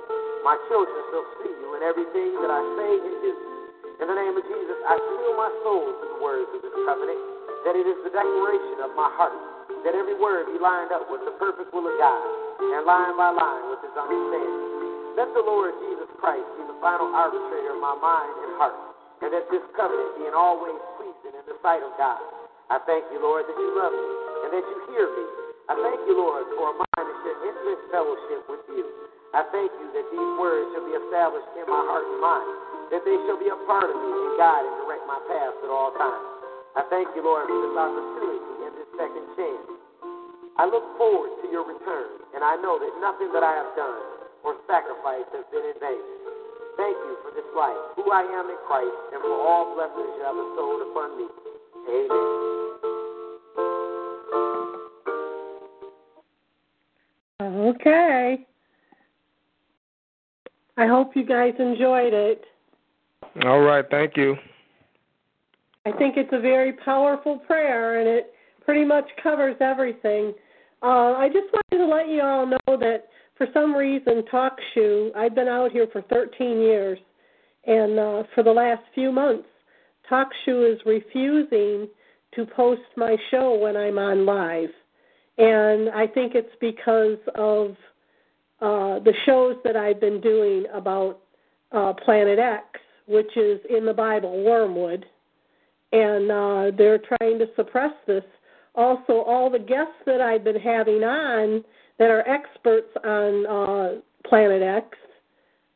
My 0.45 0.61
children 0.69 1.01
shall 1.09 1.27
see 1.41 1.53
you 1.57 1.69
in 1.77 1.83
everything 1.87 2.37
that 2.45 2.53
I 2.53 2.61
say 2.77 2.93
and 3.01 3.17
do. 3.25 3.33
In 4.03 4.07
the 4.11 4.19
name 4.19 4.35
of 4.37 4.45
Jesus, 4.45 4.79
I 4.85 4.99
seal 4.99 5.33
my 5.41 5.51
soul 5.65 5.87
to 5.89 6.05
the 6.05 6.19
words 6.21 6.51
of 6.53 6.61
this 6.61 6.77
covenant, 6.85 7.21
that 7.65 7.79
it 7.81 7.87
is 7.87 7.97
the 8.05 8.13
declaration 8.13 8.85
of 8.85 8.93
my 8.93 9.09
heart, 9.17 9.37
that 9.89 9.97
every 9.97 10.19
word 10.21 10.51
be 10.53 10.59
lined 10.61 10.93
up 10.93 11.09
with 11.09 11.25
the 11.25 11.33
perfect 11.41 11.73
will 11.73 11.89
of 11.89 11.97
God, 11.97 12.21
and 12.61 12.85
line 12.85 13.17
by 13.17 13.33
line 13.33 13.65
with 13.73 13.81
his 13.81 13.95
understanding. 13.97 15.17
Let 15.17 15.33
the 15.33 15.45
Lord 15.45 15.77
Jesus 15.81 16.11
Christ 16.21 16.45
be 16.61 16.65
the 16.69 16.77
final 16.83 17.09
arbitrator 17.09 17.73
of 17.73 17.81
my 17.81 17.97
mind 18.01 18.35
and 18.43 18.53
heart, 18.61 18.77
and 19.23 19.31
that 19.33 19.49
this 19.49 19.65
covenant 19.79 20.19
be 20.21 20.29
in 20.29 20.35
all 20.35 20.61
ways 20.61 20.83
pleasing 20.99 21.37
in 21.41 21.45
the 21.49 21.57
sight 21.65 21.81
of 21.81 21.95
God. 21.97 22.21
I 22.73 22.81
thank 22.89 23.05
you, 23.13 23.21
Lord, 23.21 23.45
that 23.45 23.55
you 23.55 23.71
love 23.77 23.93
me, 23.93 24.01
and 24.01 24.32
that 24.53 24.65
you 24.69 24.79
hear 24.93 25.09
me. 25.09 25.25
I 25.73 25.75
thank 25.81 26.05
you, 26.05 26.15
Lord, 26.21 26.45
for 26.61 26.71
a 26.71 26.75
mind 26.77 27.07
that 27.09 27.19
share 27.25 27.41
intimate 27.49 27.83
fellowship 27.89 28.45
with 28.53 28.65
you. 28.69 28.85
I 29.33 29.49
thank 29.49 29.73
you 29.81 29.89
that 29.97 30.07
these 30.13 30.33
words 30.37 30.69
shall 30.77 30.85
be 30.85 30.93
established 30.93 31.49
in 31.57 31.65
my 31.65 31.83
heart 31.89 32.05
and 32.05 32.21
mind, 32.21 32.53
that 32.93 33.01
they 33.09 33.17
shall 33.25 33.41
be 33.41 33.49
a 33.49 33.57
part 33.65 33.89
of 33.89 33.97
me 33.97 34.13
and 34.13 34.37
guide 34.37 34.61
and 34.61 34.77
direct 34.85 35.05
my 35.09 35.17
path 35.25 35.57
at 35.57 35.71
all 35.73 35.97
times. 35.97 36.27
I 36.77 36.85
thank 36.93 37.09
you, 37.17 37.25
Lord, 37.25 37.49
for 37.49 37.57
this 37.65 37.77
opportunity 37.81 38.53
and 38.69 38.73
this 38.77 38.91
second 39.01 39.25
chance. 39.41 39.69
I 40.61 40.69
look 40.69 40.85
forward 41.01 41.33
to 41.41 41.47
your 41.49 41.65
return, 41.65 42.21
and 42.37 42.45
I 42.45 42.61
know 42.61 42.77
that 42.77 42.93
nothing 43.01 43.33
that 43.33 43.41
I 43.41 43.57
have 43.57 43.73
done 43.73 44.05
or 44.45 44.61
sacrificed 44.69 45.33
has 45.33 45.49
been 45.49 45.65
in 45.65 45.77
vain. 45.81 46.05
Thank 46.77 46.97
you 47.09 47.17
for 47.25 47.33
this 47.33 47.49
life, 47.57 47.81
who 47.97 48.13
I 48.13 48.21
am 48.21 48.53
in 48.53 48.61
Christ, 48.69 49.01
and 49.17 49.21
for 49.25 49.33
all 49.33 49.73
blessings 49.73 50.13
you 50.13 50.23
have 50.29 50.37
bestowed 50.37 50.93
upon 50.93 51.09
me. 51.17 51.27
Amen. 51.89 52.62
Okay. 57.83 58.47
I 60.77 60.87
hope 60.87 61.17
you 61.17 61.27
guys 61.27 61.53
enjoyed 61.59 62.15
it. 62.15 62.45
All 63.45 63.61
right, 63.61 63.85
thank 63.91 64.17
you. 64.17 64.37
I 65.85 65.91
think 65.93 66.17
it's 66.17 66.33
a 66.33 66.41
very 66.41 66.73
powerful 66.73 67.39
prayer, 67.39 67.99
and 67.99 68.09
it 68.09 68.33
pretty 68.65 68.85
much 68.85 69.05
covers 69.21 69.57
everything. 69.61 70.33
Uh, 70.83 71.15
I 71.15 71.29
just 71.29 71.49
wanted 71.53 71.85
to 71.85 71.93
let 71.93 72.09
you 72.09 72.23
all 72.23 72.47
know 72.47 72.79
that 72.79 73.09
for 73.37 73.49
some 73.53 73.75
reason, 73.75 74.23
TalkShoe, 74.33 75.17
I've 75.17 75.35
been 75.35 75.49
out 75.49 75.73
here 75.73 75.89
for 75.93 76.03
13 76.03 76.61
years, 76.61 76.99
and 77.67 77.99
uh, 77.99 78.23
for 78.35 78.45
the 78.45 78.51
last 78.51 78.83
few 78.95 79.11
months, 79.11 79.49
TalkShoe 80.09 80.73
is 80.73 80.81
refusing 80.87 81.89
to 82.35 82.47
post 82.55 82.83
my 82.97 83.17
show 83.31 83.59
when 83.59 83.77
I'm 83.77 83.99
on 83.99 84.25
live. 84.25 84.71
And 85.39 85.89
I 85.91 86.07
think 86.07 86.35
it's 86.35 86.55
because 86.61 87.19
of 87.35 87.71
uh, 88.61 89.01
the 89.01 89.15
shows 89.27 89.57
that 89.65 89.77
I've 89.77 90.01
been 90.01 90.21
doing 90.21 90.67
about 90.73 91.21
uh, 91.73 91.93
Planet 92.05 92.39
X, 92.39 92.65
which 93.07 93.37
is 93.37 93.61
in 93.71 93.87
the 93.87 93.95
Bible, 93.95 94.45
Wormwood. 94.45 95.07
And 95.93 96.31
uh, 96.31 96.77
they're 96.77 96.99
trying 96.99 97.39
to 97.39 97.47
suppress 97.57 97.93
this. 98.07 98.25
Also, 98.75 99.21
all 99.27 99.51
the 99.51 99.59
guests 99.59 99.95
that 100.07 100.21
I've 100.21 100.45
been 100.45 100.61
having 100.61 101.03
on 101.03 101.65
that 101.99 102.11
are 102.11 102.27
experts 102.27 102.89
on 103.05 103.47
uh, 103.47 104.01
Planet 104.27 104.63
X 104.63 104.97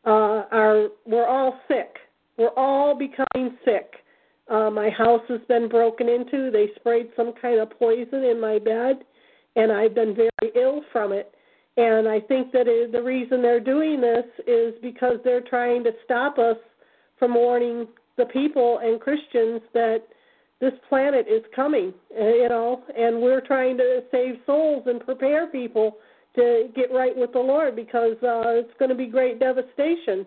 uh, 0.07 0.44
are 0.52 0.88
we're 1.04 1.26
all 1.26 1.59
sick. 1.68 1.96
We're 2.38 2.54
all 2.57 2.96
becoming 2.96 3.57
sick. 3.64 3.94
Uh, 4.48 4.70
my 4.70 4.88
house 4.90 5.22
has 5.28 5.40
been 5.48 5.68
broken 5.68 6.09
into. 6.09 6.50
They 6.50 6.68
sprayed 6.76 7.09
some 7.16 7.32
kind 7.40 7.59
of 7.59 7.70
poison 7.78 8.22
in 8.24 8.40
my 8.40 8.59
bed, 8.59 9.04
and 9.57 9.72
I've 9.72 9.94
been 9.94 10.14
very 10.14 10.52
ill 10.54 10.82
from 10.92 11.12
it. 11.12 11.34
And 11.76 12.09
I 12.09 12.20
think 12.20 12.52
that 12.52 12.66
it, 12.66 12.92
the 12.92 13.02
reason 13.02 13.42
they're 13.42 13.61
doing 13.61 14.00
this 14.00 14.24
is 14.46 14.74
because 14.80 15.16
they're 15.24 15.42
trying 15.42 15.84
to 15.84 15.90
stop 16.04 16.38
us 16.38 16.57
from 17.18 17.34
warning 17.34 17.88
the 18.16 18.26
people 18.26 18.80
and 18.82 19.00
Christians 19.00 19.61
that 19.74 20.02
this 20.61 20.72
planet 20.88 21.26
is 21.28 21.42
coming, 21.54 21.92
uh, 22.18 22.24
you 22.24 22.48
know, 22.48 22.82
and 22.96 23.20
we're 23.20 23.42
trying 23.42 23.76
to 23.76 24.02
save 24.11 24.36
souls 24.46 24.84
and 24.86 25.00
prepare 25.00 25.48
people 25.48 25.98
to 26.34 26.68
get 26.74 26.90
right 26.92 27.14
with 27.14 27.32
the 27.32 27.38
Lord 27.38 27.76
because 27.76 28.16
uh, 28.22 28.57
it's 28.57 28.72
going 28.78 28.88
to 28.88 28.94
be 28.94 29.07
great 29.07 29.38
devastation. 29.38 30.26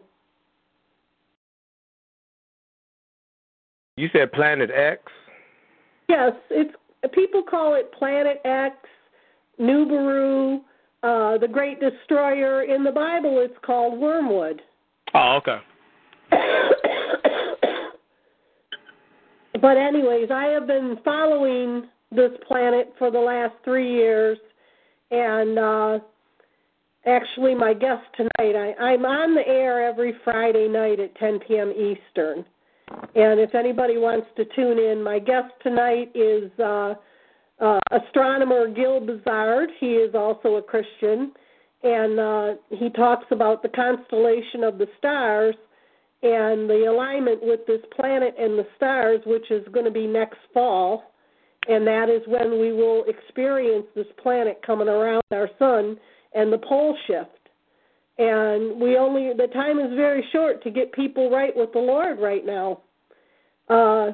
You 3.97 4.07
said 4.13 4.32
Planet 4.32 4.69
X? 4.71 5.01
Yes, 6.07 6.32
it's 6.49 6.73
people 7.13 7.43
call 7.43 7.75
it 7.75 7.91
Planet 7.91 8.39
X, 8.45 8.75
Nibiru, 9.60 10.62
uh, 11.03 11.38
the 11.38 11.47
Great 11.47 11.80
Destroyer. 11.80 12.64
In 12.64 12.84
the 12.84 12.91
Bible, 12.91 13.39
it's 13.43 13.57
called 13.66 13.99
Wormwood. 13.99 14.62
Oh, 15.14 15.38
okay. 15.38 15.60
but 19.62 19.78
anyways, 19.78 20.30
I 20.32 20.45
have 20.45 20.68
been 20.68 20.97
following 21.03 21.88
this 22.12 22.32
planet 22.47 22.93
for 22.97 23.12
the 23.12 23.20
last 23.20 23.53
three 23.64 23.91
years, 23.91 24.38
and 25.12 25.60
uh, 25.60 25.99
actually, 27.05 27.55
my 27.55 27.74
guest 27.74 28.03
tonight, 28.16 28.55
I, 28.55 28.74
I'm 28.82 29.05
on 29.05 29.36
the 29.36 29.47
air 29.47 29.88
every 29.88 30.14
Friday 30.24 30.68
night 30.68 30.99
at 30.99 31.16
10 31.18 31.39
p.m. 31.47 31.72
Eastern. 31.72 32.45
And 33.16 33.39
if 33.39 33.53
anybody 33.53 33.97
wants 33.97 34.28
to 34.36 34.45
tune 34.55 34.80
in, 34.80 35.03
my 35.03 35.20
guest 35.20 35.53
tonight 35.62 36.12
is 36.16 36.51
uh, 36.60 36.95
uh, 37.60 37.80
astronomer 37.91 38.68
Gil 38.68 38.99
Broussard. 38.99 39.70
He 39.80 39.93
is 39.93 40.16
also 40.16 40.55
a 40.55 40.62
Christian, 40.62 41.32
and 41.84 42.20
uh, 42.20 42.53
he 42.70 42.89
talks 42.89 43.26
about 43.32 43.62
the 43.62 43.70
constellation 43.70 44.64
of 44.64 44.78
the 44.78 44.88
stars 44.97 45.55
and 46.22 46.70
the 46.70 46.86
alignment 46.89 47.39
with 47.41 47.62
this 47.66 47.82
planet 47.95 48.36
and 48.38 48.60
the 48.60 48.68
stars, 48.76 49.22
which 49.26 49.49
is 49.51 49.66
going 49.72 49.86
to 49.86 49.91
be 49.91 50.05
next 50.05 50.39
fall. 50.53 51.14
And 51.68 51.86
that 51.88 52.10
is 52.10 52.22
when 52.28 52.60
we 52.60 52.74
will 52.74 53.05
experience 53.07 53.86
this 53.95 54.07
planet 54.22 54.62
coming 54.66 54.88
around 54.88 55.24
our 55.32 55.49
sun 55.60 55.97
and 56.34 56.51
the 56.51 56.57
pole 56.57 56.97
shift 57.07 57.39
and 58.20 58.80
we 58.80 58.97
only 58.97 59.32
the 59.34 59.47
time 59.53 59.80
is 59.80 59.95
very 59.95 60.24
short 60.34 60.62
to 60.64 60.70
get 60.70 60.91
people 60.91 61.32
right 61.32 61.55
with 61.55 61.72
the 61.72 61.80
Lord 61.80 62.20
right 62.20 62.45
now. 62.45 62.82
Uh, 63.70 64.12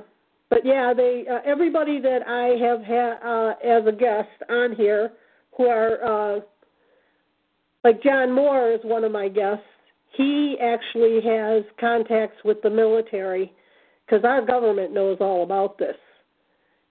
but 0.50 0.66
yeah, 0.66 0.93
they 0.96 1.26
uh, 1.30 1.39
everybody 1.46 2.00
that 2.00 2.28
I 2.28 2.58
have 2.66 2.82
had 2.82 3.14
uh, 3.24 3.54
as 3.64 3.88
a 3.88 3.91
guest 3.91 4.30
on 4.50 4.76
here 4.76 5.14
who 5.58 5.66
are 5.66 6.04
uh, 6.38 6.39
like 7.84 8.02
John 8.04 8.32
Moore 8.34 8.72
is 8.72 8.80
one 8.84 9.04
of 9.04 9.12
my 9.12 9.28
guests. 9.28 9.64
He 10.16 10.58
actually 10.62 11.20
has 11.22 11.64
contacts 11.80 12.38
with 12.46 12.62
the 12.62 12.70
military 12.70 13.52
because 14.06 14.24
our 14.24 14.46
government 14.46 14.93
knows 14.93 15.18
all 15.20 15.43
about 15.43 15.78
this, 15.78 15.98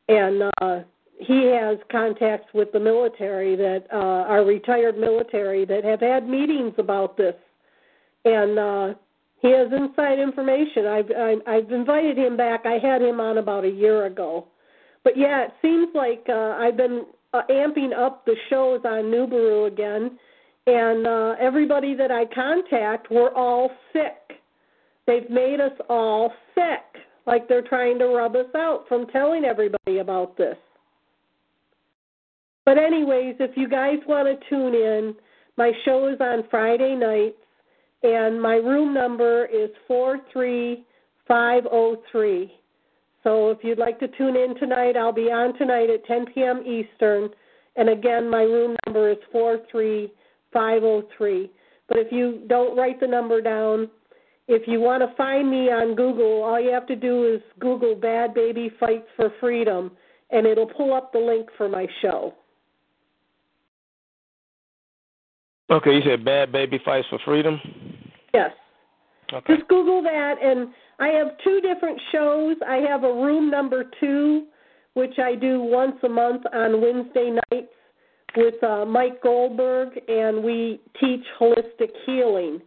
and 0.08 0.50
uh, 0.60 0.80
he 1.18 1.46
has 1.46 1.78
contacts 1.90 2.52
with 2.54 2.72
the 2.72 2.80
military 2.80 3.56
that 3.56 3.86
uh, 3.92 3.96
are 3.96 4.44
retired 4.44 4.98
military 4.98 5.64
that 5.64 5.84
have 5.84 6.00
had 6.00 6.28
meetings 6.28 6.74
about 6.76 7.16
this, 7.16 7.36
and 8.24 8.58
uh, 8.58 8.94
he 9.44 9.50
has 9.50 9.68
inside 9.76 10.18
information. 10.18 10.86
I've 10.86 11.10
I've 11.46 11.70
invited 11.70 12.16
him 12.16 12.34
back. 12.34 12.64
I 12.64 12.78
had 12.82 13.02
him 13.02 13.20
on 13.20 13.36
about 13.36 13.64
a 13.66 13.70
year 13.70 14.06
ago, 14.06 14.46
but 15.04 15.18
yeah, 15.18 15.44
it 15.44 15.50
seems 15.60 15.88
like 15.94 16.24
uh, 16.30 16.56
I've 16.58 16.78
been 16.78 17.04
uh, 17.34 17.42
amping 17.50 17.94
up 17.94 18.24
the 18.24 18.36
shows 18.48 18.80
on 18.86 19.04
Nibiru 19.12 19.66
again, 19.70 20.18
and 20.66 21.06
uh, 21.06 21.34
everybody 21.38 21.94
that 21.94 22.10
I 22.10 22.24
contact, 22.34 23.10
we're 23.10 23.34
all 23.34 23.70
sick. 23.92 24.38
They've 25.06 25.28
made 25.28 25.60
us 25.60 25.78
all 25.90 26.32
sick, 26.54 27.02
like 27.26 27.46
they're 27.46 27.68
trying 27.68 27.98
to 27.98 28.06
rub 28.06 28.36
us 28.36 28.46
out 28.56 28.86
from 28.88 29.06
telling 29.08 29.44
everybody 29.44 29.98
about 29.98 30.38
this. 30.38 30.56
But 32.64 32.78
anyways, 32.78 33.36
if 33.40 33.58
you 33.58 33.68
guys 33.68 33.98
want 34.08 34.26
to 34.26 34.48
tune 34.48 34.74
in, 34.74 35.14
my 35.58 35.70
show 35.84 36.08
is 36.08 36.16
on 36.18 36.44
Friday 36.50 36.94
nights, 36.94 37.36
and 38.04 38.40
my 38.40 38.56
room 38.56 38.92
number 38.92 39.46
is 39.46 39.70
four 39.88 40.18
three 40.32 40.84
five 41.26 41.64
zero 41.64 41.96
three. 42.12 42.52
So 43.22 43.50
if 43.50 43.58
you'd 43.62 43.78
like 43.78 43.98
to 44.00 44.08
tune 44.08 44.36
in 44.36 44.54
tonight, 44.58 44.96
I'll 44.96 45.12
be 45.12 45.32
on 45.32 45.56
tonight 45.56 45.88
at 45.88 46.04
10 46.04 46.26
p.m. 46.34 46.62
Eastern. 46.66 47.30
And 47.76 47.88
again, 47.88 48.28
my 48.28 48.42
room 48.42 48.76
number 48.86 49.10
is 49.10 49.16
four 49.32 49.58
three 49.70 50.12
five 50.52 50.82
zero 50.82 51.02
three. 51.16 51.50
But 51.88 51.98
if 51.98 52.12
you 52.12 52.42
don't 52.46 52.76
write 52.76 53.00
the 53.00 53.06
number 53.06 53.40
down, 53.40 53.88
if 54.48 54.68
you 54.68 54.80
want 54.80 55.02
to 55.02 55.16
find 55.16 55.50
me 55.50 55.70
on 55.70 55.94
Google, 55.94 56.42
all 56.42 56.60
you 56.60 56.70
have 56.70 56.86
to 56.88 56.96
do 56.96 57.34
is 57.34 57.40
Google 57.58 57.94
Bad 57.94 58.34
Baby 58.34 58.70
Fights 58.78 59.06
for 59.16 59.32
Freedom, 59.40 59.90
and 60.30 60.46
it'll 60.46 60.66
pull 60.66 60.92
up 60.92 61.12
the 61.12 61.18
link 61.18 61.48
for 61.56 61.68
my 61.68 61.86
show. 62.02 62.34
Okay, 65.70 65.94
you 65.94 66.02
said 66.04 66.24
Bad 66.24 66.52
Baby 66.52 66.78
Fights 66.84 67.06
for 67.08 67.18
Freedom? 67.24 67.58
Yes. 68.34 68.50
Okay. 69.32 69.56
Just 69.56 69.68
Google 69.68 70.02
that, 70.02 70.34
and 70.42 70.68
I 70.98 71.08
have 71.08 71.28
two 71.42 71.60
different 71.60 71.98
shows. 72.12 72.56
I 72.68 72.76
have 72.88 73.04
a 73.04 73.12
room 73.12 73.50
number 73.50 73.84
two, 74.00 74.46
which 74.94 75.18
I 75.18 75.34
do 75.34 75.60
once 75.60 75.96
a 76.02 76.08
month 76.08 76.42
on 76.52 76.80
Wednesday 76.80 77.38
nights 77.50 77.72
with 78.36 78.62
uh, 78.62 78.84
Mike 78.84 79.22
Goldberg, 79.22 79.98
and 80.08 80.44
we 80.44 80.80
teach 81.00 81.24
holistic 81.40 81.90
healing. 82.04 82.60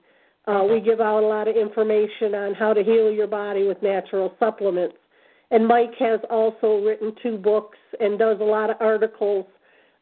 Uh, 0.47 0.63
we 0.69 0.79
give 0.79 1.01
out 1.01 1.23
a 1.23 1.27
lot 1.27 1.47
of 1.47 1.55
information 1.55 2.33
on 2.33 2.53
how 2.53 2.73
to 2.73 2.81
heal 2.81 3.11
your 3.11 3.27
body 3.27 3.67
with 3.67 3.81
natural 3.83 4.33
supplements. 4.39 4.95
And 5.51 5.67
Mike 5.67 5.93
has 5.99 6.21
also 6.29 6.81
written 6.83 7.13
two 7.21 7.37
books 7.37 7.77
and 7.99 8.17
does 8.17 8.37
a 8.39 8.45
lot 8.45 8.69
of 8.69 8.77
articles 8.79 9.45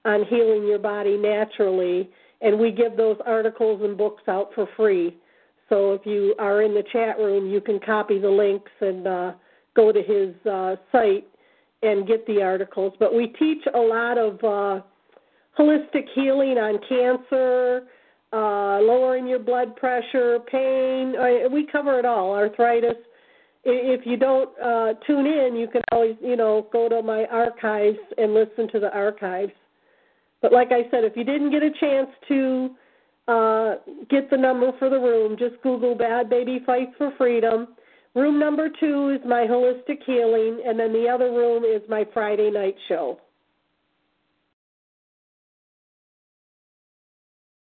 on 0.05 0.24
healing 0.26 0.68
your 0.68 0.80
body 0.80 1.18
naturally 1.18 2.09
and 2.41 2.59
we 2.59 2.72
give 2.72 2.95
those 2.97 3.18
articles 3.26 3.82
and 3.84 3.97
books 3.97 4.24
out 4.28 4.49
for 4.53 4.68
free. 4.78 5.18
So 5.70 5.93
if 5.93 6.05
you 6.05 6.36
are 6.38 6.61
in 6.61 6.74
the 6.74 6.84
chat 6.93 7.18
room, 7.18 7.47
you 7.47 7.59
can 7.59 7.80
copy 7.80 8.20
the 8.20 8.30
links 8.30 8.72
and 8.82 9.07
uh, 9.07 9.32
go 9.76 9.91
to 9.91 10.01
his 10.01 10.36
uh, 10.45 10.76
site 10.91 11.28
and 11.82 12.07
get 12.07 12.26
the 12.28 12.41
articles. 12.41 12.93
But 12.99 13.13
we 13.13 13.28
teach 13.39 13.63
a 13.74 13.80
lot 13.80 14.18
of 14.18 14.34
uh, 14.43 14.84
holistic 15.57 16.05
healing 16.13 16.57
on 16.57 16.80
cancer, 16.88 17.88
uh, 18.32 18.80
lowering 18.82 19.28
your 19.28 19.39
blood 19.39 19.76
pressure, 19.76 20.39
pain. 20.51 21.16
We 21.51 21.68
cover 21.72 21.99
it 21.99 22.05
all. 22.05 22.32
Arthritis. 22.34 22.97
If 23.68 24.05
you 24.05 24.16
don't 24.18 24.49
uh, 24.59 24.93
tune 25.07 25.26
in, 25.26 25.55
you 25.55 25.68
can 25.68 25.82
always, 25.91 26.16
you 26.22 26.36
know, 26.36 26.68
go 26.72 26.88
to 26.88 27.01
my 27.01 27.26
archives 27.32 27.97
and 28.18 28.36
listen 28.36 28.68
to 28.74 28.80
the 28.80 28.93
archives. 28.93 29.53
But 30.43 30.51
like 30.53 30.68
I 30.72 30.84
said, 30.91 31.03
if 31.03 31.13
you 31.16 31.24
didn't 31.24 31.49
get 31.49 31.63
a 31.63 31.72
chance 31.80 32.09
to 32.28 32.76
uh, 33.28 33.76
get 34.09 34.30
the 34.30 34.38
number 34.38 34.71
for 34.78 34.89
the 34.89 34.99
room, 34.99 35.36
just 35.38 35.61
Google 35.63 35.95
Bad 35.95 36.30
Baby 36.30 36.61
Fights 36.65 36.91
for 36.97 37.11
Freedom. 37.17 37.69
Room 38.13 38.39
number 38.39 38.69
two 38.80 39.09
is 39.09 39.19
my 39.28 39.45
holistic 39.45 40.03
healing, 40.05 40.61
and 40.65 40.80
then 40.80 40.93
the 40.93 41.07
other 41.07 41.32
room 41.32 41.63
is 41.63 41.82
my 41.89 42.05
Friday 42.13 42.49
night 42.51 42.76
show. 42.88 43.19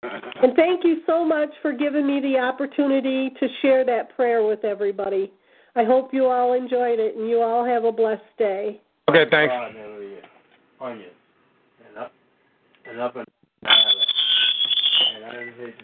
And 0.02 0.54
thank 0.54 0.84
you 0.84 1.00
so 1.06 1.24
much 1.24 1.48
for 1.62 1.72
giving 1.72 2.06
me 2.06 2.20
the 2.20 2.38
opportunity 2.38 3.30
to 3.40 3.48
share 3.62 3.84
that 3.86 4.14
prayer 4.14 4.46
with 4.46 4.64
everybody. 4.64 5.32
I 5.76 5.84
hope 5.84 6.12
you 6.12 6.26
all 6.26 6.52
enjoyed 6.52 7.00
it 7.00 7.16
and 7.16 7.28
you 7.28 7.40
all 7.40 7.64
have 7.64 7.84
a 7.84 7.92
blessed 7.92 8.22
day. 8.38 8.80
Okay, 9.08 9.24
thanks. 9.30 9.52
and 11.88 11.98
up 11.98 12.12
and 12.88 13.00
up 13.00 13.16
and 13.16 13.26
I 15.24 15.74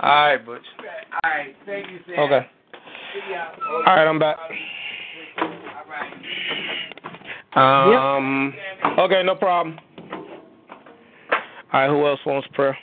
All 0.00 0.10
right, 0.10 0.44
Butch. 0.44 0.62
All 1.24 1.30
right. 1.30 1.54
Thank 1.64 1.90
you, 1.90 1.98
Sam. 2.06 2.18
Okay. 2.20 2.46
All 3.68 3.96
right, 3.96 4.06
I'm 4.06 4.18
back. 4.18 4.36
Um. 7.56 8.54
Okay, 8.98 9.22
no 9.24 9.34
problem. 9.34 9.78
All 11.72 11.80
right, 11.80 11.88
who 11.88 12.06
else 12.06 12.20
wants 12.26 12.46
prayer? 12.54 12.76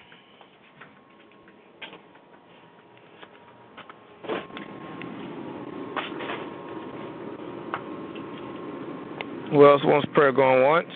Who 9.51 9.67
else 9.67 9.81
wants 9.85 10.07
prayer 10.15 10.31
going 10.31 10.63
once? 10.63 10.87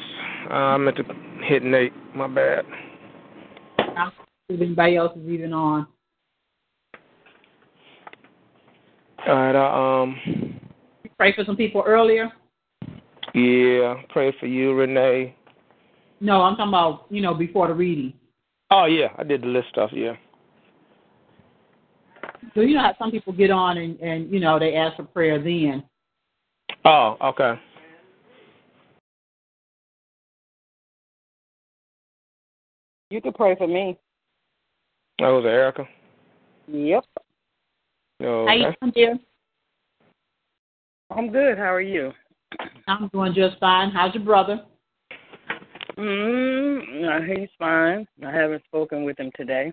Uh, 0.49 0.53
I 0.53 0.77
meant 0.77 0.97
to 0.97 1.03
hit 1.43 1.63
Nate. 1.63 1.93
My 2.15 2.27
bad. 2.27 2.65
I'll 4.49 4.55
see 4.55 4.61
if 4.61 4.65
anybody 4.65 4.95
else 4.95 5.17
is 5.17 5.27
even 5.27 5.51
on. 5.51 5.87
All 9.27 9.35
right, 9.35 9.55
I, 9.55 10.03
um, 10.03 10.59
Pray 11.17 11.33
for 11.35 11.43
some 11.43 11.57
people 11.57 11.83
earlier. 11.85 12.29
yeah, 13.33 13.95
pray 14.09 14.33
for 14.39 14.45
you, 14.45 14.73
Renee. 14.73 15.35
No, 16.21 16.41
I'm 16.43 16.55
talking 16.55 16.69
about 16.69 17.07
you 17.09 17.21
know 17.21 17.33
before 17.33 17.67
the 17.67 17.73
reading. 17.73 18.13
Oh 18.71 18.85
yeah, 18.85 19.07
I 19.17 19.23
did 19.23 19.41
the 19.41 19.47
list 19.47 19.67
stuff. 19.69 19.91
Yeah. 19.93 20.13
So 22.55 22.61
you 22.61 22.75
know 22.75 22.81
how 22.81 22.95
some 22.97 23.11
people 23.11 23.33
get 23.33 23.51
on 23.51 23.77
and 23.77 23.99
and 23.99 24.31
you 24.31 24.39
know 24.39 24.59
they 24.59 24.75
ask 24.75 24.95
for 24.95 25.03
prayer 25.03 25.41
then. 25.41 25.83
Oh, 26.85 27.17
okay. 27.21 27.59
You 33.09 33.21
could 33.21 33.35
pray 33.35 33.55
for 33.55 33.67
me. 33.67 33.97
That 35.19 35.29
was 35.29 35.45
Erica. 35.45 35.83
Yep. 36.67 37.03
Oh, 38.23 38.45
How 38.47 38.53
you 38.53 38.65
doing, 38.81 38.91
dear? 38.93 39.19
I'm 41.09 41.31
good. 41.31 41.57
How 41.57 41.73
are 41.73 41.81
you? 41.81 42.11
I'm 42.87 43.07
doing 43.07 43.33
just 43.33 43.59
fine. 43.59 43.89
How's 43.89 44.13
your 44.13 44.23
brother? 44.23 44.63
Mm, 45.97 47.39
he's 47.39 47.49
fine. 47.57 48.07
I 48.23 48.31
haven't 48.31 48.63
spoken 48.65 49.03
with 49.03 49.19
him 49.19 49.31
today. 49.35 49.71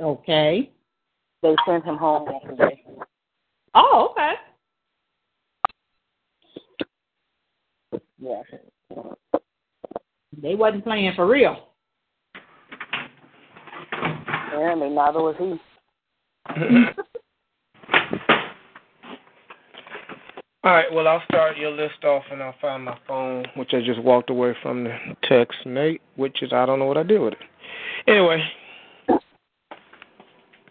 Okay. 0.00 0.70
They 1.42 1.56
sent 1.66 1.84
him 1.84 1.96
home 1.96 2.26
yesterday. 2.30 2.82
Oh, 3.74 4.08
okay. 4.12 4.32
Yeah. 8.18 8.42
They 10.40 10.54
wasn't 10.54 10.84
playing 10.84 11.12
for 11.14 11.26
real. 11.26 11.67
Apparently, 14.58 14.90
neither 14.90 15.20
was 15.20 15.36
he. 15.38 15.44
All 20.64 20.72
right. 20.72 20.92
Well, 20.92 21.06
I'll 21.06 21.22
start 21.30 21.56
your 21.56 21.70
list 21.70 22.02
off, 22.02 22.24
and 22.32 22.42
I'll 22.42 22.56
find 22.60 22.84
my 22.84 22.98
phone, 23.06 23.44
which 23.54 23.72
I 23.72 23.80
just 23.80 24.02
walked 24.02 24.30
away 24.30 24.56
from 24.60 24.82
the 24.82 24.96
text, 25.22 25.58
Nate. 25.64 26.02
Which 26.16 26.42
is 26.42 26.52
I 26.52 26.66
don't 26.66 26.80
know 26.80 26.86
what 26.86 26.96
I 26.96 27.04
did 27.04 27.20
with 27.20 27.34
it. 27.34 27.38
Anyway. 28.08 28.42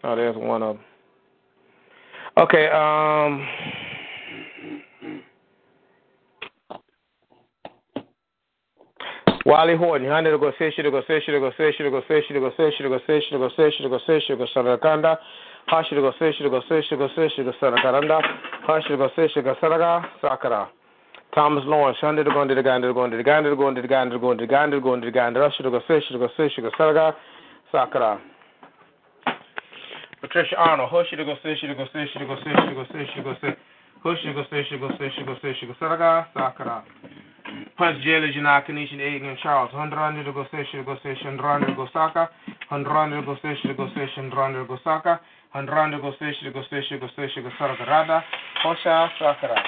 Oh, 0.04 0.14
there's 0.14 0.36
one 0.36 0.62
of 0.62 0.76
them. 0.76 0.84
Okay. 2.38 2.66
Um. 2.68 3.48
Wally 9.48 9.76
Horton, 9.76 10.04
go 10.38 10.52
seshi 10.60 10.82
go 10.82 10.90
go 10.90 11.00
seshi 11.08 11.28
go 11.32 11.40
go 11.40 11.50
seshi 11.56 11.88
go 11.88 12.02
seshi 12.02 12.38
go 12.38 12.50
seshi 12.60 13.88
go 13.88 13.98
seshi 14.06 14.36
go 14.36 14.46
sarakanda, 14.54 15.16
hashi 15.68 15.94
go 15.94 16.12
seshi 16.20 16.50
go 16.50 16.60
seshi 16.68 16.98
go 16.98 17.08
seshi 17.16 17.42
go 17.42 17.52
sarakaranda, 17.58 18.20
hashi 18.66 18.94
go 18.94 19.08
seshi 19.16 19.42
go 19.42 19.54
saraga 19.54 20.04
sakara. 20.22 20.68
Thomas 21.34 21.64
Lawrence, 21.64 21.96
hande 22.02 22.22
go 22.26 22.42
into 22.42 22.54
the 22.56 22.62
gander 22.62 22.92
go 22.92 23.06
into 23.06 23.16
the 23.16 23.22
gander 23.22 23.56
go 23.56 23.68
into 23.68 23.80
the 23.80 23.88
gander 23.88 24.18
go 24.18 24.32
into 24.32 24.44
the 24.44 24.46
gander 24.46 24.80
go 24.80 24.92
into 24.92 25.06
the 25.06 25.12
gander, 25.12 25.42
hashi 25.42 25.62
go 25.62 25.80
seshi 25.88 26.18
go 26.18 26.28
seshi 26.38 26.60
go 26.60 26.70
saraga 26.78 27.14
sakara. 27.72 28.20
Patricia 30.20 30.56
Arnold, 30.58 30.90
go 30.90 31.02
seshi 31.02 31.16
go 31.24 31.34
seshi 31.42 31.74
go 31.74 31.86
seshi 31.86 32.26
go 32.26 32.36
seshi 32.36 32.74
go 32.74 32.84
seshi 32.84 33.56
hushi 34.04 34.34
go 34.34 34.44
seshi 34.52 34.78
go 34.78 34.88
seshi 34.90 35.24
go 35.24 35.34
seshi 35.42 35.66
go 35.66 35.74
saraga 35.80 36.26
sakara. 36.36 36.82
Pues 37.76 37.96
jele 38.04 38.32
jina 38.32 38.60
kanishin 38.62 39.00
egin 39.00 39.36
Charles. 39.38 39.72
Hundrande 39.72 40.24
go 40.34 40.44
session 40.50 40.84
go 40.84 40.96
session 41.02 41.38
rande 41.38 41.74
go 41.76 41.86
saka. 41.92 42.28
Hundrande 42.70 43.24
go 43.24 43.36
session 43.40 43.74
go 43.76 43.88
session 43.94 44.30
rande 44.30 44.66
go 44.66 44.78
saka. 44.84 45.20
Hundrande 45.54 46.00
go 46.00 46.12
session 46.18 46.52
go 46.52 46.62
session 46.68 46.98
go 47.00 47.08
session 47.16 47.42
go 47.42 47.50
saka. 47.58 48.24
Hosha 48.64 49.10
sakara. 49.18 49.62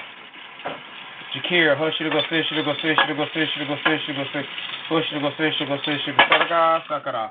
Jakir, 1.34 1.76
Hoshida 1.76 2.10
go 2.10 2.20
session 2.28 2.64
go 2.64 2.74
session 2.82 3.16
go 3.16 3.26
session 3.32 3.66
go 3.68 3.76
session 3.84 4.14
go 4.16 4.24
session. 4.32 4.50
Hoshida 4.90 5.20
go 5.20 5.30
session 5.38 5.68
go 5.68 5.76
session 5.84 6.16
go 6.16 6.24
saka 6.28 6.82
sakara. 6.88 7.30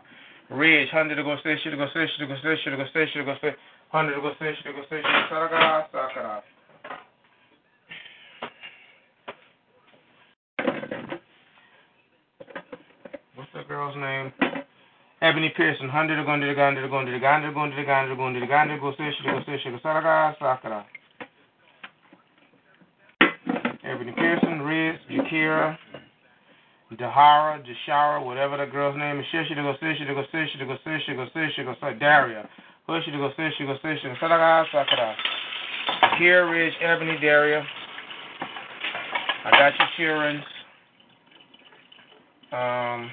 Ridge, 0.49 0.89
hundred 0.89 1.23
go 1.23 1.35
session 1.43 1.77
go 1.77 1.87
session 1.93 2.27
go 2.27 2.35
session 2.41 2.77
go 2.77 2.85
session 2.93 3.25
go 3.25 3.35
session. 3.35 3.55
Hundred 3.89 4.21
go 4.21 4.31
session 4.39 4.71
go 4.73 4.81
session 4.89 5.03
go 5.03 5.25
saka 5.29 5.87
sakara. 5.93 6.41
girl's 13.79 13.95
name? 13.95 14.33
Ebony 15.21 15.53
Pearson. 15.55 15.87
Hundred 15.87 16.23
going 16.25 16.41
to 16.41 16.47
the 16.47 16.53
gun, 16.53 16.75
going 16.89 17.05
to 17.05 17.11
the 17.13 17.19
gun, 17.19 17.53
going 17.53 17.71
to 17.71 17.77
the 17.77 17.83
gun, 17.83 18.13
going 18.17 18.33
to 18.33 18.39
the 18.41 18.45
gun, 18.45 18.67
go 18.79 18.91
sushi, 18.91 19.23
go 19.23 19.39
sushi, 19.47 19.71
go 19.71 19.79
saraga, 19.79 20.35
sakura. 20.37 20.85
Ebony 23.85 24.11
Pearson, 24.11 24.61
Riz, 24.61 24.99
Jakira, 25.09 25.77
Dahara, 26.93 27.63
Jashara, 27.63 28.23
whatever 28.23 28.57
the 28.57 28.65
girl's 28.65 28.97
name 28.97 29.19
is. 29.19 29.25
Shishi, 29.33 29.55
go 29.55 29.73
sushi, 29.81 30.05
go 30.07 30.25
sushi, 30.33 30.59
go 30.59 30.77
sushi, 30.85 31.15
go 31.15 31.27
sushi, 31.33 31.63
go 31.63 31.75
sushi, 31.81 31.99
Daria. 31.99 32.49
Hushi, 32.89 33.11
go 33.13 33.31
sushi, 33.39 33.65
go 33.65 33.77
sushi, 33.81 34.03
go 34.03 34.15
saraga, 34.21 34.65
sakura. 34.73 35.15
Jakira, 36.03 36.51
Riz, 36.51 36.73
Ebony, 36.81 37.17
Daria. 37.21 37.65
I 39.45 39.51
got 39.51 39.73
your 39.79 39.87
Sheeran's. 39.97 40.43
Um, 42.51 43.11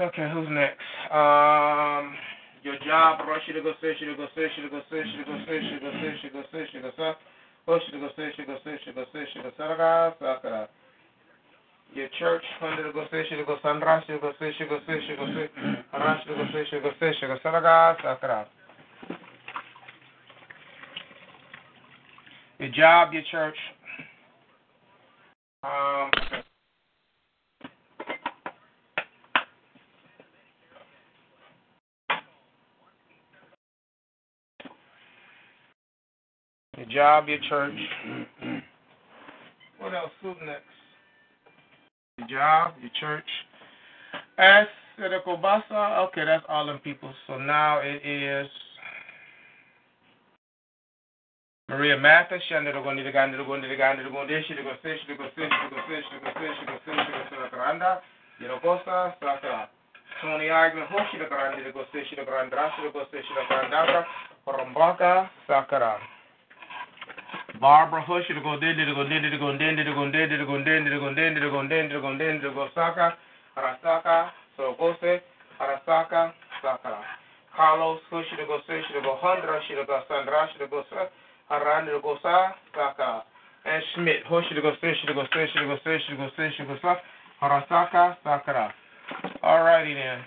okay, 0.00 0.30
who's 0.32 0.48
next? 0.50 0.80
Um, 1.10 2.14
your 2.62 2.76
job, 2.86 3.20
you 3.46 3.52
to 3.54 3.62
go 3.62 3.72
you 3.82 3.94
to 3.94 4.16
go 4.16 4.26
you 4.36 4.62
to 4.62 4.70
go 4.70 4.80
you 4.90 5.04
to 5.04 5.24
go 5.24 5.24
you 5.24 5.24
to 5.24 5.24
go 5.24 5.36
you 5.46 5.78
to 5.78 5.90
go 5.90 6.08
you 6.10 6.20
to 6.20 6.30
go 6.30 6.44
you 6.52 6.80
to 6.80 6.90
go 7.66 7.78
you 7.78 7.92
to 7.92 8.06
go 8.06 8.18
you 8.24 8.36
to 8.36 8.92
go 8.92 9.04
you 9.14 9.26
to 9.34 9.42
go 9.42 9.50
sakara. 9.58 10.68
Your 11.94 12.08
church, 12.18 12.42
to 12.60 12.92
go 12.92 13.06
you 13.12 13.36
to 13.36 13.44
go 13.44 13.56
sandrash, 13.62 14.08
you 14.08 14.14
to 14.14 14.20
go 14.20 14.32
you 14.40 14.52
to 14.52 14.66
go 14.66 14.78
to 14.78 14.86
go 14.86 15.26
to 15.26 15.26
go 15.26 16.44
to 16.44 16.80
go 16.80 16.90
to 16.90 17.26
go 17.26 17.38
sakara. 17.44 18.46
Your 22.58 22.70
job, 22.70 23.12
your 23.12 23.22
church, 23.30 23.56
um, 25.64 26.10
job, 36.94 37.28
your 37.28 37.38
church. 37.48 37.74
what 39.78 39.92
else? 39.94 40.12
Who 40.22 40.28
next? 40.46 40.62
Your 42.18 42.28
job, 42.28 42.74
your 42.80 42.90
church. 43.00 43.28
S. 44.38 44.68
Sedekobasa. 44.98 46.06
Okay, 46.06 46.24
that's 46.24 46.44
all 46.48 46.66
them 46.66 46.78
people. 46.78 47.12
So 47.26 47.36
now 47.36 47.80
it 47.82 47.98
is 48.06 48.46
Maria 51.68 51.98
Martha. 51.98 52.38
under 52.56 52.72
the 52.72 53.10
Gandhi, 53.10 53.36
the 53.36 53.42
Gondi, 53.42 53.68
the 53.68 53.76
Gandhi, 53.76 54.04
the 54.04 54.10
Gondi, 54.10 54.40
she, 54.46 54.54
the 54.54 54.62
Gossish, 54.62 55.00
the 55.08 55.14
Gossish, 55.18 55.34
the 55.34 55.74
Gossish, 55.74 56.06
the 56.14 56.18
Gossish, 56.22 56.56
the 56.60 56.66
Gossish, 56.70 57.02
the 57.10 57.50
the 57.50 57.50
gun, 57.50 57.80
Satra. 59.18 59.66
the 60.22 60.46
gun. 60.46 60.86
Hoshi, 60.86 61.18
the 61.18 61.26
Grandi, 61.26 61.64
the 61.64 61.72
Gossish, 61.72 62.06
the 62.14 62.22
Grandras, 62.22 62.70
the 62.78 62.92
Gossish, 62.92 63.26
the 63.34 63.42
Grandabra, 63.50 64.04
Rombaka, 64.46 65.28
Sakara. 65.48 66.13
Barbara 67.60 68.02
Hush 68.02 68.26
to 68.28 68.34
go 68.40 68.58
dindi 68.58 68.94
go 68.94 69.04
dindi 69.04 69.38
go 69.38 69.52
dindi 69.56 69.84
go 69.94 70.04
dindi 70.10 70.46
go 70.46 70.58
dindi 70.58 70.98
go 70.98 71.08
dindi 71.14 71.50
go 71.50 71.62
dindi 71.62 72.00
go 72.00 72.08
dindi 72.14 72.54
go 72.54 72.68
Saka, 72.74 73.14
Arasaka, 73.56 74.30
Sorokose, 74.58 75.20
Arasaka, 75.60 76.32
Sakara. 76.62 77.00
Carlos 77.56 78.00
Hush 78.10 78.26
to 78.36 78.46
go 78.46 78.58
to 78.66 79.00
go 79.02 79.18
Hundra, 79.22 79.60
to 79.68 79.86
go 79.86 80.00
Sandra, 80.08 80.48
to 80.58 80.66
go 80.66 80.82
Saka. 80.90 81.10
Aranda 81.50 82.00
go 82.02 82.16
sa, 82.22 82.54
saka. 82.74 83.24
And 83.64 83.82
Schmidt, 83.94 84.24
Hoshi 84.26 84.54
to 84.54 84.62
go 84.62 84.70
to 84.70 84.76
go 84.80 84.90
to 84.90 85.14
go 85.14 85.24
to 85.32 85.66
go 85.66 86.28
to 86.36 86.64
go 86.64 86.76
sa. 86.80 86.96
Harasaka 87.42 88.16
Sakura. 88.24 88.72
Alrighty 89.42 89.94
then. 89.94 90.20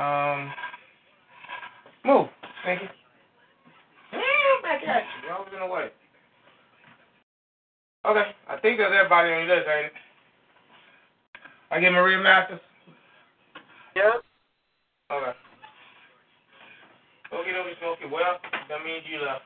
Um, 0.00 0.52
move. 2.04 2.28
Thank 2.64 2.82
you. 2.82 3.03
Back 4.86 5.04
at 5.04 5.24
you. 5.24 5.30
I 5.30 5.38
was 5.38 5.48
in 5.52 5.60
the 5.60 5.66
way. 5.66 5.88
Okay, 8.06 8.30
I 8.48 8.56
think 8.60 8.78
that's 8.78 8.92
everybody 8.92 9.32
on 9.32 9.46
your 9.46 9.56
list, 9.56 9.68
ain't 9.68 9.86
it? 9.86 9.92
I 11.70 11.80
get 11.80 11.92
Maria 11.92 12.18
Masters. 12.18 12.60
Yep. 13.96 14.22
Okay. 15.10 15.32
Okay, 17.32 17.50
okay, 17.50 17.86
okay. 17.86 18.08
Well, 18.12 18.38
that 18.68 18.84
means 18.84 19.04
you 19.10 19.24
left. 19.24 19.42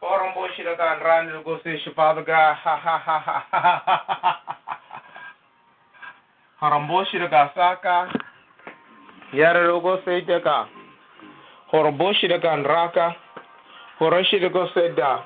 Forum 0.00 0.32
bullshit 0.34 0.66
I 0.66 0.76
got 0.76 1.02
around 1.02 1.26
to 1.32 1.42
go 1.44 1.58
say 1.64 1.78
Father 1.94 2.24
God. 2.24 2.56
Ha 2.56 2.76
ha 2.76 2.98
ha 2.98 3.18
ha 3.18 3.40
ha 3.50 3.82
ha 3.86 4.02
ha 4.06 4.40
ha. 4.48 4.74
Gasaka. 7.30 8.12
Yara 9.32 9.68
rogo 9.68 10.04
say 10.04 10.20
deka. 10.22 10.66
Ganraka. 11.72 13.14
Horoshi 14.04 14.38
da 14.38 14.48
go 14.48 14.68
say 14.74 14.94
da. 14.94 15.24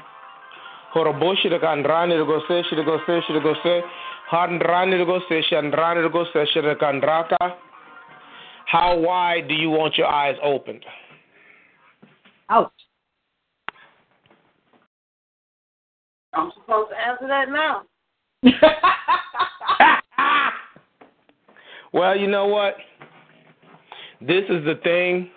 Horoboshi 0.95 1.51
da 1.51 1.59
ganrani 1.59 2.16
da 2.16 2.24
go 2.24 2.41
say 2.47 2.62
shi 2.70 2.76
da 2.76 2.85
go 2.85 2.99
say 3.07 3.20
shi 3.26 3.33
da 3.33 3.41
go 3.41 3.55
say. 3.64 3.83
Handrani 4.31 4.97
da 4.99 5.05
go 5.05 5.18
say 5.29 5.43
shi 5.43 5.57
andrani 5.57 6.01
da 6.03 6.09
go 6.09 6.24
say 6.33 6.47
shi 6.53 6.61
da 6.61 6.74
ganraka. 6.76 7.57
How 8.66 8.97
wide 8.97 9.49
do 9.49 9.55
you 9.55 9.70
want 9.70 9.97
your 9.99 10.07
eyes 10.07 10.37
opened? 10.45 10.85
Ouch. 12.51 12.70
I'm 16.35 16.53
supposed 16.55 16.91
to 16.91 16.97
answer 16.97 17.26
that 17.26 17.49
now. 17.51 17.83
Well, 21.93 22.16
you 22.16 22.26
know 22.26 22.47
what? 22.47 22.76
This 24.20 24.45
is 24.51 24.64
the 24.64 24.74
thing. 24.83 25.31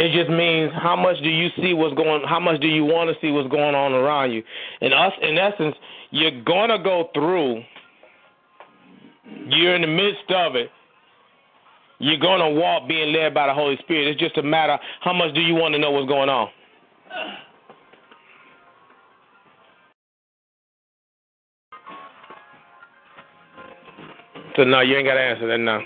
It 0.00 0.12
just 0.12 0.30
means 0.30 0.72
how 0.72 0.96
much 0.96 1.18
do 1.22 1.28
you 1.28 1.50
see 1.60 1.74
what's 1.74 1.94
going 1.94 2.22
how 2.26 2.40
much 2.40 2.58
do 2.62 2.66
you 2.66 2.86
want 2.86 3.10
to 3.10 3.16
see 3.20 3.30
what's 3.30 3.50
going 3.50 3.74
on 3.74 3.92
around 3.92 4.32
you. 4.32 4.42
In 4.80 4.94
us 4.94 5.12
in 5.20 5.36
essence, 5.36 5.76
you're 6.10 6.40
gonna 6.42 6.82
go 6.82 7.10
through 7.12 7.62
you're 9.48 9.74
in 9.74 9.82
the 9.82 9.86
midst 9.86 10.30
of 10.30 10.56
it. 10.56 10.70
You're 11.98 12.16
gonna 12.16 12.48
walk 12.48 12.88
being 12.88 13.12
led 13.12 13.34
by 13.34 13.46
the 13.46 13.52
Holy 13.52 13.76
Spirit. 13.82 14.08
It's 14.08 14.18
just 14.18 14.38
a 14.38 14.42
matter 14.42 14.78
how 15.02 15.12
much 15.12 15.34
do 15.34 15.42
you 15.42 15.54
want 15.54 15.74
to 15.74 15.78
know 15.78 15.90
what's 15.90 16.08
going 16.08 16.30
on. 16.30 16.48
So 24.56 24.64
no, 24.64 24.80
you 24.80 24.96
ain't 24.96 25.06
gotta 25.06 25.20
answer 25.20 25.46
that 25.46 25.58
now. 25.58 25.80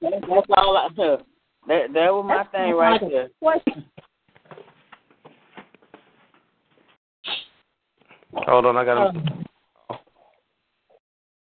That's 0.00 0.46
all 0.56 0.78
I 0.78 0.88
do. 0.96 1.18
That 1.66 1.92
that 1.94 2.12
was 2.12 2.24
my 2.26 2.44
thing 2.44 2.74
right 2.74 3.00
there. 3.00 3.28
Hold 8.34 8.66
on, 8.66 8.76
I 8.76 8.84
gotta 8.84 9.00
um. 9.00 9.44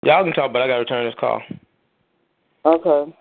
Y'all 0.05 0.25
can 0.25 0.33
talk, 0.33 0.53
but 0.53 0.63
I 0.63 0.67
gotta 0.67 0.81
return 0.81 1.07
this 1.07 1.15
call. 1.19 1.41
Okay. 2.65 3.13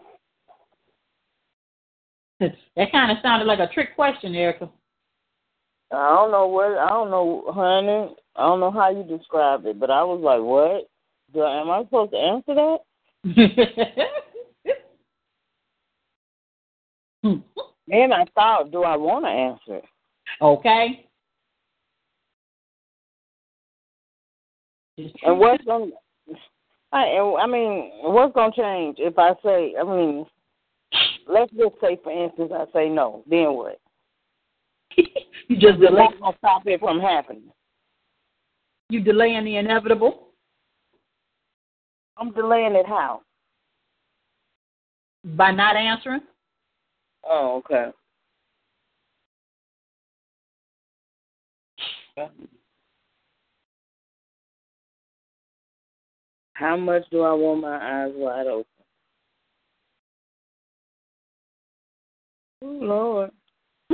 that 2.39 2.91
kind 2.91 3.12
of 3.12 3.18
sounded 3.22 3.45
like 3.45 3.60
a 3.60 3.72
trick 3.74 3.95
question, 3.95 4.36
Erica. 4.36 4.70
I 5.91 6.10
don't 6.16 6.32
know 6.32 6.47
what 6.47 6.78
I 6.78 6.89
don't 6.89 7.12
know, 7.12 7.45
honey. 7.54 8.16
I 8.36 8.41
don't 8.41 8.60
know 8.60 8.72
how 8.72 8.89
you 8.89 9.04
described 9.04 9.66
it, 9.66 9.80
but 9.80 9.89
I 9.89 10.04
was 10.04 10.22
like, 10.22 10.41
"What? 10.41 10.89
Do 11.34 11.41
I, 11.41 11.62
am 11.62 11.70
I 11.70 11.84
supposed 11.84 12.12
to 12.12 12.18
answer 12.18 12.56
that?" 12.56 12.80
Hmm. 17.24 17.40
Then 17.88 18.14
I 18.14 18.26
thought, 18.36 18.72
"Do 18.72 18.84
I 18.84 18.96
want 18.96 19.26
to 19.26 19.30
answer 19.30 19.82
okay. 20.42 21.08
And 25.24 25.40
what's 25.40 25.64
gonna? 25.66 25.88
I 26.92 27.06
and 27.06 27.38
I 27.38 27.48
mean, 27.48 27.92
what's 28.04 28.34
gonna 28.34 28.54
change 28.56 28.98
if 29.00 29.18
I 29.18 29.34
say? 29.44 29.74
I 29.80 29.84
mean, 29.84 30.26
let's 31.28 31.52
just 31.52 31.76
say, 31.82 32.00
for 32.04 32.12
instance, 32.12 32.52
I 32.54 32.66
say 32.74 32.90
no. 32.90 33.24
Then 33.30 33.54
what? 33.54 33.80
you 34.98 35.58
just 35.58 35.80
delay. 35.80 36.02
What's 36.02 36.20
gonna 36.20 36.38
stop 36.38 36.64
it 36.66 36.80
from 36.80 37.00
happening? 37.00 37.52
You 38.90 39.00
delaying 39.00 39.46
the 39.46 39.58
inevitable 39.58 40.28
I'm 42.18 42.32
delaying 42.34 42.76
it 42.76 42.86
how? 42.86 43.22
by 45.24 45.52
not 45.52 45.76
answering. 45.76 46.22
Oh, 47.24 47.62
okay. 47.66 47.92
How 56.54 56.78
much 56.78 57.04
do 57.12 57.22
I 57.22 57.34
want 57.34 57.62
my 57.62 58.04
eyes 58.04 58.12
wide 58.16 58.48
open? 58.48 58.66
Oh, 62.64 62.68
Lord. 62.68 63.32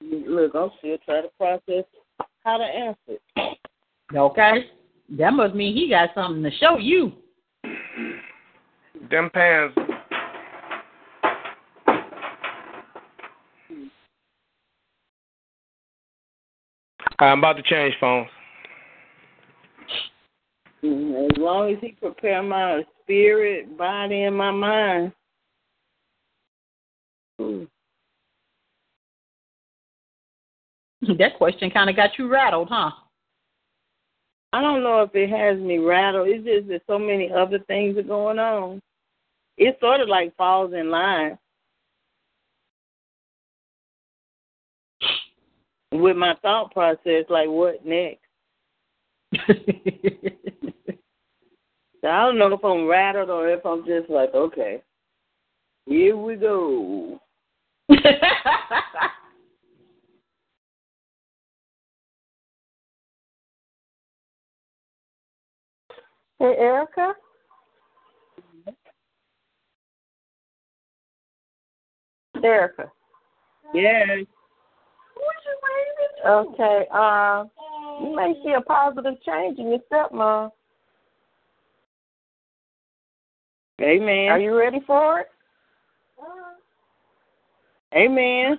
Look, 0.00 0.54
I'm 0.54 0.70
still 0.78 0.96
trying 1.04 1.24
to 1.24 1.30
process 1.36 1.84
how 2.44 2.56
to 2.58 2.64
answer 2.64 2.96
it. 3.08 3.58
Okay. 4.14 4.70
That 5.18 5.32
must 5.32 5.54
mean 5.54 5.74
he 5.74 5.88
got 5.90 6.10
something 6.14 6.42
to 6.42 6.50
show 6.58 6.78
you. 6.78 7.12
Them 9.10 9.30
pants. 9.32 9.78
I'm 17.18 17.38
about 17.38 17.56
to 17.56 17.62
change 17.62 17.94
phones. 18.00 18.28
As 20.82 21.36
long 21.36 21.72
as 21.72 21.78
he 21.80 21.92
prepare 21.92 22.42
my 22.42 22.84
spirit, 23.02 23.76
body, 23.76 24.22
and 24.22 24.36
my 24.36 24.52
mind. 24.52 25.12
Ooh. 27.40 27.66
That 31.18 31.36
question 31.36 31.70
kind 31.70 31.90
of 31.90 31.96
got 31.96 32.18
you 32.18 32.28
rattled, 32.28 32.68
huh? 32.70 32.90
I 34.52 34.60
don't 34.60 34.82
know 34.82 35.02
if 35.02 35.10
it 35.14 35.30
has 35.30 35.58
me 35.58 35.78
rattled. 35.78 36.28
It's 36.28 36.44
just 36.44 36.68
that 36.68 36.82
so 36.86 36.98
many 36.98 37.30
other 37.32 37.58
things 37.66 37.98
are 37.98 38.02
going 38.02 38.38
on. 38.38 38.80
It 39.56 39.76
sort 39.80 40.00
of 40.00 40.08
like 40.08 40.36
falls 40.36 40.72
in 40.72 40.90
line 40.90 41.38
with 45.92 46.16
my 46.16 46.34
thought 46.42 46.72
process. 46.72 47.24
Like, 47.28 47.48
what 47.48 47.84
next? 47.84 48.20
So 52.00 52.06
I 52.06 52.26
don't 52.26 52.38
know 52.38 52.52
if 52.52 52.64
I'm 52.64 52.86
rattled 52.86 53.28
or 53.28 53.48
if 53.48 53.66
I'm 53.66 53.84
just 53.84 54.08
like, 54.08 54.32
okay, 54.34 54.82
here 55.86 56.16
we 56.16 56.36
go. 56.36 57.20
Hey, 66.40 66.54
Erica? 66.56 67.14
Erica. 72.44 72.92
Yes. 73.74 74.24
Okay. 76.26 76.86
Uh, 76.92 77.44
you 78.02 78.14
may 78.14 78.34
see 78.44 78.52
a 78.52 78.60
positive 78.60 79.14
change 79.26 79.58
in 79.58 79.68
your 79.68 79.80
stepmom. 79.90 80.50
Amen. 83.80 84.28
Are 84.30 84.40
you 84.40 84.56
ready 84.56 84.80
for 84.86 85.20
it? 85.20 85.26
Amen. 87.94 88.58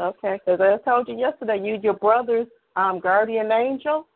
Okay, 0.00 0.38
because 0.44 0.60
I 0.60 0.78
told 0.88 1.08
you 1.08 1.18
yesterday, 1.18 1.60
you 1.62 1.78
your 1.82 1.94
brother's 1.94 2.46
um, 2.76 3.00
guardian 3.00 3.52
angel. 3.52 4.06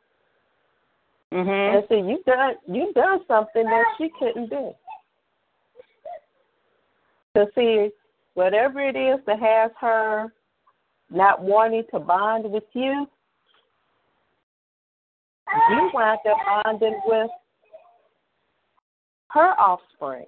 Mhm. 1.32 1.48
And 1.48 1.84
so 1.88 1.94
you 1.94 2.22
done 2.24 2.54
you 2.66 2.92
done 2.94 3.20
something 3.26 3.64
that 3.64 3.84
she 3.98 4.08
couldn't 4.18 4.48
do. 4.48 4.74
To 7.34 7.46
see 7.54 7.90
whatever 8.34 8.80
it 8.80 8.96
is 8.96 9.20
that 9.26 9.38
has 9.40 9.70
her 9.80 10.32
not 11.10 11.42
wanting 11.42 11.84
to 11.92 12.00
bond 12.00 12.50
with 12.50 12.64
you, 12.72 13.06
you 15.70 15.90
wind 15.94 16.18
up 16.28 16.64
bonding 16.64 17.00
with 17.06 17.30
her 19.30 19.52
offspring 19.60 20.26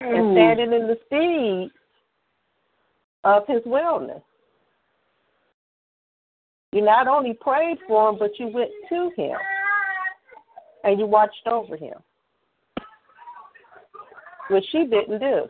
and 0.00 0.28
hmm. 0.28 0.32
standing 0.34 0.72
in 0.72 0.86
the 0.86 0.98
steed 1.06 1.70
of 3.24 3.42
his 3.46 3.62
wellness. 3.62 4.22
You 6.72 6.82
not 6.82 7.08
only 7.08 7.34
prayed 7.34 7.78
for 7.88 8.10
him, 8.10 8.18
but 8.18 8.38
you 8.38 8.48
went 8.48 8.70
to 8.88 9.10
him 9.16 9.36
and 10.84 10.98
you 10.98 11.06
watched 11.06 11.46
over 11.46 11.76
him, 11.76 11.94
which 14.50 14.64
she 14.70 14.84
didn't 14.84 15.18
do. 15.18 15.48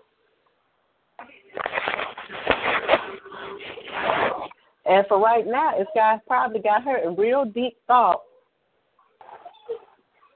And 4.88 5.04
for 5.08 5.18
right 5.18 5.46
now, 5.46 5.72
it's 5.76 5.90
got 5.94 6.24
probably 6.26 6.60
got 6.60 6.84
her 6.84 6.98
in 6.98 7.16
real 7.16 7.44
deep 7.44 7.76
thought 7.86 8.22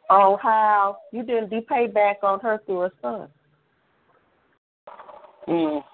on 0.09 0.38
how 0.42 0.98
you 1.12 1.22
didn't 1.22 1.51
be 1.51 1.61
paid 1.61 1.94
back 1.94 2.18
on 2.22 2.40
her 2.40 2.61
through 2.66 2.80
her 2.80 2.92
son. 3.01 3.28
Mm. 5.46 5.84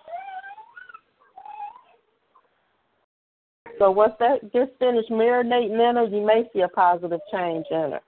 So 3.79 3.91
once 3.91 4.15
that 4.21 4.41
just 4.55 4.73
finished 4.79 5.11
marinating 5.11 5.73
in 5.73 5.97
her, 5.97 6.07
you 6.07 6.25
may 6.25 6.49
see 6.53 6.61
a 6.61 6.69
positive 6.69 7.21
change 7.31 7.67
in 7.71 7.93
her. 7.93 8.01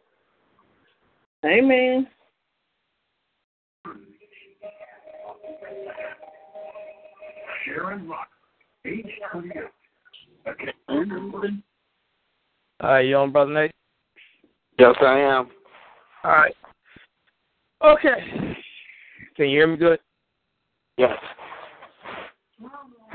Amen. 1.44 2.07
Sharon 7.64 8.09
Rock, 8.09 8.28
age 8.86 9.07
28. 9.30 9.55
All 12.80 12.90
right, 12.90 13.01
you 13.01 13.16
on, 13.16 13.32
Brother 13.32 13.53
Nate? 13.53 13.72
Yes, 14.78 14.94
I 15.01 15.18
am. 15.18 15.51
All 16.24 16.30
right. 16.30 16.55
Okay. 17.84 18.57
Can 19.36 19.49
you 19.49 19.59
hear 19.59 19.66
me 19.66 19.76
good? 19.76 19.99
Yes. 20.96 21.16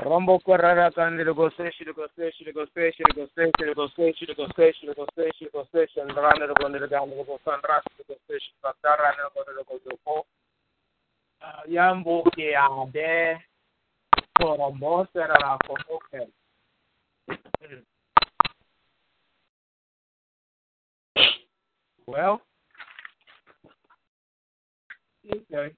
Rombo 0.04 0.40
well, 22.06 22.42
okay. 25.32 25.72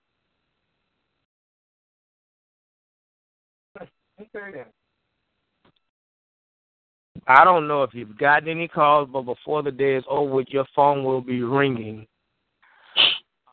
I 7.29 7.45
don't 7.45 7.67
know 7.67 7.83
if 7.83 7.95
you've 7.95 8.19
gotten 8.19 8.49
any 8.49 8.69
calls, 8.69 9.09
but 9.13 9.23
before 9.23 9.63
the 9.63 9.71
day 9.71 9.97
is 9.97 10.05
over, 10.09 10.43
your 10.49 10.67
phone 10.75 11.05
will 11.05 11.21
be 11.21 11.43
ringing. 11.43 12.07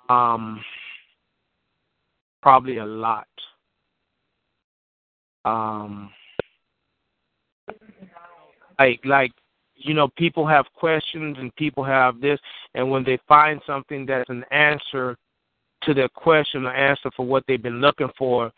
Um, 0.10 0.64
probably 2.42 2.78
a 2.78 2.86
lot. 2.86 3.28
Um, 5.46 6.12
like 8.80 9.02
like 9.06 9.32
you 9.76 9.94
know, 9.94 10.08
people 10.18 10.48
have 10.48 10.66
questions 10.74 11.38
and 11.40 11.56
people 11.56 11.84
have 11.84 12.22
this, 12.22 12.40
and 12.74 12.90
when 12.90 13.04
they 13.04 13.20
find 13.28 13.62
something 13.66 14.06
that's 14.06 14.30
an 14.30 14.46
answer 14.52 15.18
to 15.84 15.94
their 15.94 16.10
question, 16.10 16.66
an 16.66 16.76
answer 16.76 17.12
for 17.16 17.26
what 17.26 17.44
they've 17.48 17.62
been 17.62 17.82
looking 17.82 18.10
for, 18.18 18.52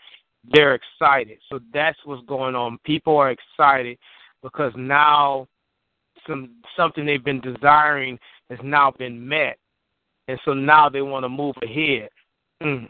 they're 0.51 0.75
excited. 0.75 1.39
So 1.49 1.59
that's 1.73 1.97
what's 2.05 2.25
going 2.27 2.55
on. 2.55 2.77
People 2.83 3.17
are 3.17 3.31
excited 3.31 3.97
because 4.43 4.73
now 4.75 5.47
some 6.27 6.51
something 6.77 7.05
they've 7.05 7.23
been 7.23 7.41
desiring 7.41 8.19
has 8.49 8.59
now 8.63 8.91
been 8.91 9.27
met, 9.27 9.57
and 10.27 10.39
so 10.45 10.53
now 10.53 10.89
they 10.89 11.01
want 11.01 11.23
to 11.23 11.29
move 11.29 11.55
ahead. 11.63 12.09
Mm. 12.61 12.89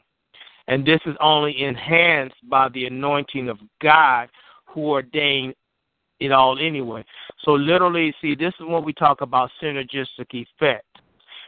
And 0.68 0.86
this 0.86 1.00
is 1.06 1.16
only 1.22 1.64
enhanced 1.64 2.36
by 2.50 2.70
the 2.70 2.86
anointing 2.86 3.50
of 3.50 3.60
God, 3.82 4.30
who 4.66 4.90
ordained 4.90 5.54
it 6.20 6.32
all 6.32 6.58
anyway. 6.60 7.04
So 7.44 7.52
literally, 7.52 8.14
see, 8.22 8.36
this 8.36 8.54
is 8.60 8.66
what 8.66 8.86
we 8.86 8.94
talk 8.94 9.22
about 9.22 9.52
synergistic 9.62 10.32
effect. 10.32 10.86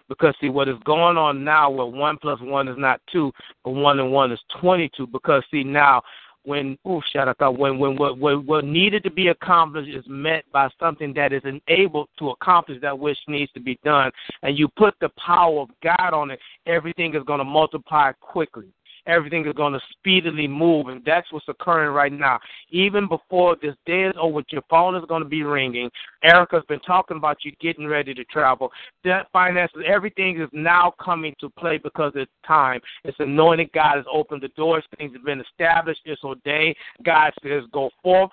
Because 0.10 0.34
see 0.40 0.50
what 0.50 0.70
is 0.70 0.78
going 0.86 1.18
on 1.18 1.44
now 1.44 1.70
where 1.70 1.86
one 1.86 2.18
plus 2.18 2.40
one 2.42 2.70
is 2.70 2.78
not 2.78 3.02
two, 3.12 3.32
but 3.64 3.72
one 3.72 4.00
and 4.00 4.12
one 4.12 4.32
is 4.32 4.40
twenty 4.62 4.90
two. 4.96 5.06
Because 5.06 5.44
see 5.52 5.66
now 5.66 6.02
when 6.44 6.78
oh 6.86 7.02
shout 7.12 7.28
out 7.42 7.60
when 7.60 7.78
when 7.78 7.98
what, 7.98 8.18
what 8.18 8.46
what 8.46 8.64
needed 8.64 9.04
to 9.04 9.12
be 9.12 9.28
accomplished 9.28 9.94
is 9.94 10.06
met 10.08 10.46
by 10.54 10.70
something 10.80 11.14
that 11.14 11.34
is 11.34 11.42
enabled 11.44 12.08
to 12.18 12.30
accomplish 12.30 12.80
that 12.82 12.98
which 12.98 13.18
needs 13.28 13.52
to 13.52 13.60
be 13.60 13.78
done, 13.84 14.10
and 14.44 14.58
you 14.58 14.70
put 14.78 14.94
the 15.02 15.10
power 15.18 15.60
of 15.60 15.70
God 15.84 16.14
on 16.14 16.32
it, 16.32 16.40
everything 16.66 17.14
is 17.14 17.24
going 17.24 17.40
to 17.40 17.44
multiply 17.44 18.14
quickly 18.14 18.72
everything 19.08 19.46
is 19.48 19.54
going 19.54 19.74
to 19.74 19.80
speedily 19.92 20.48
move, 20.48 20.88
and 20.88 21.04
that's 21.06 21.32
what's 21.32 21.48
occurring 21.48 21.92
right 21.92 22.12
now. 22.12 22.40
Even 22.70 23.08
before 23.08 23.56
this 23.62 23.76
day 23.86 24.04
is 24.04 24.14
over, 24.20 24.42
your 24.50 24.62
phone 24.70 24.96
is 24.96 25.04
going 25.08 25.24
to 25.24 25.30
be 25.30 25.44
ringing. 25.44 25.90
Erica's 26.24 26.64
been 26.68 26.80
talking 26.82 27.18
about 27.18 27.38
you 27.44 27.52
getting 27.60 27.88
ready 27.88 28.14
to 28.14 28.24
travel. 28.26 28.72
That 29.04 29.28
finances, 29.32 29.82
everything 29.86 30.40
is 30.42 30.50
now 30.52 30.94
coming 31.04 31.34
to 31.40 31.50
play 31.50 31.78
because 31.78 32.12
it's 32.16 32.32
time. 32.46 32.82
It's 33.04 33.18
anointed. 33.20 33.72
God 33.74 33.96
has 33.96 34.06
opened 34.12 34.44
the 34.44 34.50
doors. 34.50 34.84
Things 34.98 35.14
have 35.14 35.26
been 35.26 35.42
established. 35.42 36.02
It's 36.06 36.24
ordained. 36.24 36.76
God 37.04 37.32
says, 37.44 37.64
go 37.72 37.90
forth. 38.04 38.30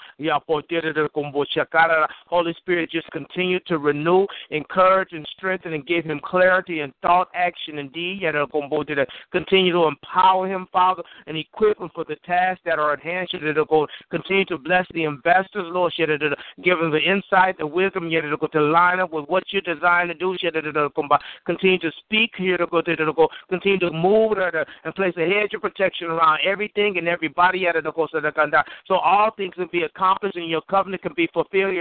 Holy 2.27 2.55
Spirit, 2.55 2.91
just 2.91 3.11
continue 3.11 3.61
to 3.61 3.79
renew, 3.79 4.27
encourage, 4.51 5.13
and 5.13 5.27
strengthen, 5.37 5.73
and 5.75 5.87
give 5.87 6.05
him 6.05 6.21
clarity 6.25 6.81
and 6.81 6.93
thought, 7.03 7.29
action, 7.35 7.79
and 7.79 7.93
deed. 7.93 8.23
Continue 9.33 9.73
to 9.73 9.85
empower 9.85 10.49
him 10.49 10.64
Father, 10.73 11.03
and 11.27 11.37
equip 11.37 11.79
them 11.79 11.91
for 11.95 12.05
the 12.05 12.17
tasks 12.27 12.63
that 12.65 12.79
are 12.79 12.93
at 12.93 13.01
hand. 13.01 13.29
Go 13.69 13.87
continue 14.11 14.45
to 14.47 14.59
bless 14.59 14.87
the 14.93 15.05
investors, 15.05 15.65
Lord. 15.67 15.93
Give 15.97 16.79
them 16.79 16.91
the 16.91 16.99
insight, 16.99 17.59
the 17.59 17.67
wisdom, 17.67 18.11
to 18.11 18.61
line 18.61 19.01
up 19.01 19.13
with 19.13 19.27
what 19.27 19.45
you're 19.51 19.63
designed 19.63 20.11
to 20.11 20.15
do. 20.15 20.37
Continue 21.47 21.79
to 21.79 21.91
speak. 22.05 22.33
Continue 22.35 23.79
to 23.79 23.91
move 23.91 24.33
uh, 24.39 24.65
and 24.85 24.95
place 24.95 25.15
a 25.17 25.29
hedge 25.29 25.55
of 25.55 25.63
protection 25.63 26.09
around 26.09 26.41
everything 26.45 26.99
and 26.99 27.09
everybody 27.09 27.67
So 28.87 28.95
all 28.97 29.31
things 29.37 29.55
can 29.55 29.69
be 29.73 29.83
accomplished 29.83 30.37
and 30.37 30.49
your 30.49 30.63
covenant 30.63 31.03
can 31.03 31.13
be 31.17 31.29
fulfilled. 31.33 31.75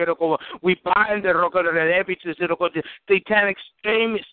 We 0.62 0.80
bind 0.84 1.24
the 1.24 1.94
every 1.94 2.20
satanic 3.08 3.58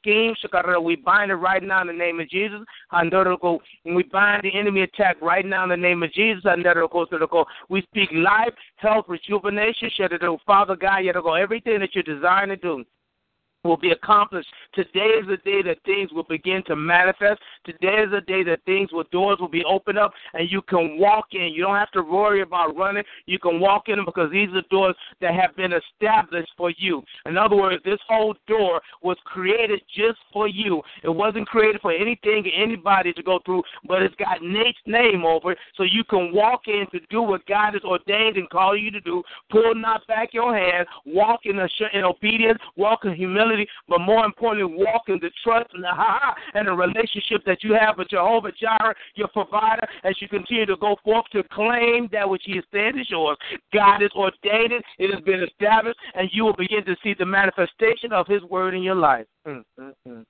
scheme. 0.00 0.34
We 0.82 0.96
bind 0.96 1.30
it 1.30 1.36
right 1.36 1.62
now 1.62 1.80
in 1.82 1.86
the 1.86 1.92
name 1.92 2.20
of 2.20 2.28
Jesus. 2.28 2.60
And 2.92 3.96
we 3.96 4.02
bind 4.04 4.39
the 4.42 4.58
enemy 4.58 4.82
attack 4.82 5.16
right 5.20 5.44
now 5.44 5.64
in 5.64 5.70
the 5.70 5.76
name 5.76 6.02
of 6.02 6.12
Jesus. 6.12 6.44
We 7.68 7.82
speak 7.82 8.10
life, 8.12 8.54
health, 8.76 9.06
rejuvenation. 9.08 9.90
Father 10.46 10.76
God, 10.76 11.04
everything 11.36 11.80
that 11.80 11.94
you're 11.94 12.02
designed 12.02 12.50
to 12.50 12.56
do 12.56 12.84
will 13.64 13.76
be 13.76 13.90
accomplished. 13.90 14.48
Today 14.74 15.10
is 15.20 15.26
the 15.26 15.36
day 15.38 15.62
that 15.62 15.78
things 15.84 16.12
will 16.12 16.24
begin 16.24 16.62
to 16.66 16.76
manifest. 16.76 17.40
Today 17.64 18.04
is 18.04 18.10
the 18.10 18.22
day 18.22 18.42
that 18.44 18.64
things 18.64 18.90
will 18.92 19.04
doors 19.12 19.38
will 19.38 19.48
be 19.48 19.64
opened 19.64 19.98
up 19.98 20.12
and 20.34 20.50
you 20.50 20.62
can 20.62 20.98
walk 20.98 21.26
in. 21.32 21.52
You 21.52 21.62
don't 21.62 21.76
have 21.76 21.90
to 21.92 22.02
worry 22.02 22.42
about 22.42 22.76
running. 22.76 23.04
You 23.26 23.38
can 23.38 23.60
walk 23.60 23.88
in 23.88 24.04
because 24.04 24.30
these 24.30 24.48
are 24.54 24.62
doors 24.70 24.96
that 25.20 25.34
have 25.34 25.54
been 25.56 25.72
established 25.72 26.50
for 26.56 26.72
you. 26.78 27.02
In 27.26 27.36
other 27.36 27.56
words, 27.56 27.82
this 27.84 27.98
whole 28.08 28.34
door 28.46 28.80
was 29.02 29.16
created 29.24 29.82
just 29.94 30.18
for 30.32 30.48
you. 30.48 30.80
It 31.02 31.10
wasn't 31.10 31.48
created 31.48 31.80
for 31.82 31.92
anything 31.92 32.44
or 32.46 32.62
anybody 32.62 33.12
to 33.12 33.22
go 33.22 33.40
through, 33.44 33.62
but 33.86 34.02
it's 34.02 34.14
got 34.14 34.42
Nate's 34.42 34.78
name 34.86 35.24
over 35.24 35.52
it 35.52 35.58
so 35.76 35.82
you 35.82 36.04
can 36.04 36.32
walk 36.32 36.62
in 36.66 36.86
to 36.92 37.00
do 37.10 37.20
what 37.20 37.44
God 37.46 37.74
has 37.74 37.82
ordained 37.82 38.36
and 38.36 38.48
called 38.48 38.80
you 38.80 38.90
to 38.90 39.00
do. 39.00 39.22
Pull 39.50 39.74
not 39.74 40.06
back 40.06 40.32
your 40.32 40.56
hand, 40.56 40.86
walk 41.04 41.40
in, 41.44 41.58
in 41.92 42.04
obedience, 42.04 42.58
walk 42.76 43.04
in 43.04 43.14
humility 43.14 43.49
humility, 43.50 43.70
but 43.88 44.00
more 44.00 44.24
importantly, 44.24 44.76
walk 44.76 45.02
in 45.08 45.18
the 45.20 45.30
trust 45.42 45.70
and 45.74 45.84
the 45.84 45.88
ha 45.88 46.34
and 46.54 46.68
the 46.68 46.72
relationship 46.72 47.44
that 47.46 47.62
you 47.62 47.74
have 47.74 47.98
with 47.98 48.08
Jehovah 48.08 48.52
Jireh, 48.52 48.94
your 49.14 49.28
provider, 49.28 49.86
as 50.04 50.14
you 50.20 50.28
continue 50.28 50.66
to 50.66 50.76
go 50.76 50.96
forth 51.04 51.26
to 51.32 51.42
claim 51.52 52.08
that 52.12 52.28
which 52.28 52.42
He 52.44 52.56
has 52.56 52.64
said 52.72 52.98
is 52.98 53.08
yours. 53.10 53.36
God 53.72 54.02
has 54.02 54.10
ordained 54.12 54.72
it; 54.72 54.84
it 54.98 55.12
has 55.12 55.22
been 55.24 55.42
established, 55.42 55.98
and 56.14 56.28
you 56.32 56.44
will 56.44 56.56
begin 56.56 56.84
to 56.84 56.96
see 57.02 57.14
the 57.18 57.26
manifestation 57.26 58.12
of 58.12 58.26
His 58.26 58.42
word 58.44 58.74
in 58.74 58.82
your 58.82 58.94
life. 58.94 59.26
Mm, 59.46 59.64
mm, 59.78 59.92
mm. 60.08 60.24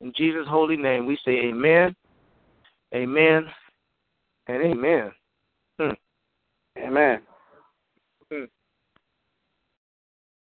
In 0.00 0.12
Jesus' 0.16 0.46
holy 0.48 0.76
name, 0.76 1.06
we 1.06 1.18
say 1.24 1.32
Amen, 1.46 1.94
Amen, 2.94 3.46
and 4.48 4.62
Amen. 4.62 5.12
Mm. 5.80 5.96
Amen. 6.78 7.20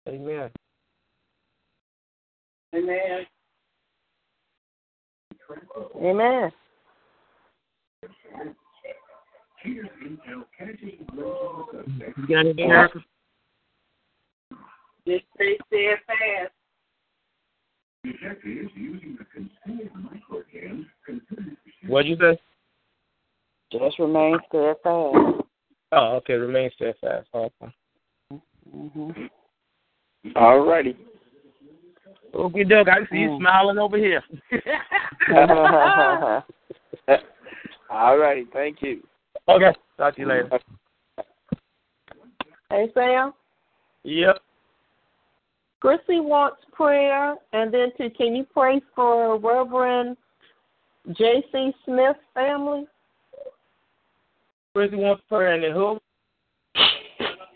Amen. 0.08 0.52
Amen. 2.74 3.26
Amen. 5.98 6.52
You 12.18 12.28
got 12.28 12.40
anything, 12.40 12.72
Erica? 12.72 13.00
Just 15.08 15.24
stay 15.36 15.58
steadfast. 15.68 16.54
What'd 21.88 22.10
you 22.10 22.18
say? 22.20 22.40
Just 23.72 24.00
remain 24.00 24.38
steadfast. 24.48 24.86
Oh, 25.92 26.16
okay. 26.16 26.34
Remain 26.34 26.70
steadfast. 26.76 27.28
Okay. 27.34 27.74
Mm-hmm. 28.76 29.12
All 30.36 30.66
righty. 30.66 30.96
Okay, 32.34 32.64
Doug. 32.64 32.88
I 32.88 33.00
see 33.12 33.18
you 33.18 33.30
mm. 33.30 33.40
smiling 33.40 33.78
over 33.78 33.98
here. 33.98 34.24
All 37.90 38.18
righty. 38.18 38.46
Thank 38.54 38.82
you. 38.82 39.02
Okay. 39.48 39.74
Talk 39.98 40.16
to 40.16 40.22
you 40.22 40.28
later. 40.28 40.50
Hey, 42.70 42.90
Sam. 42.94 43.34
Yep. 44.04 44.38
Chrissy 45.82 46.20
wants 46.20 46.62
prayer, 46.72 47.36
and 47.54 47.74
then 47.74 47.90
too, 47.98 48.10
can 48.16 48.36
you 48.36 48.46
pray 48.54 48.82
for 48.96 49.38
Reverend 49.40 50.16
J.C. 51.18 51.74
Smith 51.86 52.16
family? 52.34 52.86
Chrissy 54.74 54.96
wants 54.96 55.24
prayer, 55.28 55.54
and 55.54 55.64
then 55.64 55.72
who? 55.72 56.00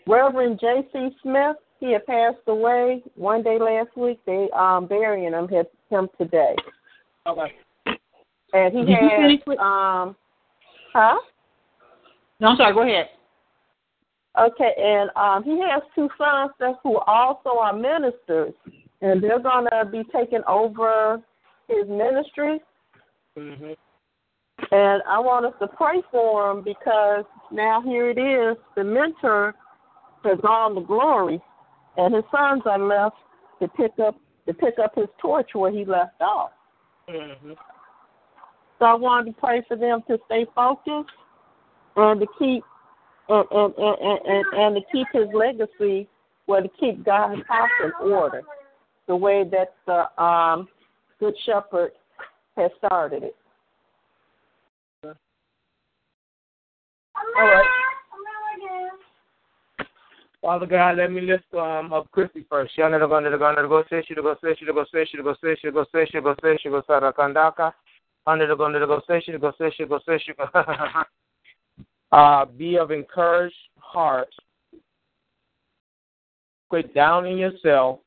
Reverend 0.06 0.60
J.C. 0.60 1.16
Smith. 1.22 1.56
He 1.78 1.92
had 1.92 2.06
passed 2.06 2.38
away 2.46 3.02
one 3.14 3.42
day 3.42 3.58
last 3.58 3.96
week. 3.96 4.18
They 4.26 4.48
um 4.56 4.86
burying 4.86 5.32
him 5.32 5.48
him 5.90 6.08
today. 6.18 6.54
Okay. 7.26 7.52
And 8.52 8.72
he 8.72 8.84
Did 8.84 8.88
you 8.88 9.08
had 9.08 9.42
with- 9.46 9.58
um, 9.58 10.16
huh? 10.92 11.18
No, 12.40 12.48
I'm 12.48 12.56
sorry. 12.56 12.74
Go 12.74 12.82
ahead. 12.82 13.08
Okay, 14.38 14.72
and 14.78 15.10
um, 15.16 15.42
he 15.44 15.58
has 15.60 15.82
two 15.94 16.10
sons 16.18 16.50
that 16.60 16.74
who 16.82 16.98
also 17.06 17.58
are 17.58 17.72
ministers, 17.72 18.52
and 19.00 19.22
they're 19.22 19.38
gonna 19.38 19.84
be 19.90 20.02
taking 20.14 20.42
over 20.46 21.22
his 21.68 21.88
ministry. 21.88 22.60
Mm-hmm. 23.38 23.72
And 24.72 25.02
I 25.08 25.18
want 25.18 25.46
us 25.46 25.54
to 25.60 25.68
pray 25.68 26.02
for 26.10 26.50
him 26.50 26.62
because 26.62 27.24
now 27.50 27.80
here 27.80 28.10
it 28.10 28.18
is, 28.18 28.56
the 28.74 28.84
mentor 28.84 29.54
has 30.24 30.38
all 30.44 30.74
the 30.74 30.80
glory, 30.80 31.40
and 31.96 32.14
his 32.14 32.24
sons 32.30 32.62
are 32.66 32.78
left 32.78 33.16
to 33.60 33.68
pick 33.68 33.92
up 34.04 34.16
to 34.46 34.54
pick 34.54 34.74
up 34.82 34.94
his 34.94 35.08
torch 35.20 35.50
where 35.54 35.72
he 35.72 35.84
left 35.84 36.20
off. 36.20 36.50
Mm-hmm. 37.08 37.52
So 38.78 38.84
I 38.84 38.94
wanted 38.94 39.34
to 39.34 39.40
pray 39.40 39.62
for 39.66 39.76
them 39.76 40.02
to 40.08 40.18
stay 40.26 40.46
focused 40.54 41.10
and 41.96 42.20
to 42.20 42.26
keep 42.38 42.62
and 43.28 43.44
and, 43.50 43.74
and, 43.76 43.98
and, 44.00 44.20
and, 44.26 44.44
and 44.54 44.76
to 44.76 44.82
keep 44.92 45.08
his 45.12 45.26
legacy, 45.34 46.08
well, 46.46 46.62
to 46.62 46.68
keep 46.78 47.04
God's 47.04 47.42
house 47.48 47.68
in 47.84 47.90
order, 48.10 48.42
the 49.08 49.16
way 49.16 49.42
that 49.50 49.74
the 49.86 50.08
um, 50.22 50.68
Good 51.18 51.34
Shepherd 51.44 51.90
has 52.56 52.70
started 52.78 53.24
it. 53.24 53.36
All 55.04 55.14
right. 57.44 57.66
Father 60.42 60.66
God, 60.66 60.98
let 60.98 61.10
me 61.10 61.22
lift 61.22 61.52
um, 61.54 61.92
up 61.92 62.10
Christy 62.10 62.46
first. 62.48 62.76
Shana 62.76 63.00
the 63.00 63.06
gonna 63.06 63.30
the 63.30 63.38
gonna 63.38 63.66
go 63.66 63.82
say 63.90 64.04
she 64.06 64.14
go 64.14 64.36
say 64.42 64.54
she 64.58 64.66
go 64.66 64.84
say 64.92 65.04
she 65.10 65.16
go 65.22 65.34
say 65.42 65.56
she 65.60 65.70
go 65.70 65.84
say 65.92 66.06
she 66.10 66.20
go 66.20 66.34
say 66.42 66.58
she 66.62 66.68
go 66.68 66.82
sara 66.86 67.12
kandaka. 67.12 67.72
Under 68.26 68.46
the 68.46 68.54
gonna 68.54 68.78
go 68.86 69.00
say 69.08 69.22
she 69.24 69.32
go 69.32 69.52
say 69.58 69.72
she 69.76 69.84
go 69.86 69.98
say 70.06 70.18
she 70.24 70.32
go. 70.34 70.46
Uh, 72.12 72.44
be 72.44 72.78
of 72.78 72.92
encouraged 72.92 73.54
heart. 73.78 74.28
Quit 76.68 76.94
down 76.94 77.26
in 77.26 77.36
yourself. 77.36 77.98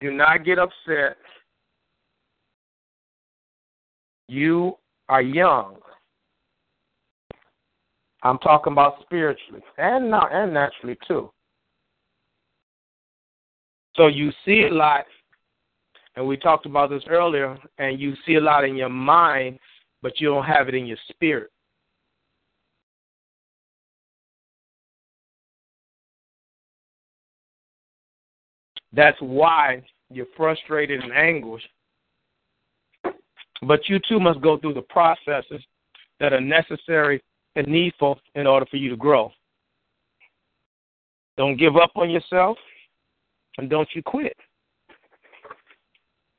Do 0.00 0.12
not 0.12 0.44
get 0.44 0.58
upset. 0.58 1.16
You 4.28 4.78
are 5.08 5.22
young. 5.22 5.76
I'm 8.24 8.38
talking 8.38 8.72
about 8.72 9.02
spiritually 9.02 9.62
and 9.76 10.12
and 10.12 10.54
naturally 10.54 10.96
too. 11.06 11.30
So 13.96 14.06
you 14.08 14.32
see 14.44 14.62
a 14.62 14.74
lot, 14.74 15.04
and 16.16 16.26
we 16.26 16.36
talked 16.36 16.66
about 16.66 16.90
this 16.90 17.04
earlier, 17.08 17.56
and 17.78 18.00
you 18.00 18.14
see 18.26 18.34
a 18.34 18.40
lot 18.40 18.64
in 18.64 18.76
your 18.76 18.88
mind, 18.88 19.58
but 20.02 20.20
you 20.20 20.28
don't 20.28 20.44
have 20.44 20.68
it 20.68 20.74
in 20.74 20.86
your 20.86 20.96
spirit. 21.10 21.50
That's 28.92 29.20
why 29.20 29.82
you're 30.10 30.26
frustrated 30.36 31.02
and 31.02 31.12
anguished. 31.12 31.68
But 33.62 33.88
you 33.88 33.98
too 34.08 34.20
must 34.20 34.40
go 34.40 34.58
through 34.58 34.74
the 34.74 34.82
processes 34.82 35.62
that 36.20 36.32
are 36.32 36.40
necessary 36.40 37.22
and 37.56 37.66
needful 37.66 38.18
in 38.34 38.46
order 38.46 38.66
for 38.66 38.76
you 38.76 38.90
to 38.90 38.96
grow. 38.96 39.30
Don't 41.36 41.56
give 41.56 41.76
up 41.76 41.92
on 41.96 42.10
yourself 42.10 42.56
and 43.58 43.68
don't 43.68 43.88
you 43.94 44.02
quit. 44.02 44.36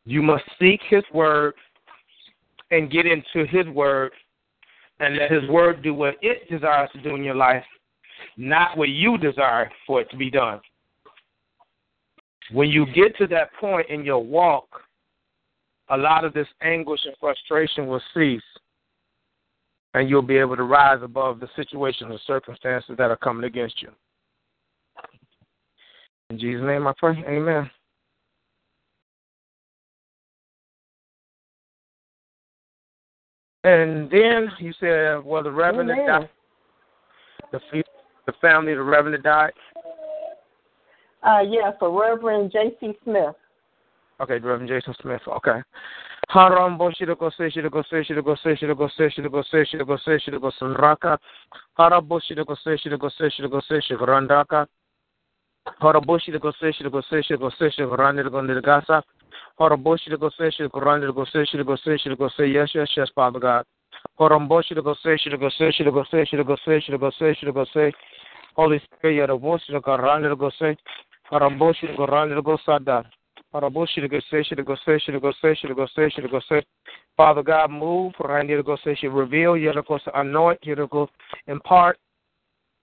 You 0.06 0.22
must 0.22 0.44
seek 0.60 0.82
His 0.90 1.04
Word 1.14 1.54
and 2.72 2.92
get 2.92 3.06
into 3.06 3.46
His 3.48 3.68
Word 3.68 4.12
and 5.00 5.18
let 5.18 5.32
His 5.32 5.48
Word 5.50 5.82
do 5.82 5.94
what 5.94 6.16
it 6.22 6.50
desires 6.50 6.90
to 6.94 7.02
do 7.02 7.16
in 7.16 7.24
your 7.24 7.36
life, 7.36 7.64
not 8.38 8.78
what 8.78 8.90
you 8.90 9.18
desire 9.18 9.70
for 9.86 10.02
it 10.02 10.10
to 10.12 10.18
be 10.18 10.30
done. 10.30 10.62
When 12.52 12.70
you 12.70 12.86
get 12.94 13.18
to 13.18 13.28
that 13.28 13.50
point 13.60 13.90
in 13.90 14.06
your 14.06 14.24
walk, 14.24 14.68
a 15.90 15.98
lot 15.98 16.24
of 16.24 16.34
this 16.34 16.48
anguish 16.62 17.02
and 17.06 17.16
frustration 17.20 17.88
will 17.88 18.02
cease, 18.14 18.42
and 19.96 20.10
you'll 20.10 20.22
be 20.22 20.38
able 20.38 20.58
to 20.58 20.64
rise 20.64 21.00
above 21.02 21.40
the 21.40 21.48
situations 21.56 22.12
and 22.12 22.20
circumstances 22.28 22.96
that 22.98 23.10
are 23.10 23.16
coming 23.16 23.46
against 23.46 23.82
you. 23.82 23.90
In 26.30 26.38
Jesus' 26.38 26.66
name 26.66 26.86
I 26.86 26.92
pray. 26.98 27.24
Amen. 27.26 27.70
And 33.64 34.12
then 34.12 34.52
you 34.60 34.74
said, 34.82 35.24
well, 35.24 35.42
the 35.42 35.52
reverend 35.52 35.90
died. 36.06 36.30
The, 37.54 37.60
the 38.28 38.34
family 38.42 38.74
of 38.74 38.80
the 38.80 38.84
reverend 38.84 39.24
died. 39.24 39.54
Uh, 41.24 41.40
yeah, 41.42 41.72
for 41.80 41.90
Reverend 41.90 42.52
J.C. 42.52 42.94
Smith. 43.04 43.34
Okay, 44.20 44.34
Reverend 44.34 44.68
Jason 44.68 44.94
Smith. 45.02 45.22
Okay. 45.28 45.62
Harambo 46.30 46.92
shiroko 46.92 47.30
se 47.32 47.50
shiroko 47.52 47.84
se 47.84 48.04
shiroko 48.04 48.36
se 48.36 48.56
shiroko 48.56 48.88
se 48.90 49.10
shiroko 49.10 49.44
se 49.44 49.66
shiroko 49.66 49.98
se 49.98 50.20
shiroko 50.20 50.52
sanraka. 50.52 51.18
Harabo 51.78 52.20
shiroko 52.20 52.56
se 52.56 52.78
shiroko 52.78 53.10
se 53.10 53.30
shiroko 53.30 53.62
se 53.62 53.82
shigrandaka. 53.82 54.66
Harabo 55.82 56.18
shiroko 56.20 56.52
se 56.60 56.72
shiroko 56.74 57.02
se 57.04 57.22
shiroko 57.22 57.52
se 57.52 57.70
shigrandirgo. 57.72 58.42
Harabo 59.60 59.98
yes 62.54 62.76
yes 62.76 62.98
yes 62.98 63.10
Father 63.16 63.40
God. 63.40 63.66
Harambo 64.20 64.62
shiroko 64.64 64.96
se 64.96 65.18
shiroko 65.18 65.50
se 65.52 65.72
shiroko 65.72 66.06
se 66.10 67.36
shiroko. 67.36 67.92
Holy 68.56 68.80
Spirit, 68.80 69.16
you're 69.16 69.28
the 69.28 69.36
voice 69.36 69.62
of 69.70 69.84
the 69.84 69.92
randirgo 69.92 70.52
se. 70.58 70.78
Harambo 71.32 71.74
shiroko 71.74 72.08
randirgo 72.08 72.58
sadar. 72.66 73.06
Father 77.18 77.44
God, 77.44 77.72
move. 77.72 78.14
Reveal, 78.20 79.58
anoint, 80.14 80.60
impart, 81.48 81.98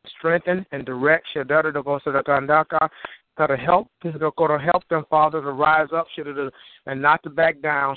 strengthen, 0.06 0.66
and 0.72 0.84
direct. 0.86 1.26
To 3.38 3.56
help, 3.56 3.88
to 4.02 4.10
help 4.10 4.88
them, 4.88 5.04
Father, 5.08 5.40
to 5.40 5.52
rise 5.52 5.88
up 5.94 6.06
and 6.86 7.02
not 7.02 7.22
to 7.22 7.30
back 7.30 7.60
down. 7.60 7.96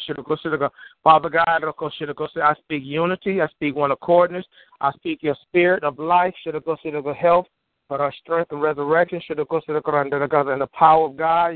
Father 1.04 1.30
God, 1.30 1.64
I 1.64 2.54
speak 2.56 2.84
unity. 2.86 3.42
I 3.42 3.48
speak 3.48 3.76
one 3.76 3.92
accordness. 3.92 4.46
I 4.82 4.92
speak 4.94 5.24
your 5.24 5.36
spirit 5.48 5.84
of 5.84 6.00
life. 6.00 6.34
Help 6.46 7.48
for 7.88 8.02
our 8.02 8.14
strength 8.14 8.52
and 8.52 8.62
resurrection, 8.62 9.22
should 9.26 9.38
have 9.38 9.50
to 9.50 9.62
the 9.68 9.82
Quran, 9.82 10.52
and 10.52 10.62
the 10.62 10.68
power 10.68 11.06
of 11.08 11.16
God, 11.16 11.56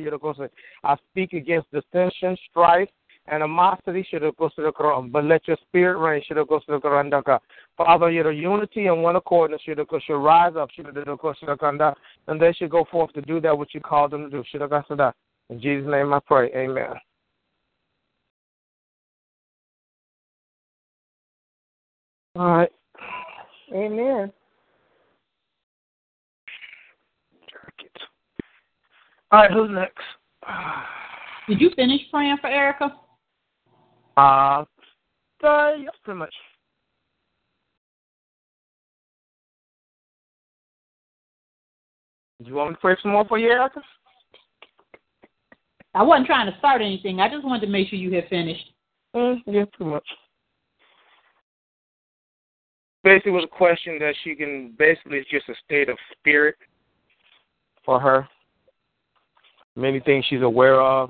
I 0.84 0.96
speak 1.12 1.34
against 1.34 1.68
dissension, 1.72 2.38
strife, 2.50 2.90
and 3.28 3.44
animosity, 3.44 4.08
should 4.10 4.22
have 4.22 4.38
to 4.38 4.50
the 4.58 4.72
Quran, 4.72 5.12
but 5.12 5.26
let 5.26 5.48
your 5.48 5.58
spirit 5.68 5.98
reign, 6.00 6.22
should 6.26 6.38
have 6.38 6.48
to 6.48 6.60
the 6.68 6.80
Quran, 6.80 7.40
Father, 7.78 8.12
your 8.12 8.32
unity 8.32 8.88
and 8.88 9.04
one 9.04 9.16
accord, 9.16 9.52
should 9.64 9.78
rise 10.10 10.56
up, 10.56 10.70
and 12.28 12.42
they 12.42 12.54
should 12.54 12.70
go 12.70 12.86
forth 12.92 13.14
to 13.14 13.22
do 13.22 13.40
that 13.42 13.58
which 13.58 13.74
you 13.74 13.82
called 13.82 14.12
them 14.12 14.30
to 14.30 14.42
do. 14.42 14.44
In 15.50 15.60
Jesus' 15.60 15.90
name 15.90 16.14
I 16.14 16.20
pray, 16.26 16.52
amen. 16.56 16.94
All 22.36 22.52
right. 22.52 22.72
Amen. 23.74 24.32
All 29.32 29.42
right, 29.42 29.52
who's 29.52 29.70
next? 29.72 30.04
Did 31.48 31.62
you 31.62 31.70
finish 31.76 32.02
praying 32.12 32.38
for 32.42 32.48
Erica? 32.48 32.96
Uh, 34.18 34.66
uh 35.44 35.72
yes, 35.80 35.94
pretty 36.04 36.20
much. 36.20 36.34
Do 42.42 42.50
you 42.50 42.56
want 42.56 42.70
me 42.70 42.76
to 42.76 42.82
pray 42.82 42.96
some 43.02 43.12
more 43.12 43.26
for 43.26 43.38
you, 43.38 43.50
Erica? 43.50 43.82
I 45.94 46.04
wasn't 46.04 46.28
trying 46.28 46.52
to 46.52 46.58
start 46.58 46.82
anything. 46.82 47.20
I 47.20 47.30
just 47.30 47.44
wanted 47.44 47.66
to 47.66 47.72
make 47.72 47.90
sure 47.90 48.00
you 48.00 48.14
had 48.14 48.28
finished. 48.30 48.74
Mm, 49.16 49.42
yeah, 49.46 49.66
pretty 49.74 49.92
much. 49.92 50.08
Basically, 53.04 53.32
it 53.32 53.36
was 53.36 53.44
a 53.44 53.56
question 53.56 53.98
that 54.00 54.14
she 54.24 54.36
can. 54.36 54.74
Basically, 54.78 55.18
it's 55.18 55.30
just 55.30 55.50
a 55.50 55.56
state 55.66 55.90
of 55.90 55.98
spirit 56.18 56.56
for 57.86 58.00
her. 58.00 58.28
Many 59.80 60.02
things 60.02 60.26
she's 60.30 60.42
aware 60.42 60.82
of, 60.82 61.10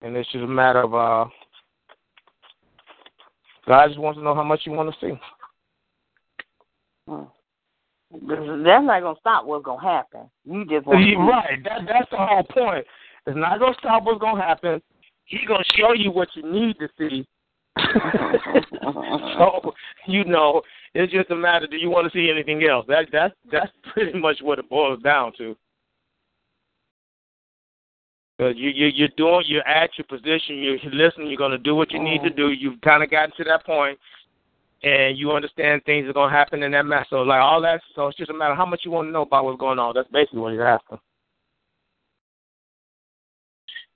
and 0.00 0.16
it's 0.16 0.32
just 0.32 0.44
a 0.44 0.48
matter 0.48 0.80
of 0.80 0.94
uh, 0.94 1.28
God 3.66 3.88
just 3.88 4.00
wants 4.00 4.18
to 4.18 4.24
know 4.24 4.34
how 4.34 4.42
much 4.42 4.62
you 4.64 4.72
want 4.72 4.94
to 4.94 5.06
see. 5.06 5.20
Hmm. 7.06 7.24
That's 8.26 8.84
not 8.86 9.02
gonna 9.02 9.18
stop 9.20 9.44
what's 9.44 9.62
gonna 9.62 9.82
happen. 9.82 10.30
You 10.46 10.64
just 10.64 10.86
want 10.86 11.04
to 11.04 11.16
right. 11.18 11.62
That 11.64 11.80
that's 11.86 12.10
the 12.10 12.16
whole 12.16 12.44
point. 12.44 12.86
It's 13.26 13.36
not 13.36 13.58
gonna 13.58 13.76
stop 13.78 14.04
what's 14.04 14.20
gonna 14.20 14.42
happen. 14.42 14.80
He's 15.26 15.46
gonna 15.46 15.64
show 15.76 15.92
you 15.92 16.10
what 16.10 16.28
you 16.34 16.50
need 16.50 16.78
to 16.78 16.88
see. 16.98 17.26
so 19.36 19.74
you 20.06 20.24
know, 20.24 20.62
it's 20.94 21.12
just 21.12 21.30
a 21.30 21.36
matter. 21.36 21.66
Do 21.66 21.76
you 21.76 21.90
want 21.90 22.10
to 22.10 22.18
see 22.18 22.30
anything 22.30 22.66
else? 22.66 22.86
That 22.88 23.08
that's 23.12 23.34
that's 23.52 23.72
pretty 23.92 24.18
much 24.18 24.38
what 24.40 24.58
it 24.58 24.70
boils 24.70 25.02
down 25.02 25.32
to. 25.36 25.54
Cause 28.38 28.52
you 28.56 28.68
you 28.68 28.88
you're 28.88 29.08
doing 29.16 29.44
you're 29.46 29.66
at 29.66 29.90
your 29.96 30.04
position. 30.06 30.58
You're 30.58 30.78
listening. 30.92 31.28
You're 31.28 31.38
gonna 31.38 31.56
do 31.56 31.74
what 31.74 31.90
you 31.90 32.02
need 32.02 32.22
to 32.22 32.28
do. 32.28 32.50
You've 32.50 32.80
kind 32.82 33.02
of 33.02 33.10
gotten 33.10 33.34
to 33.38 33.44
that 33.44 33.64
point, 33.64 33.98
and 34.82 35.16
you 35.16 35.32
understand 35.32 35.82
things 35.86 36.06
are 36.06 36.12
gonna 36.12 36.30
happen 36.30 36.62
in 36.62 36.72
that 36.72 36.84
mess. 36.84 37.06
So 37.08 37.22
like 37.22 37.40
all 37.40 37.62
that. 37.62 37.80
So 37.94 38.08
it's 38.08 38.18
just 38.18 38.30
a 38.30 38.34
matter 38.34 38.52
of 38.52 38.58
how 38.58 38.66
much 38.66 38.82
you 38.84 38.90
want 38.90 39.08
to 39.08 39.12
know 39.12 39.22
about 39.22 39.44
what's 39.44 39.58
going 39.58 39.78
on. 39.78 39.94
That's 39.94 40.10
basically 40.10 40.40
what 40.40 40.52
you're 40.52 40.66
asking. 40.66 40.98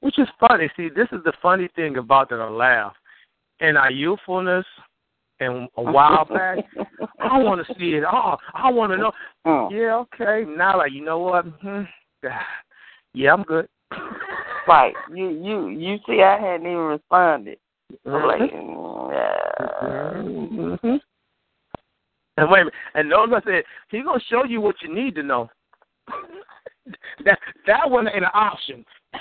Which 0.00 0.18
is 0.18 0.28
funny. 0.40 0.70
See, 0.74 0.88
this 0.88 1.08
is 1.12 1.22
the 1.24 1.34
funny 1.42 1.68
thing 1.76 1.98
about 1.98 2.30
that 2.30 2.40
I 2.40 2.48
laugh. 2.48 2.94
In 3.60 3.76
our 3.76 3.90
youthfulness 3.90 4.64
and 5.40 5.68
a 5.76 5.82
while 5.82 6.24
back, 6.24 6.58
I 7.20 7.38
want 7.42 7.66
to 7.66 7.74
see 7.74 7.90
it 7.90 8.04
all. 8.04 8.38
I 8.54 8.70
want 8.70 8.92
to 8.92 8.96
know. 8.96 9.12
Oh. 9.44 9.68
Yeah, 9.70 9.96
okay. 9.96 10.50
Now, 10.50 10.78
like, 10.78 10.92
you 10.92 11.04
know 11.04 11.18
what? 11.18 11.44
hmm 11.44 11.82
Yeah, 13.12 13.34
I'm 13.34 13.42
good. 13.42 13.68
Right. 14.70 14.94
You 15.12 15.30
you 15.30 15.68
you 15.70 15.98
see 16.06 16.22
I 16.22 16.40
hadn't 16.40 16.64
even 16.64 16.78
responded. 16.78 17.58
I'm 18.06 18.24
like, 18.24 18.40
yeah. 18.40 18.46
Mm-hmm. 20.22 20.96
And 22.36 22.50
wait 22.50 22.60
a 22.60 22.64
minute. 22.66 22.74
And 22.94 23.08
notice 23.08 23.42
I 23.44 23.50
said, 23.50 23.64
he's 23.90 24.04
going 24.04 24.20
to 24.20 24.26
show 24.26 24.44
you 24.44 24.60
what 24.60 24.76
you 24.80 24.94
need 24.94 25.16
to 25.16 25.24
know. 25.24 25.50
that 27.24 27.40
that 27.66 27.90
one 27.90 28.06
ain't 28.06 28.18
an 28.18 28.30
option. 28.32 28.84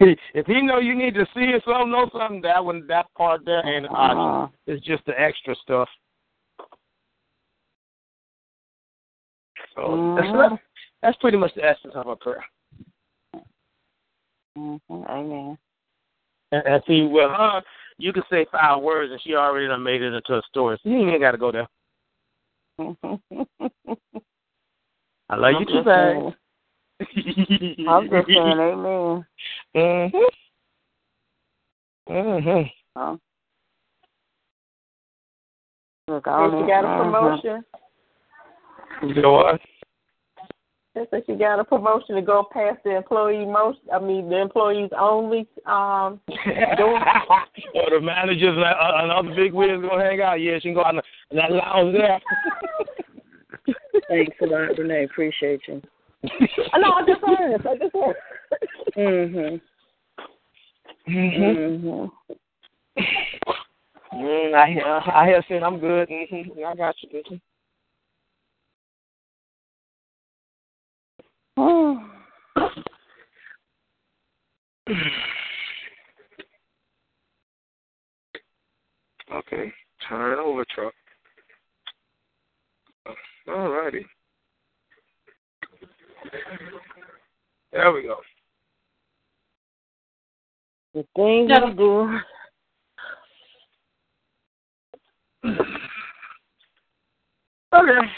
if 0.00 0.46
he 0.46 0.60
know 0.60 0.78
you 0.78 0.94
need 0.94 1.14
to 1.14 1.26
see 1.34 1.54
or 1.54 1.62
something, 1.64 1.90
know 1.90 2.10
something, 2.12 2.42
that 2.42 2.62
one, 2.62 2.86
that 2.86 3.06
part 3.16 3.46
there 3.46 3.66
ain't 3.66 3.86
an 3.86 3.92
option. 3.92 4.54
It's 4.66 4.84
just 4.84 5.06
the 5.06 5.18
extra 5.18 5.54
stuff. 5.62 5.88
So 9.74 10.14
that's, 10.16 10.28
Mhm. 10.28 10.58
that's 11.00 11.16
pretty 11.16 11.38
much 11.38 11.54
the 11.54 11.64
essence 11.64 11.94
of 11.94 12.08
a 12.08 12.16
prayer. 12.16 12.44
Mm-hmm. 14.58 15.02
Amen. 15.08 15.58
And, 16.52 16.62
and 16.66 16.82
see, 16.86 17.02
with 17.02 17.30
her, 17.30 17.62
you 17.98 18.12
can 18.12 18.22
say 18.30 18.46
five 18.50 18.82
words, 18.82 19.12
and 19.12 19.20
she 19.22 19.34
already 19.34 19.68
done 19.68 19.82
made 19.82 20.02
it 20.02 20.12
into 20.14 20.34
a 20.34 20.42
story. 20.48 20.78
So 20.82 20.88
you 20.88 21.08
ain't 21.10 21.20
got 21.20 21.32
to 21.32 21.38
go 21.38 21.52
there. 21.52 21.68
I 25.30 25.36
love 25.36 25.52
you 25.52 25.56
I'm 25.58 25.66
too, 25.66 25.72
just 25.74 25.84
babe. 25.84 26.16
saying- 26.16 26.34
I'm 27.88 28.10
just 28.10 28.26
saying, 28.28 28.58
amen. 28.58 29.24
Mhm. 29.76 30.10
Mhm. 32.08 32.70
Oh. 32.96 33.18
Look, 36.08 36.26
I 36.26 36.44
And 36.46 36.66
got 36.66 36.84
a 36.84 37.02
promotion. 37.04 37.64
You 39.02 39.22
know 39.22 39.32
what? 39.32 39.60
They 40.98 41.06
said 41.10 41.22
she 41.26 41.34
got 41.36 41.60
a 41.60 41.64
promotion 41.64 42.16
to 42.16 42.22
go 42.22 42.44
past 42.52 42.78
the 42.84 42.96
employee 42.96 43.44
most. 43.46 43.78
I 43.94 44.00
mean, 44.00 44.28
the 44.28 44.38
employees 44.40 44.90
only. 44.98 45.46
Um, 45.64 46.20
door. 46.76 47.00
or 47.74 47.90
the 47.90 48.00
managers 48.02 48.56
and, 48.56 48.64
uh, 48.64 48.74
and 49.02 49.12
other 49.12 49.32
big 49.36 49.52
wigs 49.52 49.80
gonna 49.80 50.02
hang 50.04 50.20
out. 50.20 50.40
Yeah, 50.40 50.56
she 50.56 50.62
can 50.68 50.74
go 50.74 50.80
out 50.84 50.96
and 50.96 50.98
the- 50.98 51.04
in 51.30 51.36
that 51.36 51.52
lounge 51.52 51.96
there. 51.96 52.20
Thanks 54.08 54.36
a 54.42 54.46
lot, 54.46 54.76
Renee. 54.76 55.04
Appreciate 55.04 55.60
you. 55.68 55.80
no, 56.24 56.92
I'm 56.92 57.06
just 57.06 57.20
heard. 57.24 57.64
I 57.66 57.76
just 57.76 57.94
heard. 57.94 58.16
Mhm. 58.96 59.60
Mhm. 61.08 61.80
Mhm. 61.84 62.10
Mm, 64.14 64.54
I 64.54 64.66
hear, 64.70 64.84
I 64.84 65.26
hear 65.26 65.44
saying 65.48 65.62
I'm 65.62 65.78
good. 65.78 66.08
Mhm. 66.08 66.64
I 66.66 66.74
got 66.74 66.96
you, 67.02 67.08
bitch. 67.10 67.40
Okay, 79.34 79.72
turn 80.08 80.38
over, 80.38 80.64
truck. 80.74 80.94
All 83.48 83.68
righty. 83.70 84.06
There 87.72 87.92
we 87.92 88.02
go. 88.04 88.16
The 90.94 91.04
things 91.16 91.48
No. 91.48 91.66
you 91.66 91.74
do. 91.74 92.18
Okay. 97.74 98.08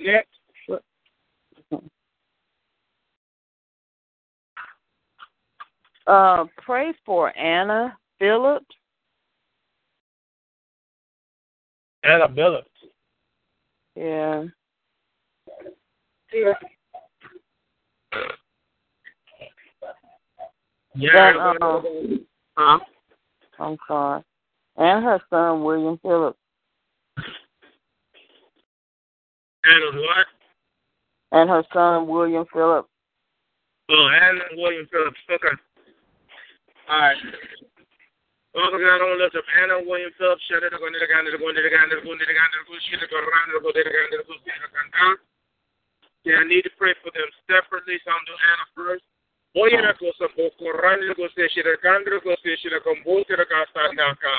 Next. 0.00 0.33
Uh, 6.06 6.44
pray 6.58 6.92
for 7.04 7.36
Anna 7.36 7.96
Phillips. 8.18 8.66
Anna 12.04 12.28
Billups. 12.28 12.64
Yeah. 13.96 14.44
Yeah. 16.32 16.52
That, 20.94 21.36
uh, 21.62 21.82
Huh? 22.56 22.78
I'm 23.58 23.76
sorry. 23.88 24.22
And 24.76 25.04
her 25.04 25.20
son 25.30 25.64
William 25.64 25.98
Phillips. 26.02 26.38
Anna 29.64 30.00
what? 30.00 30.26
And 31.32 31.48
her 31.48 31.64
son 31.72 32.06
William 32.06 32.44
Phillips. 32.52 32.88
Oh, 33.88 34.08
Anna 34.08 34.40
and 34.50 34.60
William 34.60 34.86
Phillips. 34.90 35.18
Okay. 35.30 35.48
All 36.88 37.00
right. 37.00 37.16
Go 38.54 38.70
to 38.70 38.76
the 38.76 38.84
guy. 38.84 38.98
Go 38.98 39.16
to 39.16 39.28
the 39.28 39.40
guy. 39.40 39.66
Go 39.66 39.96
to 39.96 40.04
the 40.04 40.10
guy. 40.94 41.10
Go 42.00 42.12
to 42.12 42.22
the 42.22 42.34
guy. 42.34 42.46
Yeah, 46.24 46.40
I 46.40 46.44
need 46.48 46.64
to 46.64 46.72
pray 46.80 46.96
for 47.04 47.12
them 47.12 47.28
separately. 47.44 48.00
So 48.00 48.08
I'm 48.08 48.24
doing 48.24 48.40
Anna 48.40 48.66
first. 48.72 49.04
Oye 49.56 49.76
na 49.78 49.92
cosa 49.94 50.26
poco 50.34 50.72
rani 50.72 51.14
go 51.14 51.28
se 51.36 51.48
shira 51.54 51.76
kandra 51.78 52.18
go 52.24 52.34
se 52.42 52.56
shira 52.56 52.80
kombote 52.80 53.36
ra 53.36 53.44
kasta 53.44 53.92
naka. 53.94 54.34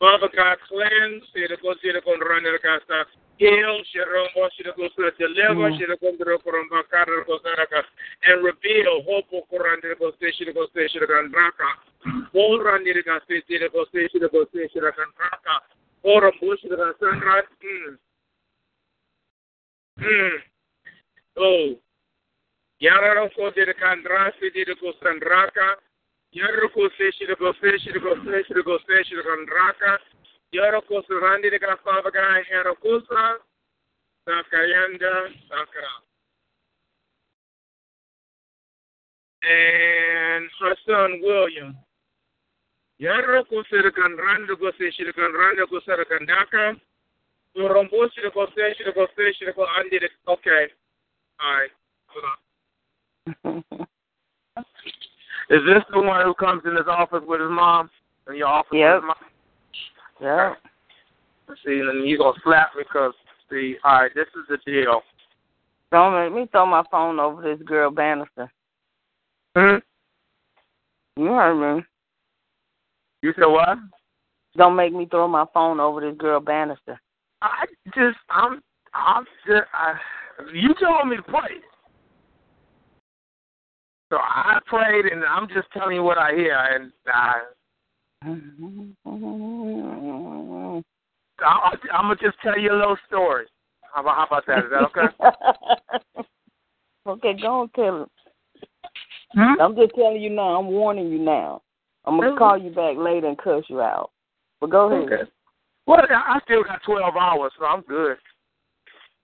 Father 0.00 0.28
God, 0.34 0.58
cleanse, 0.66 1.22
shira 1.30 1.56
go 1.62 1.74
shira 1.80 2.02
kon 2.02 2.18
rani 2.18 2.48
ra 2.48 2.58
kasta. 2.58 3.06
Heal, 3.38 3.84
shira 3.92 4.26
mo 4.34 4.48
shira 4.56 4.72
go 4.76 4.88
se 4.96 5.10
deliver, 5.16 5.70
shira 5.78 5.96
kondra 5.96 6.36
koromba 6.42 6.82
kara 6.90 7.24
go 7.24 7.38
saraka. 7.38 7.84
And 8.26 8.42
reveal, 8.42 9.02
hope 9.06 9.30
ko 9.30 9.58
rani 9.58 9.94
go 9.96 10.10
se 10.18 10.32
shira 10.36 10.52
go 10.52 10.66
se 10.74 10.88
shira 10.88 11.06
kandraka. 11.06 11.70
All 12.34 12.58
rani 12.58 12.92
ra 12.92 13.02
kasta 13.06 13.38
shira 13.46 13.70
go 13.70 13.86
se 13.92 14.08
shira 14.10 14.28
go 14.28 14.44
se 14.52 14.66
shira 14.72 14.90
kandraka. 14.90 15.54
Ora 16.02 16.32
mo 16.42 16.56
shira 16.56 16.94
sandra. 16.98 17.42
Mm. 17.62 17.98
Mm. 20.02 20.38
Oh. 21.36 21.78
Yararo 22.82 23.30
ko 23.36 23.50
de 23.54 23.72
kandrasi 23.74 24.50
de 24.50 24.74
ko 24.74 24.92
sandraka. 24.98 25.78
Yararo 26.34 26.74
ko 26.74 26.88
se 26.98 27.12
shi 27.14 27.26
de 27.26 27.36
ko 27.36 27.52
se 27.60 27.78
shi 27.78 27.92
de 27.92 28.00
ko 28.00 28.14
se 28.26 28.42
shi 28.46 28.54
de 28.54 28.62
ko 28.62 28.78
se 28.82 29.04
shi 29.04 29.14
de 29.14 29.22
kandraka. 29.22 29.98
Yararo 30.54 30.80
ko 30.88 31.02
surandi 31.08 31.50
de 31.50 31.58
ka 31.58 31.76
Father 31.84 32.10
God. 32.10 32.44
Yararo 32.52 32.74
ko 32.80 33.00
sa. 33.08 33.36
Sakayanda 34.28 35.28
Sakra. 35.48 35.92
And 39.42 40.48
her 40.60 40.76
son 40.86 41.20
William. 41.22 41.76
Randa 43.00 43.44
gose 44.56 44.90
shirikan 44.92 45.32
randa 45.32 45.66
kusirikan 45.66 46.26
daka. 46.26 46.74
Urombo 47.56 48.08
shiriko 48.12 48.46
se 48.54 48.74
shiriko 48.74 49.06
se 49.16 49.32
shiriko 49.38 49.66
andi. 49.78 49.98
Okay. 50.26 50.66
All 51.40 51.54
right. 51.54 51.70
Hold 52.08 52.24
on. 52.24 52.36
Is 55.50 55.62
this 55.64 55.82
the 55.92 56.00
one 56.00 56.24
who 56.26 56.34
comes 56.34 56.62
in 56.66 56.76
his 56.76 56.86
office 56.88 57.22
with 57.26 57.40
his 57.40 57.48
mom? 57.50 57.88
In 58.28 58.36
your 58.36 58.48
office 58.48 58.68
Yep. 58.72 58.94
with 58.96 59.02
his 59.02 59.06
mom? 59.06 59.16
Yeah. 60.20 60.54
See, 61.64 61.80
and 61.80 62.08
you 62.08 62.18
gonna 62.18 62.38
slap 62.44 62.70
me 62.76 62.82
because 62.82 63.14
see, 63.50 63.76
all 63.84 64.02
right, 64.02 64.10
this 64.14 64.26
is 64.36 64.44
the 64.48 64.58
deal. 64.70 65.00
Don't 65.90 66.14
make 66.14 66.32
me 66.32 66.48
throw 66.50 66.66
my 66.66 66.82
phone 66.90 67.18
over 67.18 67.42
this 67.42 67.64
girl 67.66 67.90
Bannister. 67.90 68.50
Hmm? 69.56 69.76
You 71.16 71.26
heard 71.26 71.76
me. 71.76 71.82
You 73.22 73.32
said 73.34 73.46
what? 73.46 73.78
Don't 74.56 74.76
make 74.76 74.92
me 74.92 75.06
throw 75.06 75.26
my 75.26 75.46
phone 75.54 75.80
over 75.80 76.00
this 76.00 76.16
girl 76.18 76.40
Bannister. 76.40 77.00
I 77.40 77.64
just, 77.94 78.18
I'm, 78.30 78.62
I'm 78.94 79.24
just, 79.46 79.62
I, 79.72 79.94
you 80.52 80.74
told 80.80 81.08
me 81.08 81.16
to 81.16 81.22
pray. 81.22 81.58
So 84.10 84.16
I 84.16 84.58
prayed, 84.66 85.06
and 85.06 85.22
I'm 85.24 85.48
just 85.48 85.68
telling 85.72 85.96
you 85.96 86.02
what 86.02 86.18
I 86.18 86.34
hear, 86.34 86.56
and 86.56 86.92
I, 87.06 87.40
I'm 88.24 88.94
gonna 91.92 92.16
just 92.20 92.36
tell 92.42 92.58
you 92.58 92.72
a 92.72 92.78
little 92.78 92.96
story. 93.06 93.46
How 93.94 94.00
about, 94.02 94.16
how 94.16 94.26
about 94.26 94.46
that? 94.46 94.58
Is 94.58 94.70
that 94.70 94.82
okay? 94.84 96.22
okay, 97.06 97.40
go 97.40 97.60
on 97.60 97.70
tell 97.74 98.02
him. 98.02 98.06
Hmm? 99.32 99.60
I'm 99.60 99.76
just 99.76 99.94
telling 99.94 100.20
you 100.20 100.30
now. 100.30 100.58
I'm 100.58 100.66
warning 100.66 101.10
you 101.10 101.18
now. 101.18 101.62
I'm 102.04 102.18
gonna 102.18 102.36
call 102.36 102.58
you 102.58 102.70
back 102.70 102.96
later 102.96 103.28
and 103.28 103.38
cuss 103.38 103.64
you 103.68 103.80
out. 103.80 104.10
But 104.60 104.70
go 104.70 104.90
ahead. 104.90 105.12
Okay. 105.12 105.30
Well, 105.86 106.00
I 106.00 106.36
I 106.36 106.40
still 106.44 106.64
got 106.64 106.82
12 106.84 107.16
hours, 107.16 107.52
so 107.58 107.66
I'm 107.66 107.82
good. 107.82 108.16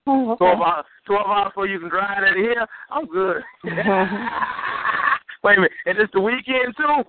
Oh, 0.07 0.31
okay. 0.31 0.45
12 0.45 0.61
hours, 0.61 0.85
12 1.07 1.25
hours 1.27 1.49
before 1.49 1.67
you 1.67 1.79
can 1.79 1.89
drive 1.89 2.23
out 2.23 2.29
of 2.29 2.35
here, 2.35 2.67
I'm 2.91 3.07
good. 3.07 3.41
Wait 5.43 5.57
a 5.57 5.61
minute, 5.61 5.71
and 5.85 5.97
it's 5.97 6.13
the 6.13 6.21
weekend 6.21 6.75
too. 6.77 7.03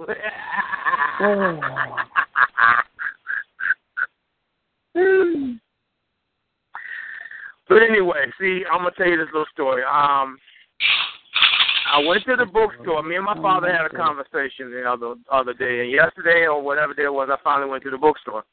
But 7.68 7.82
anyway, 7.82 8.26
see, 8.38 8.64
I'm 8.70 8.78
gonna 8.80 8.90
tell 8.96 9.08
you 9.08 9.16
this 9.16 9.26
little 9.32 9.46
story. 9.52 9.82
Um, 9.82 10.38
I 11.92 12.04
went 12.06 12.24
to 12.24 12.36
the 12.36 12.44
bookstore. 12.44 13.02
Me 13.02 13.16
and 13.16 13.24
my 13.24 13.36
father 13.40 13.72
had 13.72 13.86
a 13.86 13.90
conversation 13.90 14.70
the 14.70 14.84
other 14.84 15.14
other 15.30 15.54
day, 15.54 15.80
and 15.82 15.90
yesterday 15.90 16.46
or 16.46 16.62
whatever 16.62 16.92
day 16.92 17.04
it 17.04 17.12
was, 17.12 17.28
I 17.30 17.36
finally 17.42 17.70
went 17.70 17.82
to 17.84 17.90
the 17.90 17.98
bookstore, 17.98 18.44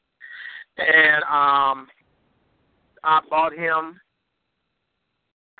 and 0.78 1.22
um, 1.24 1.88
I 3.02 3.20
bought 3.28 3.52
him 3.52 4.00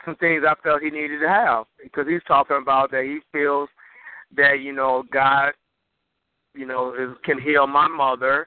some 0.04 0.16
things 0.16 0.42
I 0.46 0.54
felt 0.62 0.82
he 0.82 0.90
needed 0.90 1.20
to 1.20 1.28
have 1.28 1.66
because 1.82 2.06
he's 2.08 2.22
talking 2.26 2.58
about 2.60 2.90
that 2.90 3.04
he 3.04 3.20
feels 3.32 3.68
that 4.36 4.60
you 4.60 4.72
know 4.72 5.04
God, 5.12 5.52
you 6.54 6.66
know, 6.66 6.94
is, 6.94 7.16
can 7.24 7.40
heal 7.40 7.66
my 7.66 7.88
mother 7.88 8.46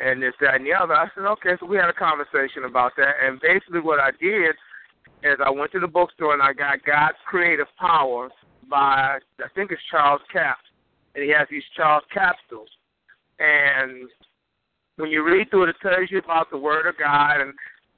and 0.00 0.22
this, 0.22 0.34
that, 0.40 0.54
and 0.56 0.66
the 0.66 0.74
other. 0.74 0.94
I 0.94 1.08
said, 1.14 1.24
okay. 1.24 1.54
So 1.60 1.66
we 1.66 1.76
had 1.76 1.88
a 1.88 1.92
conversation 1.92 2.64
about 2.64 2.92
that, 2.96 3.14
and 3.22 3.40
basically 3.40 3.80
what 3.80 4.00
I 4.00 4.10
did 4.20 4.54
is 5.22 5.38
I 5.44 5.50
went 5.50 5.72
to 5.72 5.80
the 5.80 5.86
bookstore 5.86 6.34
and 6.34 6.42
I 6.42 6.52
got 6.52 6.84
God's 6.84 7.16
Creative 7.26 7.66
Powers 7.78 8.32
by 8.68 9.18
I 9.38 9.48
think 9.54 9.70
it's 9.70 9.80
Charles 9.90 10.20
Capps, 10.32 10.68
and 11.14 11.24
he 11.24 11.30
has 11.30 11.46
these 11.50 11.62
Charles 11.76 12.04
capsules, 12.12 12.68
and 13.38 14.08
when 14.96 15.10
you 15.10 15.24
read 15.24 15.50
through 15.50 15.64
it, 15.64 15.68
it 15.70 15.76
tells 15.82 16.10
you 16.10 16.18
about 16.18 16.50
the 16.50 16.58
Word 16.58 16.86
of 16.86 16.98
God 16.98 17.40
and 17.40 17.52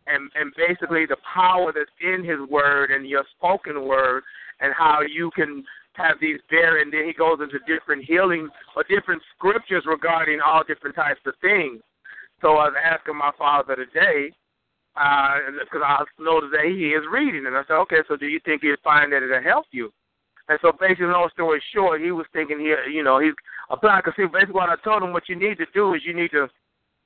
and 0.07 0.31
and 0.35 0.53
basically 0.57 1.07
the 1.07 1.17
power 1.35 1.73
that's 1.73 1.91
in 2.01 2.25
His 2.25 2.41
Word 2.49 2.91
and 2.91 3.09
your 3.09 3.25
spoken 3.37 3.87
word, 3.87 4.23
and 4.61 4.73
how 4.77 5.01
you 5.01 5.31
can 5.35 5.65
have 5.99 6.17
these 6.21 6.41
there. 6.51 6.81
And 6.81 6.93
then 6.93 7.07
he 7.07 7.13
goes 7.13 7.39
into 7.43 7.59
different 7.67 8.05
healing 8.05 8.49
or 8.75 8.85
different 8.89 9.23
scriptures 9.37 9.85
regarding 9.87 10.41
all 10.41 10.63
different 10.65 10.97
types 10.97 11.21
of 11.27 11.35
things. 11.41 11.83
So 12.41 12.57
I 12.57 12.71
was 12.71 12.75
asking 12.83 13.17
my 13.17 13.33
father 13.37 13.77
today 13.77 14.31
uh, 14.97 15.39
because 15.61 15.83
I 15.85 16.05
noticed 16.19 16.53
that 16.53 16.67
he 16.67 16.91
is 16.91 17.05
reading, 17.11 17.47
and 17.47 17.57
I 17.57 17.63
said, 17.67 17.79
okay, 17.83 18.03
so 18.09 18.17
do 18.17 18.27
you 18.27 18.41
think 18.45 18.63
he'll 18.63 18.77
find 18.83 19.13
that 19.13 19.23
it'll 19.23 19.43
help 19.43 19.67
you? 19.71 19.93
And 20.49 20.59
so 20.63 20.73
basically, 20.73 21.07
long 21.07 21.29
story 21.33 21.63
short, 21.75 22.01
he 22.01 22.11
was 22.11 22.27
thinking 22.33 22.59
he, 22.59 22.75
you 22.91 23.03
know, 23.03 23.19
he's 23.21 23.35
applying. 23.71 24.03
Because 24.05 24.31
basically, 24.33 24.55
what 24.55 24.71
I 24.71 24.77
told 24.83 25.03
him, 25.03 25.13
what 25.13 25.29
you 25.29 25.37
need 25.37 25.59
to 25.59 25.67
do 25.75 25.95
is 25.95 26.03
you 26.07 26.15
need 26.15 26.31
to 26.31 26.49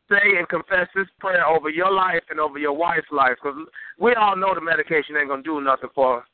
say 0.09 0.39
and 0.39 0.49
confess 0.49 0.87
this 0.95 1.09
prayer 1.19 1.47
over 1.47 1.69
your 1.69 1.91
life 1.91 2.23
and 2.31 2.39
over 2.39 2.59
your 2.59 2.73
wife's 2.73 3.11
life, 3.11 3.37
because 3.43 3.59
we 3.99 4.15
all 4.15 4.37
know 4.37 4.55
the 4.55 4.61
medication 4.61 5.17
ain't 5.17 5.29
gonna 5.29 5.43
do 5.43 5.61
nothing 5.61 5.91
for. 5.95 6.25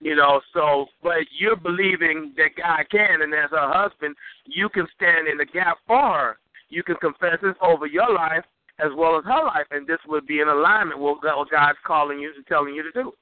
You 0.00 0.14
know, 0.14 0.40
so 0.52 0.86
but 1.02 1.24
you're 1.38 1.56
believing 1.56 2.34
that 2.36 2.50
God 2.56 2.84
can, 2.90 3.22
and 3.22 3.32
as 3.32 3.50
her 3.50 3.72
husband, 3.72 4.14
you 4.44 4.68
can 4.68 4.86
stand 4.94 5.26
in 5.26 5.38
the 5.38 5.46
gap 5.46 5.78
for 5.86 6.12
her. 6.12 6.38
You 6.68 6.82
can 6.82 6.96
confess 6.96 7.38
this 7.42 7.56
over 7.62 7.86
your 7.86 8.12
life 8.12 8.44
as 8.78 8.90
well 8.94 9.18
as 9.18 9.24
her 9.24 9.44
life, 9.44 9.66
and 9.70 9.86
this 9.86 9.98
would 10.06 10.26
be 10.26 10.40
in 10.40 10.48
alignment 10.48 11.00
with 11.00 11.18
what 11.22 11.50
God's 11.50 11.78
calling 11.86 12.18
you 12.18 12.32
and 12.36 12.46
telling 12.46 12.74
you 12.74 12.82
to 12.82 12.92
do. 12.92 13.12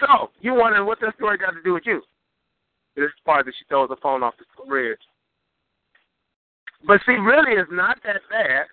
So 0.00 0.30
you 0.40 0.54
wondering 0.54 0.86
what 0.86 1.00
that 1.00 1.16
story 1.16 1.38
got 1.38 1.52
to 1.52 1.62
do 1.64 1.74
with 1.74 1.86
you? 1.86 2.02
This 2.94 3.10
part 3.24 3.46
that 3.46 3.54
she 3.58 3.64
throws 3.68 3.88
the 3.88 3.96
phone 4.02 4.22
off 4.22 4.34
the 4.38 4.64
bridge. 4.66 4.98
But 6.86 7.00
see, 7.04 7.12
really, 7.12 7.58
it's 7.60 7.70
not 7.72 7.98
that 8.04 8.20
bad. 8.30 8.66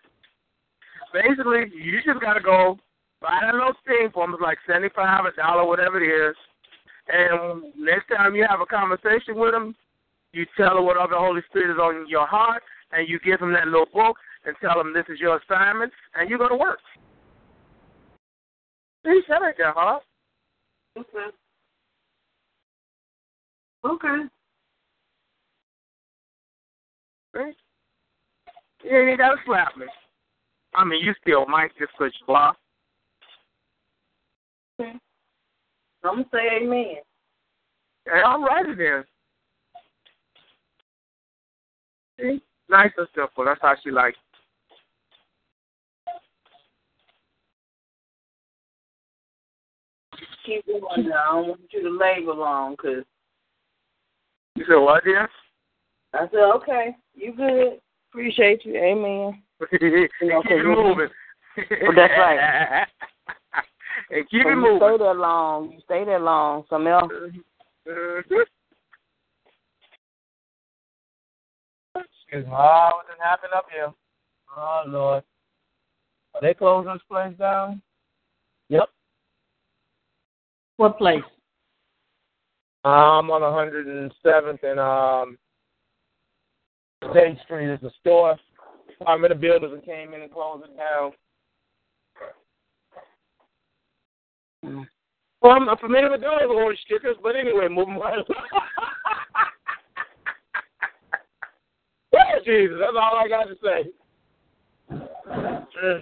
Basically, 1.14 1.72
you 1.76 2.00
just 2.06 2.22
got 2.22 2.34
to 2.34 2.42
go 2.42 2.78
buy 3.24 3.40
that 3.42 3.56
little 3.56 3.74
thing 3.88 4.12
for 4.14 4.28
them. 4.28 4.36
It's 4.36 4.44
like 4.44 4.60
seventy-five, 4.68 5.26
a 5.26 5.32
dollar, 5.40 5.66
whatever 5.66 6.04
it 6.04 6.06
is. 6.06 6.36
And 7.08 7.64
next 7.80 8.08
time 8.16 8.36
you 8.36 8.46
have 8.48 8.60
a 8.60 8.66
conversation 8.66 9.40
with 9.40 9.54
them, 9.54 9.76
you 10.34 10.46
tell 10.58 10.76
them 10.76 10.86
what 10.86 10.98
the 11.10 11.18
Holy 11.18 11.42
Spirit 11.50 11.74
is 11.74 11.80
on 11.80 12.06
your 12.10 12.28
heart, 12.28 12.62
and 12.92 13.08
you 13.08 13.20
give 13.20 13.40
them 13.40 13.54
that 13.54 13.68
little 13.68 13.88
book 13.94 14.18
and 14.46 14.56
tell 14.62 14.78
them 14.78 14.94
this 14.94 15.06
is 15.08 15.20
your 15.20 15.40
assignment, 15.40 15.92
and 16.16 16.30
you 16.30 16.38
go 16.38 16.50
to 16.50 16.56
work. 16.56 16.80
That 19.04 19.12
ain't 19.12 19.58
that 19.58 19.74
hard. 19.74 20.02
Okay. 20.98 21.30
Okay. 23.86 24.24
Right? 27.34 27.56
You 28.84 28.98
ain't 28.98 29.18
got 29.18 29.30
to 29.30 29.36
slap 29.46 29.76
me. 29.78 29.88
I 30.76 30.86
mean, 30.86 31.04
you 31.04 31.14
still 31.22 31.46
might 31.48 31.72
just 31.78 31.92
because 31.98 32.14
you. 32.28 32.56
I'm 36.04 36.16
gonna 36.16 36.26
say 36.32 36.62
amen. 36.62 36.96
All 38.26 38.44
righty 38.44 38.76
then. 38.76 39.04
See? 42.20 42.42
Nice 42.70 42.92
and 42.98 43.08
simple. 43.16 43.46
That's 43.46 43.62
how 43.62 43.76
she 43.84 43.92
likes 43.92 44.18
Keep 50.46 50.66
going 50.68 51.10
now. 51.10 51.16
I 51.16 51.32
don't 51.32 51.48
want 51.48 51.62
you 51.72 51.84
to 51.84 51.90
labor 51.90 52.34
long, 52.34 52.76
cause 52.76 53.04
You 54.56 54.66
said 54.68 54.76
what, 54.76 55.04
dear? 55.04 55.30
I 56.14 56.28
said 56.32 56.52
okay. 56.56 56.96
You 57.16 57.34
good? 57.34 57.80
Appreciate 58.12 58.66
you. 58.66 58.76
Amen. 58.76 59.42
keep 59.72 59.82
it 59.82 60.66
moving. 60.66 61.10
Well, 61.58 61.96
that's 61.96 62.14
right. 62.18 62.86
and 64.14 64.30
keep 64.30 64.44
So 64.44 64.50
it 64.50 64.52
you 64.52 64.58
moving. 64.58 64.78
stay 64.78 64.98
there 64.98 65.14
long. 65.14 65.72
You 65.72 65.80
stay 65.84 66.06
there 66.06 66.20
long. 66.20 66.64
Something 66.70 66.92
mm-hmm. 66.92 67.14
else. 67.14 67.34
Mm-hmm. 67.88 68.36
Excuse 71.98 72.46
me. 72.46 72.52
Oh, 72.52 72.90
what 72.94 73.08
done 73.08 73.18
happened 73.22 73.54
up 73.56 73.66
here? 73.74 73.92
Oh, 74.56 74.84
Lord. 74.88 75.24
Are 76.36 76.42
they 76.42 76.54
closing 76.54 76.94
this 76.94 77.02
place 77.10 77.34
down? 77.38 77.82
Yep. 78.70 78.90
What 80.78 80.98
place? 80.98 81.24
I'm 82.86 83.30
on 83.30 83.42
107th 83.42 84.64
and 84.64 84.80
um, 84.80 85.38
State 87.12 87.38
Street 87.44 87.72
is 87.72 87.84
a 87.84 87.92
store. 88.02 88.36
I'm 89.08 89.24
in 89.24 89.30
the 89.30 89.36
builders 89.36 89.72
and 89.74 89.84
came 89.84 90.14
in 90.14 90.22
and 90.22 90.32
closed 90.32 90.66
it 90.66 90.76
down. 90.76 91.12
Well, 94.64 95.52
I'm 95.52 95.78
familiar 95.78 96.10
with 96.10 96.22
those 96.22 96.40
orange 96.50 96.80
stickers, 96.86 97.18
but 97.22 97.36
anyway, 97.36 97.68
moving 97.70 97.98
right 97.98 98.14
along. 98.14 98.26
Jesus, 102.46 102.78
that's 102.80 102.96
all 102.96 103.18
I 103.18 103.28
got 103.28 103.46
to 103.46 103.56
say. 103.64 103.92
Uh, 105.84 106.00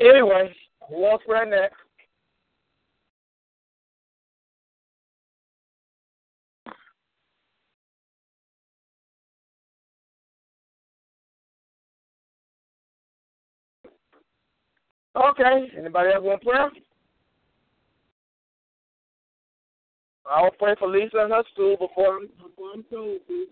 anyway, 0.00 0.52
wants 0.90 1.24
prayer 1.26 1.46
next? 1.46 1.76
Okay. 15.18 15.70
Anybody 15.76 16.10
else 16.14 16.24
want 16.24 16.42
prayer? 16.42 16.70
I 20.30 20.42
will 20.42 20.50
pray 20.58 20.74
for 20.78 20.88
Lisa 20.88 21.18
and 21.18 21.32
her 21.32 21.42
school 21.52 21.76
before 21.76 22.18
I'm, 22.18 22.28
before 22.36 22.72
I'm 22.74 22.84
told 22.84 23.20
to. 23.28 23.46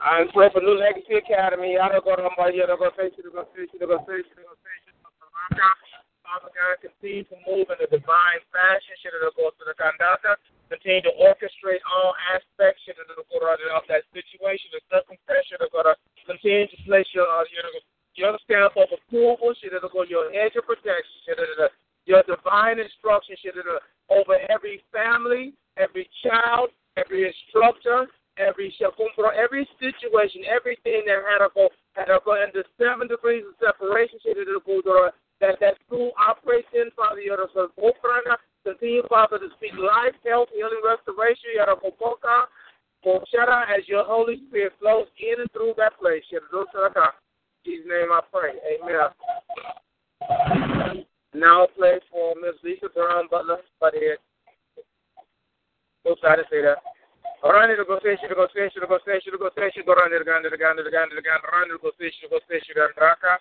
I 0.00 0.24
pray 0.34 0.50
for 0.52 0.60
New 0.60 0.78
Legacy 0.78 1.14
Academy. 1.14 1.78
I 1.78 1.88
don't 1.88 2.04
go 2.04 2.14
to 2.16 2.28
my 2.36 2.50
year. 2.50 2.66
Go 2.66 2.90
say, 2.96 3.08
go 3.32 3.44
say, 3.56 3.66
go 3.80 3.98
say, 4.06 4.22
go 4.22 4.54
say. 4.62 4.84
Father 6.34 6.50
God, 6.50 6.82
continue 6.82 7.22
to 7.30 7.38
move 7.46 7.70
in 7.70 7.78
a 7.78 7.86
divine 7.86 8.42
fashion. 8.50 8.98
Continue 10.66 11.02
to 11.06 11.14
orchestrate 11.22 11.78
all 11.86 12.10
aspects 12.34 12.82
of 12.90 13.86
that 13.86 14.02
situation, 14.10 14.66
the 14.74 14.82
circumstance. 14.90 15.46
Continue 16.26 16.66
to 16.66 16.78
place 16.90 17.06
your 17.14 17.30
uh, 17.30 17.46
your 17.54 17.70
your 18.18 18.34
stamp 18.42 18.74
of 18.74 18.90
approval. 18.90 19.54
Your 19.62 20.26
edge 20.34 20.58
of 20.58 20.66
protection. 20.66 21.70
Your 22.02 22.26
divine 22.26 22.82
instruction. 22.82 23.38
Over 24.10 24.34
every 24.50 24.82
family, 24.90 25.54
every 25.78 26.10
child, 26.26 26.74
every 26.98 27.30
instructor, 27.30 28.10
every 28.42 28.74
every 28.74 29.68
situation, 29.78 30.42
everything 30.50 31.06
that 31.06 31.22
had 31.30 31.46
to 31.46 31.54
go 31.54 31.70
had 31.94 32.10
to 32.10 32.18
go 32.24 32.34
into 32.42 32.66
seven 32.74 33.06
degrees 33.06 33.44
of 33.46 33.54
separation. 33.62 34.18
It 35.40 35.58
that 35.60 35.60
that 35.60 35.74
school 35.86 36.12
operates 36.18 36.68
in, 36.74 36.90
Father, 36.96 37.20
Yada 37.20 37.46
Oprana. 37.56 38.36
Continue, 38.64 39.02
Father, 39.08 39.38
to 39.38 39.48
speak 39.56 39.72
life, 39.76 40.14
health, 40.24 40.48
healing, 40.54 40.80
restoration, 40.80 41.50
Yada 41.56 41.76
Kopoka, 41.76 42.48
Koshara, 43.04 43.68
as 43.68 43.86
your 43.86 44.04
Holy 44.04 44.40
Spirit 44.48 44.72
flows 44.80 45.06
in 45.20 45.40
and 45.40 45.52
through 45.52 45.74
that 45.76 45.98
place. 46.00 46.24
Dosaraka. 46.32 47.12
In 47.64 47.72
Jesus' 47.72 47.88
name 47.88 48.08
I 48.12 48.20
pray. 48.32 48.56
Amen. 48.80 49.12
Now 51.34 51.66
play 51.76 52.00
for 52.10 52.34
Miss 52.40 52.54
Lisa 52.62 52.88
Brown 52.94 53.28
Butler, 53.30 53.58
but 53.80 53.92
it. 53.94 54.20
Oops, 56.08 56.20
I 56.24 56.36
didn't 56.36 56.48
say 56.50 56.62
that. 56.62 56.78
Rani 57.44 57.76
to 57.76 57.84
go 57.84 58.00
say, 58.00 58.16
to 58.16 58.34
go 58.34 58.48
to 58.48 58.56
go 58.88 58.98
say, 59.04 59.20
to 59.20 59.36
go 59.36 59.48
to 59.52 59.82
go 59.84 59.92
run 59.92 60.08
the 60.08 60.24
gun, 60.24 60.40
the 60.40 60.56
gun, 60.56 60.76
the 60.80 60.88
gun, 60.88 61.12
the 61.12 61.20
gun, 61.20 61.40
run 61.52 61.68
to 61.68 61.76
go 61.76 61.92
say, 62.00 62.08
to 62.08 62.28
go 62.32 62.40
say, 62.48 62.60
to 62.60 62.72
raka. 62.96 63.36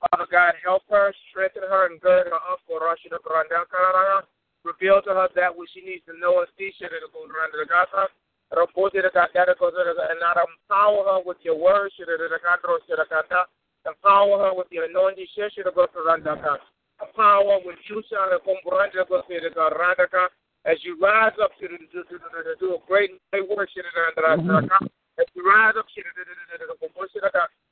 Father 0.00 0.28
God, 0.30 0.54
help 0.62 0.82
her, 0.90 1.14
strengthen 1.30 1.62
her, 1.64 1.86
and 1.86 2.00
gird 2.00 2.26
her 2.28 2.34
up 2.34 2.60
for 2.66 2.80
Rosh 2.80 3.00
Reveal 4.64 5.00
to 5.02 5.10
her 5.14 5.28
that 5.34 5.56
which 5.56 5.70
she 5.72 5.80
needs 5.80 6.04
to 6.06 6.18
know 6.18 6.40
and 6.40 6.48
see. 6.58 6.72
She 6.74 6.84
should 6.84 6.92
have 6.92 7.12
gone 7.14 7.30
to 7.30 7.58
the 7.58 7.66
Gaza. 7.66 8.08
And 8.50 8.60
not 10.20 10.36
empower 10.36 11.04
her 11.04 11.20
with 11.24 11.38
your 11.42 11.56
words. 11.56 11.94
Empower 13.86 14.38
her 14.38 14.54
with 14.54 14.66
anointing. 14.72 15.26
The 15.36 15.70
go 15.74 15.86
to 15.86 15.98
Randaka. 15.98 16.58
Empower 17.00 17.58
her 17.58 17.64
with 17.64 17.78
you, 17.88 18.02
as 20.66 20.78
you 20.82 20.98
rise 21.00 21.32
up 21.40 21.52
to 21.60 21.68
do 22.58 22.74
a 22.74 22.78
great 22.86 23.10
work. 23.48 23.70
As 25.18 25.26
you 25.34 25.42
rise 25.48 25.74
up 25.78 25.86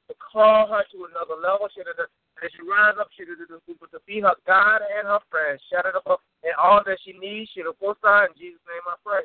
to 0.08 0.14
call 0.20 0.66
her 0.68 0.84
to 0.92 1.08
another 1.10 1.40
level. 1.40 1.66
As 1.66 1.72
she 1.72 2.62
rise 2.62 2.94
up, 2.98 3.08
she 3.16 3.24
to 3.24 4.00
be 4.06 4.20
her 4.20 4.34
God 4.46 4.80
and 4.82 5.06
her 5.06 5.20
friend. 5.30 5.58
Shout 5.70 5.86
it 5.86 5.94
up 5.94 6.20
and 6.42 6.52
all 6.62 6.82
that 6.84 6.98
she 7.04 7.12
needs. 7.18 7.50
She 7.54 7.62
will 7.62 7.74
post 7.74 8.00
in 8.28 8.34
Jesus' 8.36 8.60
name 8.66 8.84
I 8.86 8.96
pray. 9.04 9.24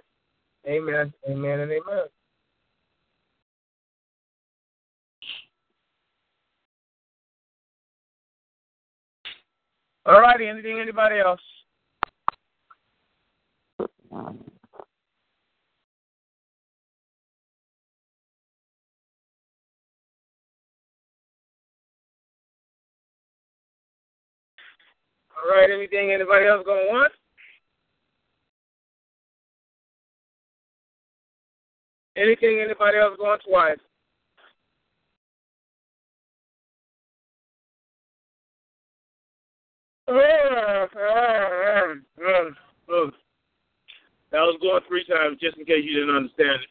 Amen. 0.67 1.13
Amen 1.27 1.59
and 1.61 1.71
amen. 1.71 2.05
All 10.05 10.21
righty. 10.21 10.47
Anything? 10.47 10.79
Anybody 10.79 11.19
else? 11.19 11.39
All 25.39 25.51
right, 25.51 25.69
anything 25.71 26.11
anybody 26.11 26.45
else 26.47 26.63
gonna 26.65 26.87
want? 26.87 27.13
Anything 32.17 32.59
anybody 32.59 32.97
else 32.97 33.15
going 33.17 33.39
twice? 33.47 33.77
That 44.31 44.41
was 44.41 44.57
going 44.61 44.81
three 44.87 45.05
times 45.05 45.37
just 45.39 45.57
in 45.57 45.65
case 45.65 45.83
you 45.83 45.99
didn't 45.99 46.15
understand 46.15 46.59
it. 46.61 46.69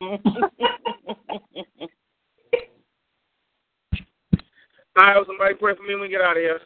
All 4.94 5.04
right, 5.06 5.26
somebody 5.26 5.54
pray 5.54 5.74
for 5.76 5.82
me 5.82 5.94
when 5.94 6.02
we 6.02 6.08
get 6.08 6.20
out 6.20 6.36
of 6.36 6.42
here. 6.42 6.60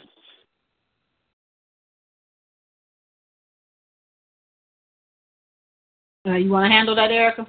Uh, 6.26 6.34
you 6.34 6.50
want 6.50 6.64
to 6.64 6.74
handle 6.74 6.96
that, 6.96 7.12
Erica? 7.12 7.46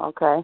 Okay. 0.00 0.42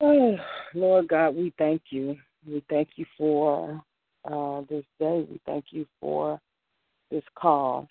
Oh, 0.00 0.36
Lord 0.74 1.08
God, 1.08 1.36
we 1.36 1.52
thank 1.58 1.82
you. 1.90 2.16
We 2.46 2.64
thank 2.70 2.90
you 2.96 3.04
for 3.18 3.82
uh, 4.24 4.62
this 4.70 4.84
day. 4.98 5.26
We 5.30 5.40
thank 5.44 5.66
you 5.70 5.86
for 6.00 6.40
this 7.10 7.24
cause. 7.34 7.86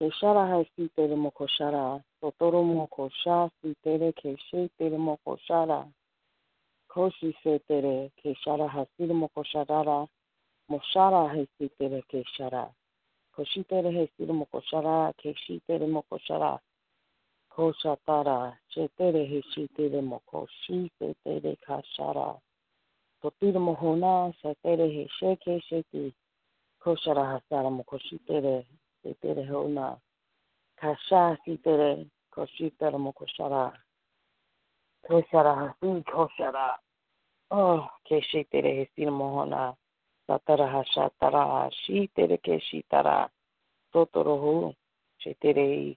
Keshara 0.00 0.48
hasi 0.48 0.90
tere 0.96 1.14
moko 1.14 1.46
shara, 1.60 2.02
totoro 2.22 2.64
moko 2.64 3.10
sha 3.22 3.48
si 3.62 3.76
tere 3.84 4.12
keshe 4.12 4.68
tere 4.78 4.98
moko 4.98 5.38
shara. 5.48 5.86
Koshi 6.90 7.34
se 7.42 7.60
tere 7.68 8.10
keshara 8.24 8.68
hasi 8.68 9.12
moko 9.12 9.44
sharara, 9.54 10.08
moshara 10.70 11.28
hasi 11.28 11.70
tere 11.78 12.02
keshara. 12.12 12.68
Koshitere 13.36 13.90
hesiri 13.90 14.32
mokoshara, 14.32 15.12
keshitere 15.18 15.86
mokoshara. 15.86 16.58
Koshatara, 17.50 18.56
shetere 18.72 19.24
heshitere 19.26 20.00
mokoshi, 20.00 20.90
setere 20.98 21.56
kashara. 21.66 22.38
Totira 23.20 23.58
mohona, 23.60 24.32
setere 24.42 24.86
hesheke 24.88 25.60
sheti. 25.66 26.14
Koshara 26.80 27.24
hasara 27.24 27.70
mokoshitere, 27.70 28.66
setere 29.02 29.44
hona. 29.50 29.96
Kasha 30.76 31.36
sitere, 31.44 32.06
koshitere 32.30 32.98
mokoshara. 32.98 33.72
Koshara 35.08 35.54
hasi, 35.54 36.02
koshara. 36.06 36.78
Oh, 37.50 37.88
keshitere 38.06 38.74
hesiri 38.78 39.10
mohona. 39.10 39.74
Satara 40.28 40.66
Hashatara 40.72 41.70
Shitere 41.86 42.38
Keshitara 42.40 43.28
Totorohu 43.94 44.74
Shetere 45.24 45.96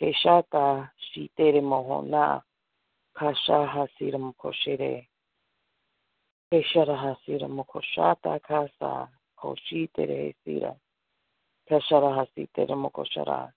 Keshata 0.00 0.90
Shitere 1.14 1.60
Mohona 1.62 2.42
Kasha 3.16 3.66
Hasira 3.72 4.18
Mokoshere 4.18 5.06
Keshara 6.52 6.96
Hasira 6.98 7.48
Mokoshata 7.48 8.40
Kasa 8.42 9.08
Koshitere 9.38 10.34
Hasira 10.46 10.74
Keshara 11.70 12.10
Hasitere 12.16 12.74
Mokoshara 12.74 13.52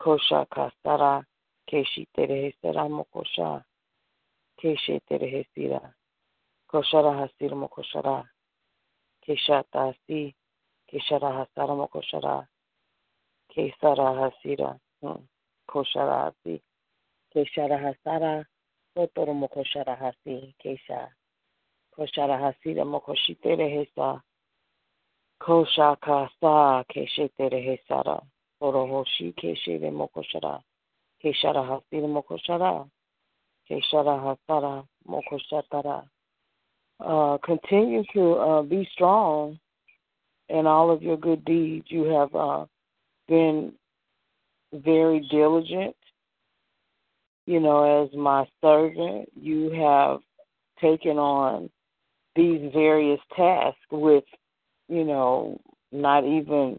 Kosha 0.00 0.46
Kastara 0.48 1.24
Keshitere 1.70 2.52
Hesera 2.64 2.88
Mokosha 2.88 3.62
Keshetere 4.62 5.44
Hesira 5.56 5.80
Koshara 6.72 7.12
Hasira 7.14 7.54
Mokoshara 7.54 8.24
Keshata 9.26 9.94
si, 10.06 10.34
Keshara 10.90 11.32
hasara 11.32 11.74
mokoshara, 11.74 12.46
Kesara 13.50 14.12
hasira, 14.20 14.78
Koshara 15.68 16.32
si, 16.44 16.60
Keshara 17.34 17.78
hasara, 17.78 18.44
Totoro 18.96 19.34
mokoshara 19.34 19.96
hasi, 19.96 20.54
Kesha, 20.62 21.08
Koshara 21.96 22.38
hasira 22.38 22.84
mokoshitere 22.84 23.68
hesa, 23.68 24.22
Kosha 25.40 25.96
kasa, 26.00 26.84
Keshetere 26.88 27.60
hesara, 27.60 28.20
Torohoshi 28.60 29.32
keshere 29.34 29.90
mokoshara, 29.90 30.62
Keshara 31.22 31.62
hasira 31.64 32.08
mokoshara, 32.08 32.88
Keshara 33.68 34.20
Hasara 34.20 34.84
Mokoshatara. 35.08 36.04
Uh, 37.00 37.38
continue 37.44 38.02
to 38.14 38.32
uh, 38.34 38.62
be 38.62 38.88
strong 38.92 39.58
in 40.48 40.66
all 40.66 40.90
of 40.90 41.02
your 41.02 41.16
good 41.16 41.44
deeds. 41.44 41.86
You 41.88 42.04
have 42.04 42.34
uh, 42.34 42.66
been 43.28 43.72
very 44.72 45.26
diligent. 45.30 45.96
You 47.46 47.60
know, 47.60 48.04
as 48.04 48.14
my 48.16 48.46
servant, 48.62 49.28
you 49.34 49.70
have 49.70 50.20
taken 50.80 51.18
on 51.18 51.68
these 52.34 52.70
various 52.72 53.20
tasks 53.36 53.78
with, 53.90 54.24
you 54.88 55.04
know, 55.04 55.60
not 55.92 56.24
even, 56.24 56.78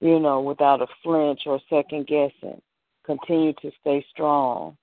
you 0.00 0.20
know, 0.20 0.40
without 0.40 0.82
a 0.82 0.86
flinch 1.02 1.40
or 1.46 1.60
second 1.68 2.06
guessing. 2.06 2.60
Continue 3.04 3.54
to 3.62 3.70
stay 3.80 4.04
strong. 4.10 4.76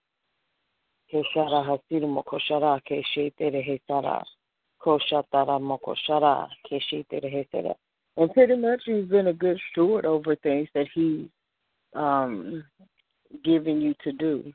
And 8.18 8.34
pretty 8.34 8.56
much 8.56 8.84
he's 8.86 9.06
been 9.06 9.28
a 9.28 9.34
good 9.34 9.60
steward 9.72 10.06
over 10.06 10.36
things 10.38 10.70
that 10.74 10.88
he's 10.94 11.28
um 11.94 12.64
given 13.44 13.82
you 13.82 13.94
to 14.04 14.12
do 14.12 14.54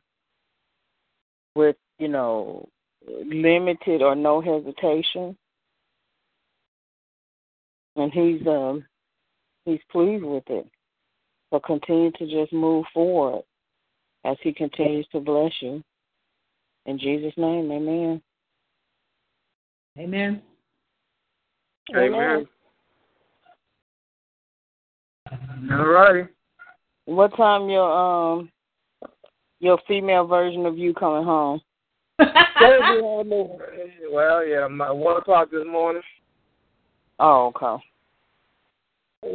with, 1.54 1.76
you 1.98 2.08
know, 2.08 2.68
limited 3.06 4.02
or 4.02 4.14
no 4.14 4.40
hesitation. 4.40 5.36
And 7.96 8.12
he's 8.12 8.46
um 8.46 8.84
he's 9.64 9.80
pleased 9.90 10.24
with 10.24 10.44
it. 10.48 10.66
So 11.50 11.60
continue 11.60 12.12
to 12.12 12.26
just 12.26 12.52
move 12.52 12.84
forward 12.94 13.42
as 14.24 14.36
he 14.42 14.52
continues 14.52 15.06
to 15.12 15.20
bless 15.20 15.52
you. 15.60 15.82
In 16.86 16.98
Jesus' 16.98 17.34
name, 17.36 17.70
amen. 17.70 18.22
Amen. 20.00 20.40
Amen. 21.94 22.48
All 25.70 25.86
righty. 25.86 26.26
What 27.04 27.36
time 27.36 27.68
your 27.68 27.92
um 27.92 28.50
your 29.58 29.78
female 29.86 30.26
version 30.26 30.64
of 30.64 30.78
you 30.78 30.94
coming 30.94 31.24
home? 31.24 31.60
well, 34.10 34.46
yeah, 34.46 34.66
my 34.68 34.90
one 34.90 35.18
o'clock 35.18 35.50
this 35.50 35.66
morning. 35.70 36.02
Oh, 37.18 37.48
okay. 37.48 37.84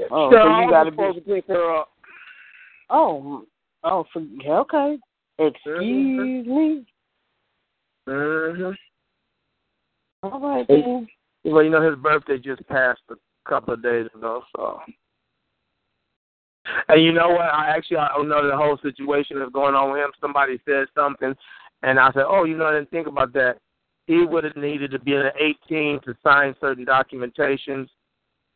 Oh, 0.09 0.31
so 0.31 0.37
so 0.37 0.61
you 0.61 0.69
gotta 0.69 0.89
be. 0.89 0.97
to 0.97 1.21
pick 1.21 1.45
her 1.47 1.75
up. 1.75 1.89
Oh, 2.89 3.45
oh, 3.83 4.05
for, 4.11 4.23
okay. 4.47 4.97
Excuse 5.37 6.47
me. 6.47 6.85
Mm-hmm. 8.07 8.71
All 10.31 10.39
right 10.39 10.67
then. 10.67 11.07
Well, 11.43 11.63
you 11.63 11.69
know 11.69 11.87
his 11.87 11.99
birthday 11.99 12.37
just 12.39 12.67
passed 12.67 13.01
a 13.11 13.15
couple 13.47 13.73
of 13.73 13.83
days 13.83 14.07
ago, 14.15 14.41
so. 14.55 14.79
And 16.87 17.03
you 17.03 17.13
know 17.13 17.29
what? 17.29 17.41
I 17.41 17.67
actually 17.75 17.97
I 17.97 18.07
don't 18.15 18.27
know 18.27 18.47
the 18.47 18.57
whole 18.57 18.79
situation 18.81 19.37
that's 19.37 19.51
going 19.51 19.75
on 19.75 19.91
with 19.91 20.01
him. 20.01 20.11
Somebody 20.19 20.59
said 20.65 20.87
something, 20.95 21.35
and 21.83 21.99
I 21.99 22.11
said, 22.11 22.23
"Oh, 22.27 22.43
you 22.43 22.57
know, 22.57 22.65
I 22.65 22.73
didn't 22.73 22.89
think 22.89 23.05
about 23.07 23.33
that. 23.33 23.57
He 24.07 24.25
would 24.25 24.43
have 24.43 24.55
needed 24.55 24.91
to 24.91 24.99
be 24.99 25.13
in 25.13 25.29
18 25.69 25.99
to 26.05 26.15
sign 26.23 26.55
certain 26.59 26.85
documentations, 26.85 27.87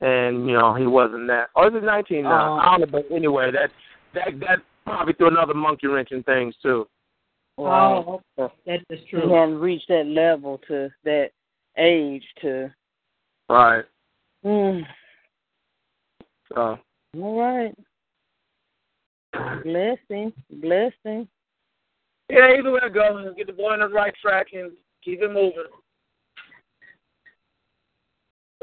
and 0.02 0.48
you 0.48 0.54
know 0.54 0.74
he 0.74 0.88
wasn't 0.88 1.28
that. 1.28 1.50
Or 1.56 1.68
is 1.68 1.76
it 1.76 1.84
19 1.84 2.24
now? 2.24 2.54
Oh. 2.54 2.58
I 2.58 2.78
don't 2.78 2.92
know. 2.92 3.00
But 3.00 3.16
anyway, 3.16 3.52
that 3.52 3.70
that 4.16 4.40
that 4.40 4.60
probably 4.86 5.14
threw 5.14 5.28
another 5.28 5.54
monkey 5.54 5.86
wrench 5.86 6.12
in 6.12 6.24
things 6.24 6.56
too. 6.64 6.88
Right. 7.60 8.04
Oh, 8.08 8.22
that 8.38 8.80
is 8.90 9.00
true. 9.10 9.28
He 9.28 9.34
hadn't 9.34 9.60
reached 9.60 9.90
that 9.90 10.08
level 10.08 10.60
to 10.68 10.90
that 11.04 11.30
age 11.80 12.24
to. 12.42 12.74
Right. 13.50 13.86
Mm, 14.46 14.84
So 16.54 16.80
all 17.18 17.40
right. 17.40 17.76
Blessing, 19.64 20.34
blessing. 20.50 21.28
yeah, 22.30 22.54
either 22.58 22.72
way 22.72 22.82
it 22.84 22.94
goes, 22.94 23.34
get 23.38 23.48
the 23.48 23.54
boy 23.54 23.74
on 23.74 23.80
the 23.80 23.88
right 23.88 24.14
track 24.22 24.48
and 24.54 24.72
keep 25.04 25.22
it 25.22 25.32
moving. 25.32 25.66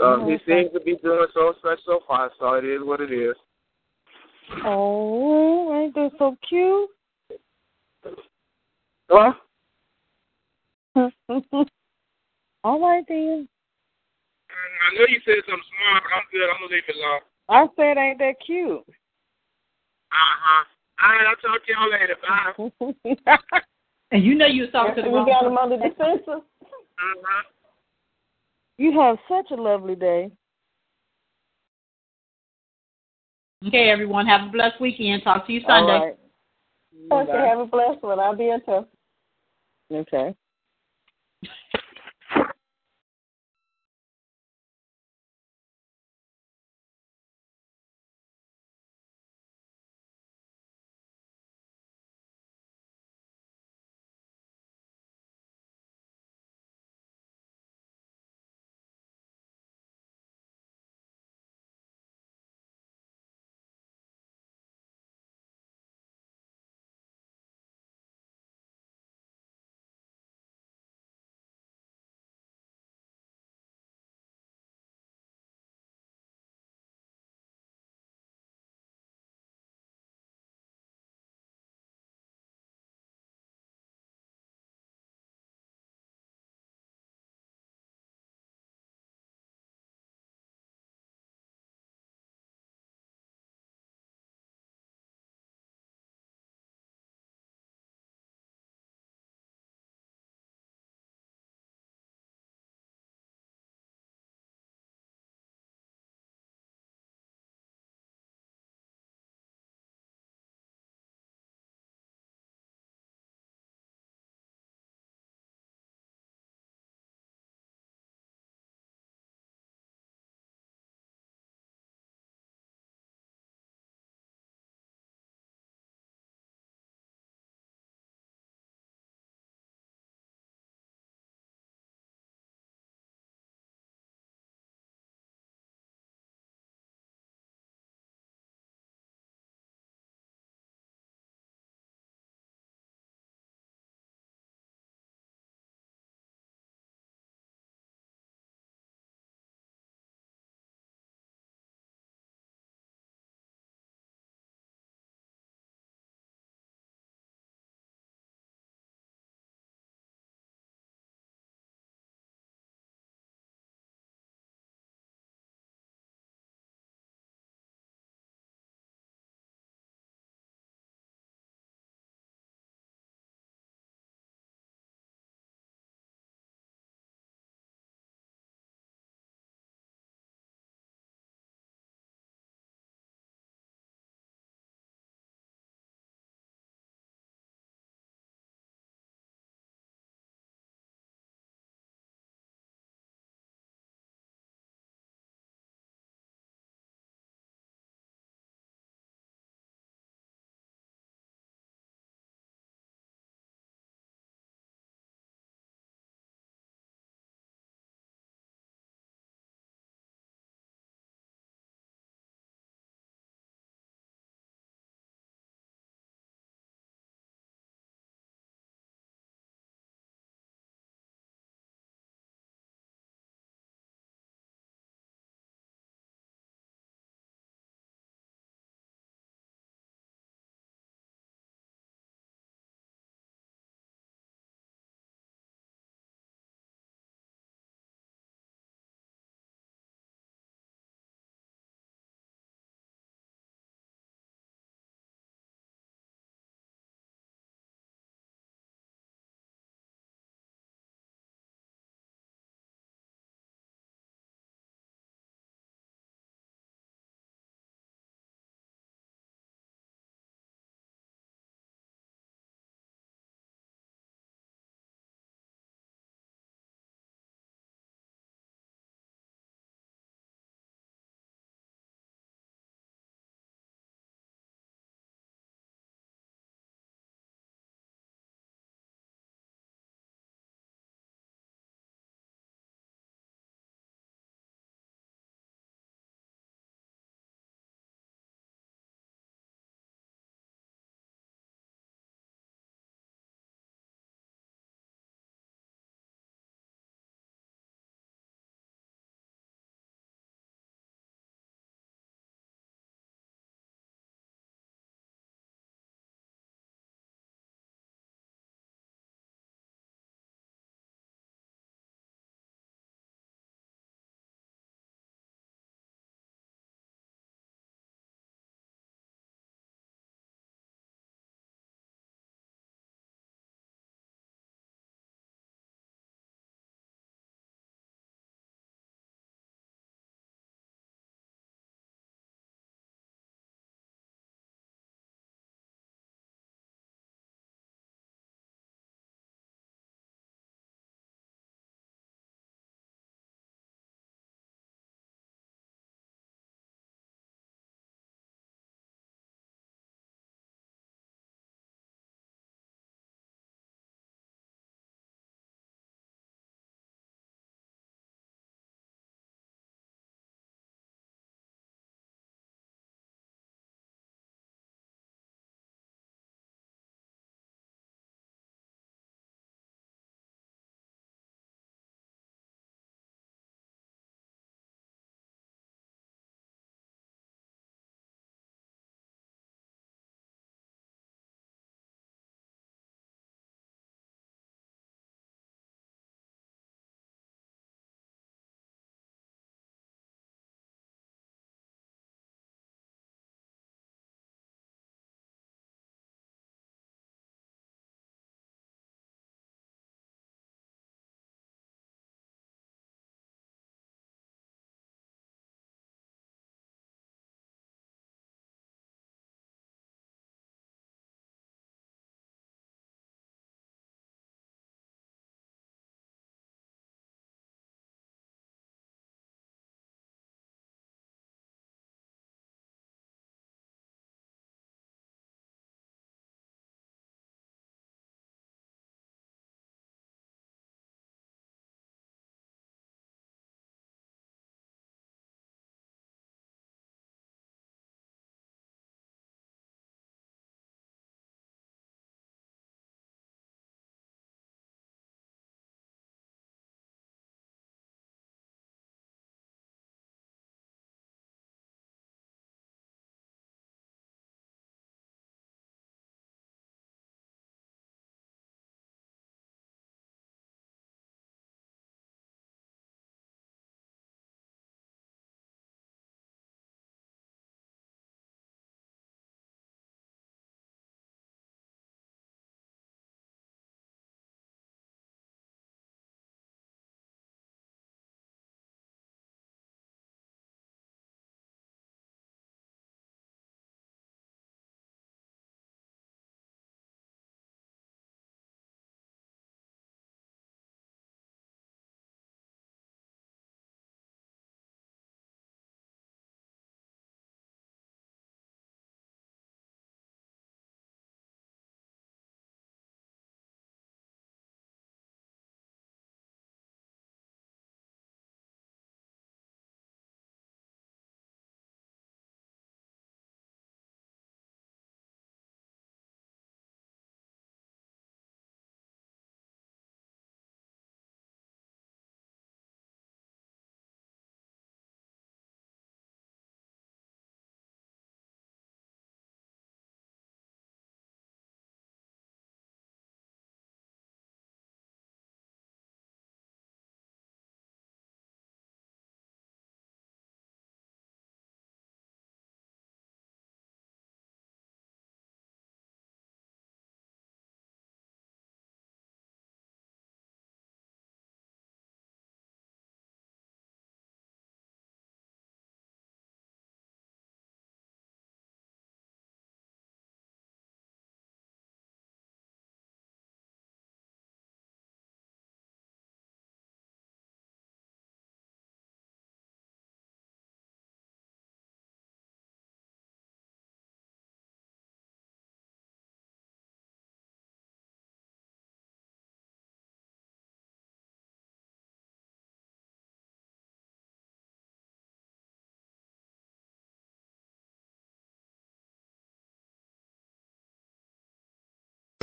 Um, 0.03 0.29
he 0.29 0.37
seems 0.47 0.73
to 0.73 0.81
be 0.81 0.97
doing 1.03 1.27
so 1.33 1.55
such 1.63 1.79
so 1.87 2.01
far, 2.07 2.31
so 2.39 2.55
it 2.55 2.65
is 2.65 2.81
what 2.83 3.01
it 3.01 3.13
is. 3.13 3.35
Oh, 4.65 5.75
ain't 5.83 5.95
that 5.95 6.11
so 6.19 6.37
cute? 6.49 6.91
Well, 9.09 9.37
All 12.67 12.81
right 12.81 13.05
then. 13.07 13.47
I 14.51 14.95
know 14.99 15.07
you 15.09 15.21
said 15.25 15.37
something 15.47 15.63
smart, 15.71 16.03
but 16.03 16.11
I'm 16.11 16.27
good. 16.33 16.51
I'm 16.51 16.59
gonna 16.59 16.75
leave 16.75 16.83
it 16.89 16.97
alone. 16.97 17.21
I 17.49 17.67
said, 17.77 17.97
ain't 17.97 18.19
that 18.19 18.35
cute? 18.45 18.83
Uh 20.11 20.35
huh. 20.43 20.65
All 21.01 21.13
right, 21.13 21.27
I'll 21.29 21.37
talk 21.37 21.65
to 21.65 21.73
y'all 21.73 21.89
later. 21.89 22.17
Bye. 23.23 23.57
And 24.13 24.25
you 24.25 24.37
know 24.37 24.47
you 24.47 24.63
was 24.63 24.71
talking 24.71 24.95
to 24.97 25.03
the 25.03 25.09
we 25.09 25.15
wrong 25.15 25.27
got 25.27 25.47
him 25.47 25.59
under 25.59 25.77
the 25.77 25.91
sensor. 25.99 26.39
Uh-huh. 26.39 27.43
You 28.79 28.99
have 29.01 29.17
such 29.29 29.51
a 29.51 29.61
lovely 29.61 29.97
day. 29.97 30.31
Okay, 33.67 33.91
everyone, 33.91 34.27
have 34.27 34.49
a 34.49 34.51
blessed 34.51 34.81
weekend. 34.81 35.25
Talk 35.25 35.47
to 35.47 35.53
you 35.53 35.61
Sunday. 35.67 35.93
All 35.93 36.05
right. 36.05 36.17
Okay, 37.13 37.49
have 37.49 37.59
a 37.59 37.67
blessed 37.67 38.03
one. 38.03 38.21
I'll 38.21 38.37
be 38.37 38.51
in 38.51 38.61
touch. 38.63 38.87
Okay. 39.93 40.35